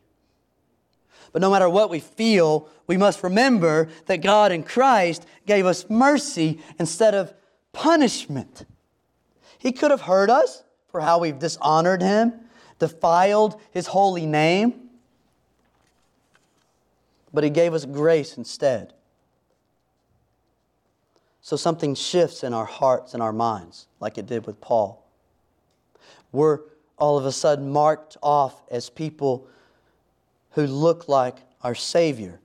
But 1.31 1.41
no 1.41 1.49
matter 1.49 1.69
what 1.69 1.89
we 1.89 1.99
feel, 1.99 2.69
we 2.87 2.97
must 2.97 3.23
remember 3.23 3.89
that 4.05 4.17
God 4.17 4.51
in 4.51 4.63
Christ 4.63 5.25
gave 5.45 5.65
us 5.65 5.89
mercy 5.89 6.59
instead 6.77 7.15
of 7.15 7.33
punishment. 7.71 8.65
He 9.57 9.71
could 9.71 9.91
have 9.91 10.01
hurt 10.01 10.29
us 10.29 10.63
for 10.89 11.01
how 11.01 11.19
we've 11.19 11.39
dishonored 11.39 12.01
Him, 12.01 12.33
defiled 12.79 13.59
His 13.71 13.87
holy 13.87 14.25
name, 14.25 14.89
but 17.33 17.43
He 17.43 17.49
gave 17.49 17.73
us 17.73 17.85
grace 17.85 18.37
instead. 18.37 18.93
So 21.41 21.57
something 21.57 21.95
shifts 21.95 22.43
in 22.43 22.53
our 22.53 22.65
hearts 22.65 23.13
and 23.13 23.23
our 23.23 23.33
minds, 23.33 23.87
like 23.99 24.17
it 24.17 24.27
did 24.27 24.45
with 24.45 24.61
Paul. 24.61 25.03
We're 26.31 26.59
all 26.97 27.17
of 27.17 27.25
a 27.25 27.31
sudden 27.31 27.69
marked 27.69 28.17
off 28.21 28.61
as 28.71 28.89
people 28.89 29.47
who 30.53 30.65
look 30.65 31.07
like 31.07 31.37
our 31.61 31.75
Savior. 31.75 32.39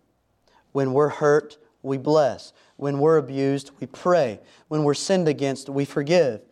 When 0.72 0.92
we're 0.92 1.08
hurt, 1.08 1.58
we 1.82 1.98
bless. 1.98 2.52
When 2.76 2.98
we're 2.98 3.16
abused, 3.16 3.70
we 3.80 3.86
pray. 3.86 4.40
When 4.68 4.84
we're 4.84 4.94
sinned 4.94 5.28
against, 5.28 5.68
we 5.68 5.84
forgive. 5.84 6.42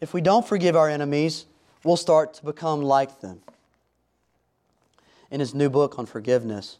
If 0.00 0.12
we 0.14 0.20
don't 0.20 0.46
forgive 0.46 0.76
our 0.76 0.88
enemies, 0.88 1.46
we'll 1.82 1.96
start 1.96 2.34
to 2.34 2.44
become 2.44 2.82
like 2.82 3.20
them. 3.20 3.40
In 5.30 5.40
his 5.40 5.54
new 5.54 5.70
book 5.70 5.98
on 5.98 6.06
forgiveness, 6.06 6.78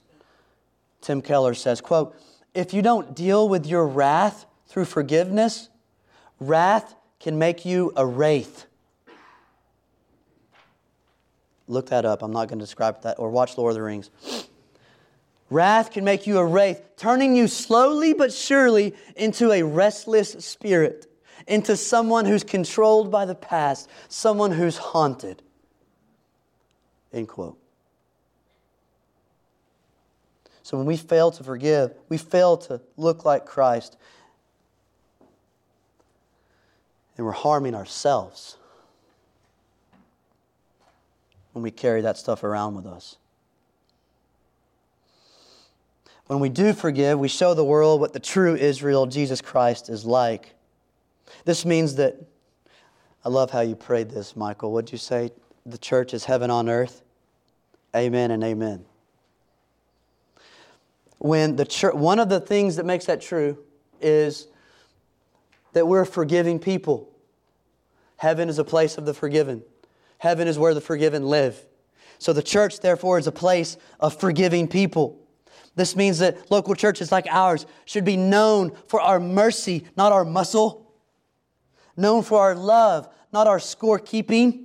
Tim 1.00 1.20
Keller 1.20 1.54
says, 1.54 1.80
quote, 1.80 2.14
if 2.54 2.72
you 2.72 2.82
don't 2.82 3.14
deal 3.14 3.48
with 3.48 3.66
your 3.66 3.86
wrath 3.86 4.46
through 4.66 4.84
forgiveness, 4.84 5.68
wrath 6.38 6.94
can 7.18 7.38
make 7.38 7.64
you 7.64 7.92
a 7.96 8.06
wraith. 8.06 8.66
Look 11.66 11.88
that 11.88 12.04
up. 12.04 12.22
I'm 12.22 12.32
not 12.32 12.48
going 12.48 12.58
to 12.58 12.64
describe 12.64 13.02
that. 13.02 13.18
Or 13.18 13.30
watch 13.30 13.56
Lord 13.56 13.70
of 13.70 13.76
the 13.76 13.82
Rings. 13.82 14.10
Wrath 15.50 15.90
can 15.90 16.04
make 16.04 16.26
you 16.26 16.38
a 16.38 16.44
wraith, 16.44 16.82
turning 16.96 17.36
you 17.36 17.48
slowly 17.48 18.12
but 18.12 18.32
surely 18.32 18.94
into 19.16 19.52
a 19.52 19.62
restless 19.62 20.32
spirit, 20.44 21.06
into 21.46 21.76
someone 21.76 22.24
who's 22.24 22.44
controlled 22.44 23.10
by 23.10 23.24
the 23.24 23.34
past, 23.34 23.88
someone 24.08 24.50
who's 24.50 24.76
haunted. 24.76 25.42
End 27.12 27.28
quote. 27.28 27.58
So 30.62 30.78
when 30.78 30.86
we 30.86 30.96
fail 30.96 31.30
to 31.30 31.44
forgive, 31.44 31.94
we 32.08 32.16
fail 32.16 32.56
to 32.56 32.80
look 32.96 33.26
like 33.26 33.44
Christ, 33.44 33.98
and 37.16 37.24
we're 37.24 37.32
harming 37.32 37.74
ourselves 37.74 38.56
when 41.54 41.62
we 41.62 41.70
carry 41.70 42.02
that 42.02 42.18
stuff 42.18 42.44
around 42.44 42.74
with 42.74 42.84
us. 42.84 43.16
When 46.26 46.40
we 46.40 46.48
do 46.48 46.72
forgive, 46.72 47.18
we 47.18 47.28
show 47.28 47.54
the 47.54 47.64
world 47.64 48.00
what 48.00 48.12
the 48.12 48.20
true 48.20 48.56
Israel, 48.56 49.06
Jesus 49.06 49.40
Christ, 49.40 49.88
is 49.88 50.04
like. 50.04 50.54
This 51.44 51.64
means 51.64 51.94
that, 51.94 52.16
I 53.24 53.28
love 53.28 53.52
how 53.52 53.60
you 53.60 53.76
prayed 53.76 54.10
this, 54.10 54.34
Michael. 54.34 54.72
What'd 54.72 54.90
you 54.90 54.98
say? 54.98 55.30
The 55.64 55.78
church 55.78 56.12
is 56.12 56.24
heaven 56.24 56.50
on 56.50 56.68
earth? 56.68 57.02
Amen 57.94 58.32
and 58.32 58.42
amen. 58.42 58.84
When 61.18 61.54
the 61.54 61.64
church, 61.64 61.94
one 61.94 62.18
of 62.18 62.28
the 62.28 62.40
things 62.40 62.76
that 62.76 62.84
makes 62.84 63.06
that 63.06 63.20
true 63.20 63.58
is 64.00 64.48
that 65.72 65.86
we're 65.86 66.04
forgiving 66.04 66.58
people. 66.58 67.10
Heaven 68.16 68.48
is 68.48 68.58
a 68.58 68.64
place 68.64 68.98
of 68.98 69.06
the 69.06 69.14
forgiven. 69.14 69.62
Heaven 70.24 70.48
is 70.48 70.58
where 70.58 70.72
the 70.72 70.80
forgiven 70.80 71.26
live. 71.26 71.62
So 72.18 72.32
the 72.32 72.42
church, 72.42 72.80
therefore, 72.80 73.18
is 73.18 73.26
a 73.26 73.32
place 73.32 73.76
of 74.00 74.18
forgiving 74.18 74.66
people. 74.66 75.20
This 75.76 75.94
means 75.94 76.20
that 76.20 76.50
local 76.50 76.74
churches 76.74 77.12
like 77.12 77.26
ours 77.28 77.66
should 77.84 78.06
be 78.06 78.16
known 78.16 78.74
for 78.86 79.02
our 79.02 79.20
mercy, 79.20 79.84
not 79.98 80.12
our 80.12 80.24
muscle, 80.24 80.90
known 81.94 82.22
for 82.22 82.40
our 82.40 82.54
love, 82.54 83.06
not 83.34 83.46
our 83.46 83.58
scorekeeping, 83.58 84.64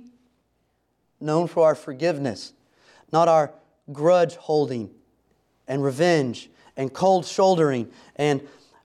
known 1.20 1.46
for 1.46 1.66
our 1.66 1.74
forgiveness, 1.74 2.54
not 3.12 3.28
our 3.28 3.52
grudge 3.92 4.36
holding 4.36 4.88
and 5.68 5.84
revenge 5.84 6.48
and 6.74 6.90
cold 6.90 7.26
shouldering 7.26 7.90
and 8.16 8.40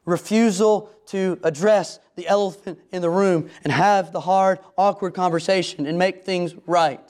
refusal 0.06 0.92
to 1.08 1.40
address 1.44 2.00
the 2.16 2.28
elephant 2.28 2.80
in 2.92 3.02
the 3.02 3.10
room 3.10 3.50
and 3.64 3.74
have 3.74 4.12
the 4.12 4.22
hard, 4.22 4.60
awkward 4.78 5.14
conversation 5.14 5.86
and 5.86 5.98
make 5.98 6.24
things 6.24 6.56
right. 6.66 7.02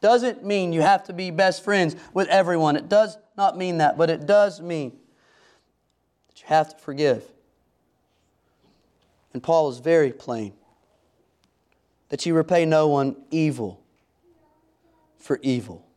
Doesn't 0.00 0.44
mean 0.44 0.72
you 0.72 0.82
have 0.82 1.04
to 1.04 1.12
be 1.12 1.30
best 1.30 1.64
friends 1.64 1.96
with 2.12 2.28
everyone. 2.28 2.76
It 2.76 2.88
does 2.88 3.18
not 3.36 3.56
mean 3.56 3.78
that, 3.78 3.98
but 3.98 4.10
it 4.10 4.26
does 4.26 4.60
mean 4.60 4.90
that 6.28 6.40
you 6.40 6.46
have 6.46 6.68
to 6.70 6.76
forgive. 6.76 7.24
And 9.32 9.42
Paul 9.42 9.70
is 9.70 9.78
very 9.78 10.12
plain 10.12 10.52
that 12.08 12.24
you 12.26 12.34
repay 12.34 12.64
no 12.64 12.88
one 12.88 13.16
evil 13.30 13.80
for 15.18 15.38
evil. 15.42 15.87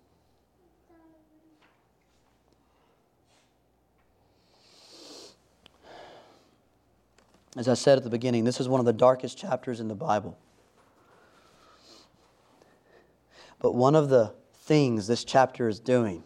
As 7.57 7.67
I 7.67 7.73
said 7.73 7.97
at 7.97 8.03
the 8.03 8.09
beginning, 8.09 8.45
this 8.45 8.59
is 8.59 8.69
one 8.69 8.79
of 8.79 8.85
the 8.85 8.93
darkest 8.93 9.37
chapters 9.37 9.79
in 9.79 9.87
the 9.87 9.95
Bible. 9.95 10.37
But 13.59 13.75
one 13.75 13.95
of 13.95 14.09
the 14.09 14.33
things 14.53 15.07
this 15.07 15.23
chapter 15.23 15.67
is 15.67 15.79
doing 15.79 16.23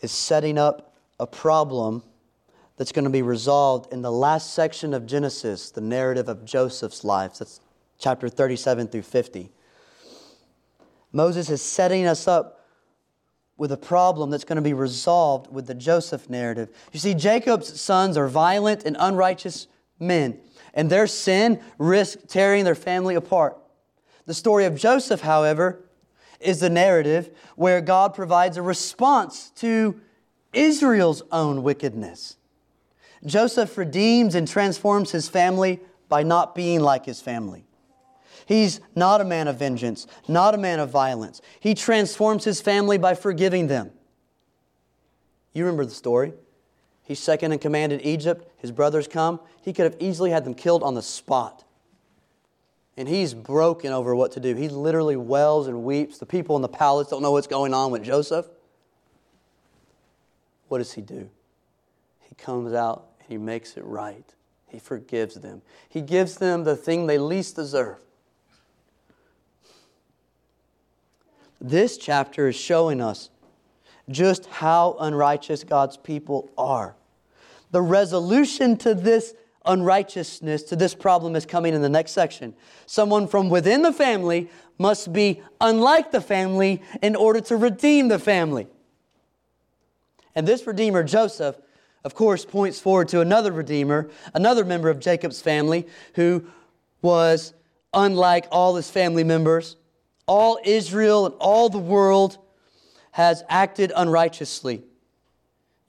is 0.00 0.12
setting 0.12 0.58
up 0.58 0.94
a 1.18 1.26
problem 1.26 2.02
that's 2.76 2.92
going 2.92 3.04
to 3.04 3.10
be 3.10 3.22
resolved 3.22 3.92
in 3.92 4.02
the 4.02 4.12
last 4.12 4.52
section 4.52 4.92
of 4.92 5.06
Genesis, 5.06 5.70
the 5.70 5.80
narrative 5.80 6.28
of 6.28 6.44
Joseph's 6.44 7.04
life. 7.04 7.38
That's 7.38 7.60
chapter 7.98 8.28
37 8.28 8.88
through 8.88 9.02
50. 9.02 9.50
Moses 11.12 11.50
is 11.50 11.62
setting 11.62 12.06
us 12.06 12.26
up 12.26 12.66
with 13.56 13.70
a 13.70 13.76
problem 13.76 14.30
that's 14.30 14.44
going 14.44 14.56
to 14.56 14.62
be 14.62 14.72
resolved 14.72 15.52
with 15.52 15.66
the 15.66 15.74
Joseph 15.74 16.28
narrative. 16.28 16.70
You 16.92 16.98
see, 16.98 17.14
Jacob's 17.14 17.80
sons 17.80 18.16
are 18.16 18.28
violent 18.28 18.84
and 18.84 18.96
unrighteous 18.98 19.68
men, 20.02 20.38
and 20.74 20.90
their 20.90 21.06
sin 21.06 21.60
risked 21.78 22.28
tearing 22.28 22.64
their 22.64 22.74
family 22.74 23.14
apart. 23.14 23.56
The 24.26 24.34
story 24.34 24.64
of 24.66 24.76
Joseph, 24.76 25.22
however, 25.22 25.84
is 26.40 26.60
the 26.60 26.70
narrative 26.70 27.30
where 27.56 27.80
God 27.80 28.14
provides 28.14 28.56
a 28.56 28.62
response 28.62 29.50
to 29.56 30.00
Israel's 30.52 31.22
own 31.32 31.62
wickedness. 31.62 32.36
Joseph 33.24 33.78
redeems 33.78 34.34
and 34.34 34.48
transforms 34.48 35.12
his 35.12 35.28
family 35.28 35.80
by 36.08 36.22
not 36.22 36.54
being 36.54 36.80
like 36.80 37.06
his 37.06 37.20
family. 37.20 37.64
He's 38.46 38.80
not 38.96 39.20
a 39.20 39.24
man 39.24 39.46
of 39.46 39.56
vengeance, 39.58 40.06
not 40.26 40.54
a 40.54 40.58
man 40.58 40.80
of 40.80 40.90
violence. 40.90 41.40
He 41.60 41.74
transforms 41.74 42.44
his 42.44 42.60
family 42.60 42.98
by 42.98 43.14
forgiving 43.14 43.68
them. 43.68 43.92
You 45.52 45.64
remember 45.64 45.84
the 45.84 45.92
story. 45.92 46.32
He's 47.04 47.18
second 47.18 47.52
in 47.52 47.58
command 47.58 47.92
in 47.92 48.00
Egypt. 48.00 48.48
His 48.58 48.70
brothers 48.70 49.08
come. 49.08 49.40
He 49.62 49.72
could 49.72 49.84
have 49.84 49.96
easily 50.00 50.30
had 50.30 50.44
them 50.44 50.54
killed 50.54 50.82
on 50.82 50.94
the 50.94 51.02
spot. 51.02 51.64
And 52.96 53.08
he's 53.08 53.34
broken 53.34 53.92
over 53.92 54.14
what 54.14 54.32
to 54.32 54.40
do. 54.40 54.54
He 54.54 54.68
literally 54.68 55.16
wails 55.16 55.66
and 55.66 55.82
weeps. 55.82 56.18
The 56.18 56.26
people 56.26 56.56
in 56.56 56.62
the 56.62 56.68
palace 56.68 57.08
don't 57.08 57.22
know 57.22 57.32
what's 57.32 57.46
going 57.46 57.74
on 57.74 57.90
with 57.90 58.02
Joseph. 58.02 58.46
What 60.68 60.78
does 60.78 60.92
he 60.92 61.02
do? 61.02 61.28
He 62.20 62.34
comes 62.34 62.72
out 62.72 63.08
and 63.20 63.28
he 63.28 63.38
makes 63.38 63.76
it 63.76 63.84
right. 63.84 64.24
He 64.68 64.78
forgives 64.78 65.34
them. 65.34 65.62
He 65.88 66.00
gives 66.00 66.36
them 66.36 66.64
the 66.64 66.76
thing 66.76 67.06
they 67.06 67.18
least 67.18 67.56
deserve. 67.56 67.98
This 71.60 71.96
chapter 71.96 72.48
is 72.48 72.56
showing 72.56 73.00
us 73.00 73.30
just 74.10 74.46
how 74.46 74.96
unrighteous 75.00 75.64
God's 75.64 75.96
people 75.96 76.50
are. 76.58 76.96
The 77.70 77.82
resolution 77.82 78.76
to 78.78 78.94
this 78.94 79.34
unrighteousness 79.64 80.64
to 80.64 80.76
this 80.76 80.94
problem 80.94 81.36
is 81.36 81.46
coming 81.46 81.74
in 81.74 81.82
the 81.82 81.88
next 81.88 82.12
section. 82.12 82.54
Someone 82.86 83.28
from 83.28 83.48
within 83.48 83.82
the 83.82 83.92
family 83.92 84.50
must 84.78 85.12
be 85.12 85.40
unlike 85.60 86.10
the 86.10 86.20
family 86.20 86.82
in 87.00 87.14
order 87.14 87.40
to 87.40 87.56
redeem 87.56 88.08
the 88.08 88.18
family. 88.18 88.66
And 90.34 90.48
this 90.48 90.66
Redeemer, 90.66 91.04
Joseph, 91.04 91.56
of 92.04 92.14
course, 92.14 92.44
points 92.44 92.80
forward 92.80 93.08
to 93.08 93.20
another 93.20 93.52
Redeemer, 93.52 94.10
another 94.34 94.64
member 94.64 94.90
of 94.90 94.98
Jacob's 94.98 95.40
family 95.40 95.86
who 96.14 96.44
was 97.00 97.54
unlike 97.94 98.46
all 98.50 98.74
his 98.76 98.90
family 98.90 99.24
members. 99.24 99.76
All 100.26 100.58
Israel 100.64 101.26
and 101.26 101.34
all 101.38 101.68
the 101.68 101.78
world 101.78 102.38
has 103.12 103.44
acted 103.48 103.92
unrighteously 103.94 104.82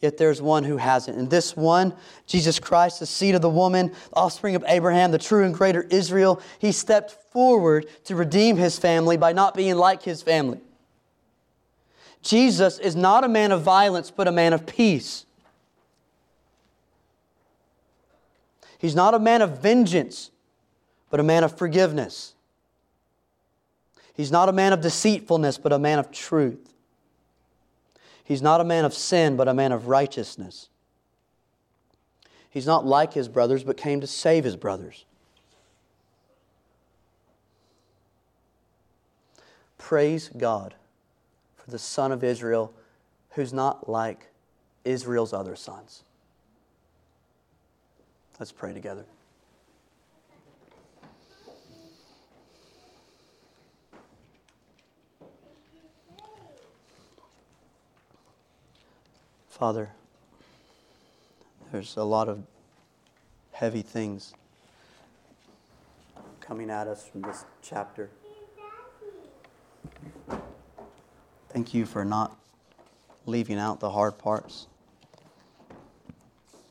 yet 0.04 0.18
there's 0.18 0.42
one 0.42 0.66
who 0.66 0.76
hasn't. 0.76 1.18
And 1.18 1.30
this 1.30 1.56
one, 1.56 1.96
Jesus 2.28 2.60
Christ, 2.60 3.00
the 3.00 3.06
seed 3.06 3.36
of 3.36 3.42
the 3.42 3.50
woman, 3.50 3.88
the 3.88 4.16
offspring 4.18 4.54
of 4.54 4.64
Abraham, 4.68 5.12
the 5.12 5.18
true 5.18 5.46
and 5.46 5.54
greater 5.54 5.84
Israel, 5.84 6.42
he 6.60 6.74
stepped 6.74 7.12
forward 7.32 7.88
to 8.04 8.16
redeem 8.16 8.58
his 8.58 8.78
family 8.78 9.16
by 9.16 9.32
not 9.32 9.56
being 9.56 9.76
like 9.76 10.04
his 10.04 10.22
family. 10.22 10.60
Jesus 12.22 12.80
is 12.80 12.98
not 12.98 13.24
a 13.24 13.30
man 13.30 13.54
of 13.54 13.62
violence, 13.62 14.12
but 14.12 14.28
a 14.28 14.32
man 14.32 14.52
of 14.52 14.66
peace. 14.66 15.26
He's 18.78 18.96
not 18.96 19.14
a 19.14 19.20
man 19.20 19.42
of 19.42 19.62
vengeance, 19.62 20.32
but 21.10 21.22
a 21.22 21.24
man 21.24 21.46
of 21.46 21.58
forgiveness. 21.58 22.34
He's 24.14 24.34
not 24.34 24.50
a 24.50 24.52
man 24.52 24.74
of 24.74 24.82
deceitfulness, 24.82 25.58
but 25.58 25.72
a 25.72 25.80
man 25.80 25.98
of 25.98 26.12
truth. 26.12 26.73
He's 28.24 28.42
not 28.42 28.62
a 28.62 28.64
man 28.64 28.86
of 28.86 28.94
sin, 28.94 29.36
but 29.36 29.48
a 29.48 29.54
man 29.54 29.72
of 29.72 29.88
righteousness. 29.88 30.70
He's 32.50 32.66
not 32.66 32.86
like 32.86 33.14
his 33.14 33.28
brothers, 33.28 33.64
but 33.64 33.78
came 33.78 34.00
to 34.02 34.08
save 34.08 34.44
his 34.44 34.56
brothers. 34.56 35.06
Praise 39.78 40.30
God 40.30 40.76
for 41.58 41.70
the 41.72 41.80
Son 41.80 42.12
of 42.12 42.24
Israel 42.24 42.74
who's 43.32 43.52
not 43.52 43.90
like 43.90 44.30
Israel's 44.86 45.34
other 45.34 45.56
sons. 45.56 46.04
Let's 48.40 48.52
pray 48.52 48.74
together. 48.74 49.06
Father, 59.54 59.92
there's 61.72 61.96
a 61.96 62.04
lot 62.04 62.28
of 62.28 62.42
heavy 63.52 63.84
things 63.84 64.34
coming 66.40 66.72
at 66.72 66.88
us 66.88 67.08
from 67.08 67.22
this 67.22 67.46
chapter. 67.62 68.10
Thank 71.50 71.76
you 71.76 71.86
for 71.86 72.04
not 72.04 72.36
leaving 73.28 73.60
out 73.60 73.80
the 73.80 73.92
hard 73.92 74.18
parts. 74.18 74.66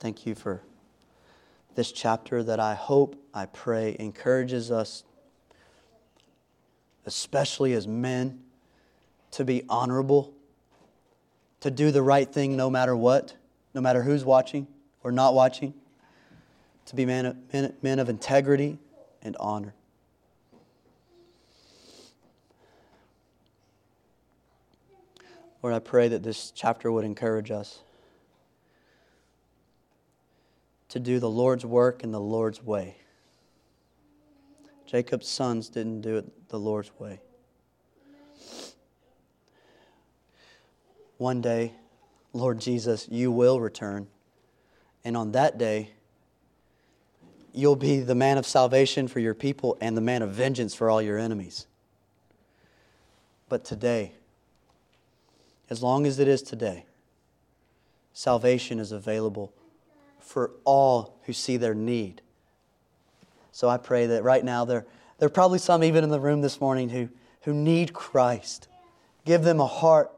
Thank 0.01 0.27
you 0.27 0.35
for 0.35 0.61
this 1.77 1.93
chapter 1.93 2.43
that 2.43 2.59
I 2.59 2.75
hope, 2.75 3.15
I 3.33 3.47
pray, 3.47 3.95
encourages 4.01 4.73
us, 4.73 5.05
especially 7.07 7.75
as 7.75 7.87
men, 7.87 8.41
to 9.31 9.45
be 9.45 9.63
honorable, 9.69 10.35
to 11.63 11.71
do 11.71 11.91
the 11.91 12.03
right 12.03 12.31
thing 12.31 12.57
no 12.57 12.69
matter 12.69 12.95
what, 12.97 13.35
no 13.73 13.81
matter 13.81 14.03
who's 14.03 14.25
watching 14.25 14.67
or 15.03 15.11
not 15.11 15.33
watching, 15.33 15.73
to 16.87 16.97
be 16.97 17.07
men 17.07 17.27
of, 17.27 17.37
men, 17.53 17.73
men 17.83 17.99
of 17.99 18.09
integrity 18.09 18.79
and 19.23 19.37
honor. 19.39 19.75
Lord, 25.63 25.75
I 25.75 25.79
pray 25.79 26.09
that 26.09 26.25
this 26.25 26.51
chapter 26.51 26.91
would 26.91 27.05
encourage 27.05 27.53
us 27.53 27.83
to 30.89 30.99
do 30.99 31.21
the 31.21 31.31
Lord's 31.31 31.65
work 31.65 32.03
in 32.03 32.11
the 32.11 32.21
Lord's 32.21 32.61
way. 32.61 32.97
Jacob's 34.85 35.29
sons 35.29 35.69
didn't 35.69 36.01
do 36.01 36.17
it 36.17 36.49
the 36.49 36.59
Lord's 36.59 36.91
way. 36.99 37.21
One 41.23 41.41
day, 41.41 41.75
Lord 42.33 42.59
Jesus, 42.59 43.07
you 43.09 43.31
will 43.31 43.61
return. 43.61 44.09
And 45.05 45.17
on 45.17 45.31
that 45.31 45.57
day, 45.57 45.93
you'll 47.53 47.77
be 47.77 48.01
the 48.01 48.17
man 48.17 48.39
of 48.39 48.45
salvation 48.45 49.07
for 49.07 49.21
your 49.21 49.33
people 49.33 49.79
and 49.81 49.97
the 49.97 50.01
man 50.01 50.23
of 50.23 50.33
vengeance 50.33 50.75
for 50.75 50.91
all 50.91 51.01
your 51.01 51.21
enemies. 51.21 51.69
But 53.49 53.65
today, 53.65 54.15
as 55.71 55.81
long 55.81 56.09
as 56.09 56.19
it 56.19 56.27
is 56.27 56.43
today, 56.43 56.87
salvation 58.13 58.81
is 58.81 58.91
available 58.91 59.53
for 60.19 60.51
all 60.65 61.21
who 61.27 61.33
see 61.33 61.57
their 61.57 61.73
need. 61.73 62.21
So 63.53 63.69
I 63.69 63.77
pray 63.77 64.07
that 64.07 64.25
right 64.25 64.45
now 64.45 64.65
there, 64.65 64.87
there 65.21 65.29
are 65.29 65.31
probably 65.31 65.61
some 65.61 65.85
even 65.85 66.03
in 66.03 66.11
the 66.11 66.19
room 66.19 66.41
this 66.41 66.61
morning 66.61 66.89
who, 66.89 67.11
who 67.43 67.55
need 67.55 67.93
Christ. 67.93 68.67
Give 69.25 69.45
them 69.45 69.61
a 69.61 69.69
heart 69.69 70.11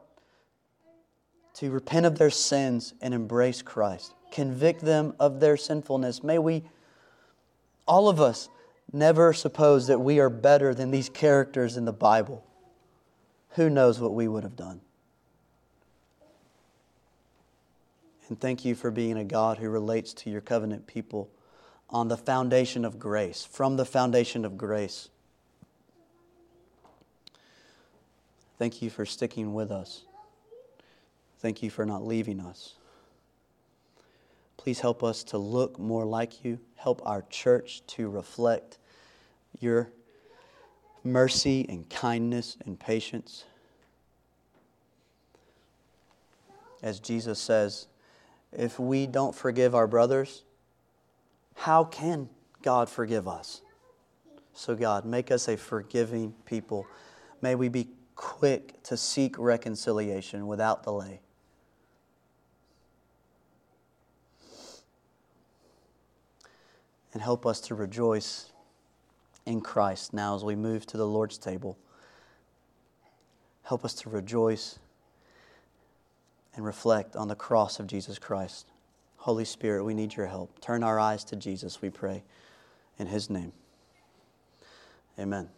to 1.55 1.71
repent 1.71 2.05
of 2.05 2.17
their 2.17 2.29
sins 2.29 2.93
and 3.01 3.13
embrace 3.13 3.61
Christ. 3.61 4.13
Convict 4.31 4.81
them 4.81 5.15
of 5.19 5.39
their 5.39 5.57
sinfulness. 5.57 6.23
May 6.23 6.37
we, 6.37 6.63
all 7.87 8.09
of 8.09 8.19
us, 8.19 8.49
never 8.91 9.33
suppose 9.33 9.87
that 9.87 9.99
we 9.99 10.19
are 10.19 10.29
better 10.29 10.73
than 10.73 10.91
these 10.91 11.09
characters 11.09 11.77
in 11.77 11.85
the 11.85 11.93
Bible. 11.93 12.45
Who 13.51 13.69
knows 13.69 13.99
what 13.99 14.13
we 14.13 14.27
would 14.27 14.43
have 14.43 14.57
done? 14.57 14.81
And 18.27 18.39
thank 18.39 18.65
you 18.65 18.75
for 18.75 18.91
being 18.91 19.17
a 19.17 19.23
God 19.23 19.57
who 19.57 19.69
relates 19.69 20.13
to 20.13 20.29
your 20.29 20.41
covenant 20.41 20.87
people 20.87 21.29
on 21.89 22.07
the 22.07 22.17
foundation 22.17 22.83
of 22.83 22.99
grace, 22.99 23.45
from 23.45 23.77
the 23.77 23.85
foundation 23.85 24.43
of 24.43 24.57
grace. 24.57 25.09
Thank 28.57 28.81
you 28.81 28.89
for 28.89 29.05
sticking 29.05 29.53
with 29.53 29.71
us. 29.71 30.03
Thank 31.45 31.61
you 31.61 31.69
for 31.69 31.85
not 31.85 32.03
leaving 32.03 32.39
us. 32.39 32.73
Please 34.57 34.79
help 34.79 35.03
us 35.03 35.23
to 35.25 35.37
look 35.37 35.77
more 35.77 36.03
like 36.03 36.43
you. 36.43 36.57
Help 36.73 37.03
our 37.05 37.21
church 37.29 37.83
to 37.85 38.09
reflect 38.09 38.79
your 39.59 39.91
mercy 41.03 41.63
and 41.69 41.87
kindness 41.87 42.57
and 42.65 42.79
patience. 42.79 43.43
As 46.81 46.99
Jesus 46.99 47.37
says, 47.37 47.89
if 48.51 48.79
we 48.79 49.05
don't 49.05 49.35
forgive 49.35 49.75
our 49.75 49.85
brothers, 49.85 50.45
how 51.53 51.83
can 51.83 52.27
God 52.63 52.89
forgive 52.89 53.27
us? 53.27 53.61
So, 54.55 54.75
God, 54.75 55.05
make 55.05 55.29
us 55.29 55.47
a 55.47 55.57
forgiving 55.57 56.33
people. 56.47 56.87
May 57.43 57.53
we 57.53 57.69
be 57.69 57.89
quick 58.15 58.81
to 58.81 58.97
seek 58.97 59.37
reconciliation 59.37 60.47
without 60.47 60.81
delay. 60.81 61.19
And 67.15 67.23
help 67.23 67.47
us 67.47 67.59
to 67.61 67.75
rejoice 67.75 68.51
in 69.45 69.61
Christ 69.61 70.13
now 70.13 70.35
as 70.35 70.43
we 70.43 70.53
move 70.53 70.85
to 70.87 70.97
the 70.97 71.07
Lord's 71.07 71.37
table. 71.37 71.77
Help 73.63 73.83
us 73.85 73.93
to 73.95 74.09
rejoice 74.09 74.77
and 76.55 76.65
reflect 76.65 77.15
on 77.15 77.29
the 77.29 77.35
cross 77.35 77.79
of 77.79 77.87
Jesus 77.87 78.19
Christ. 78.19 78.67
Holy 79.15 79.45
Spirit, 79.45 79.85
we 79.85 79.93
need 79.93 80.15
your 80.15 80.27
help. 80.27 80.59
Turn 80.59 80.83
our 80.83 80.99
eyes 80.99 81.23
to 81.23 81.35
Jesus, 81.35 81.81
we 81.81 81.89
pray. 81.89 82.21
In 82.99 83.07
his 83.07 83.29
name. 83.29 83.53
Amen. 85.17 85.49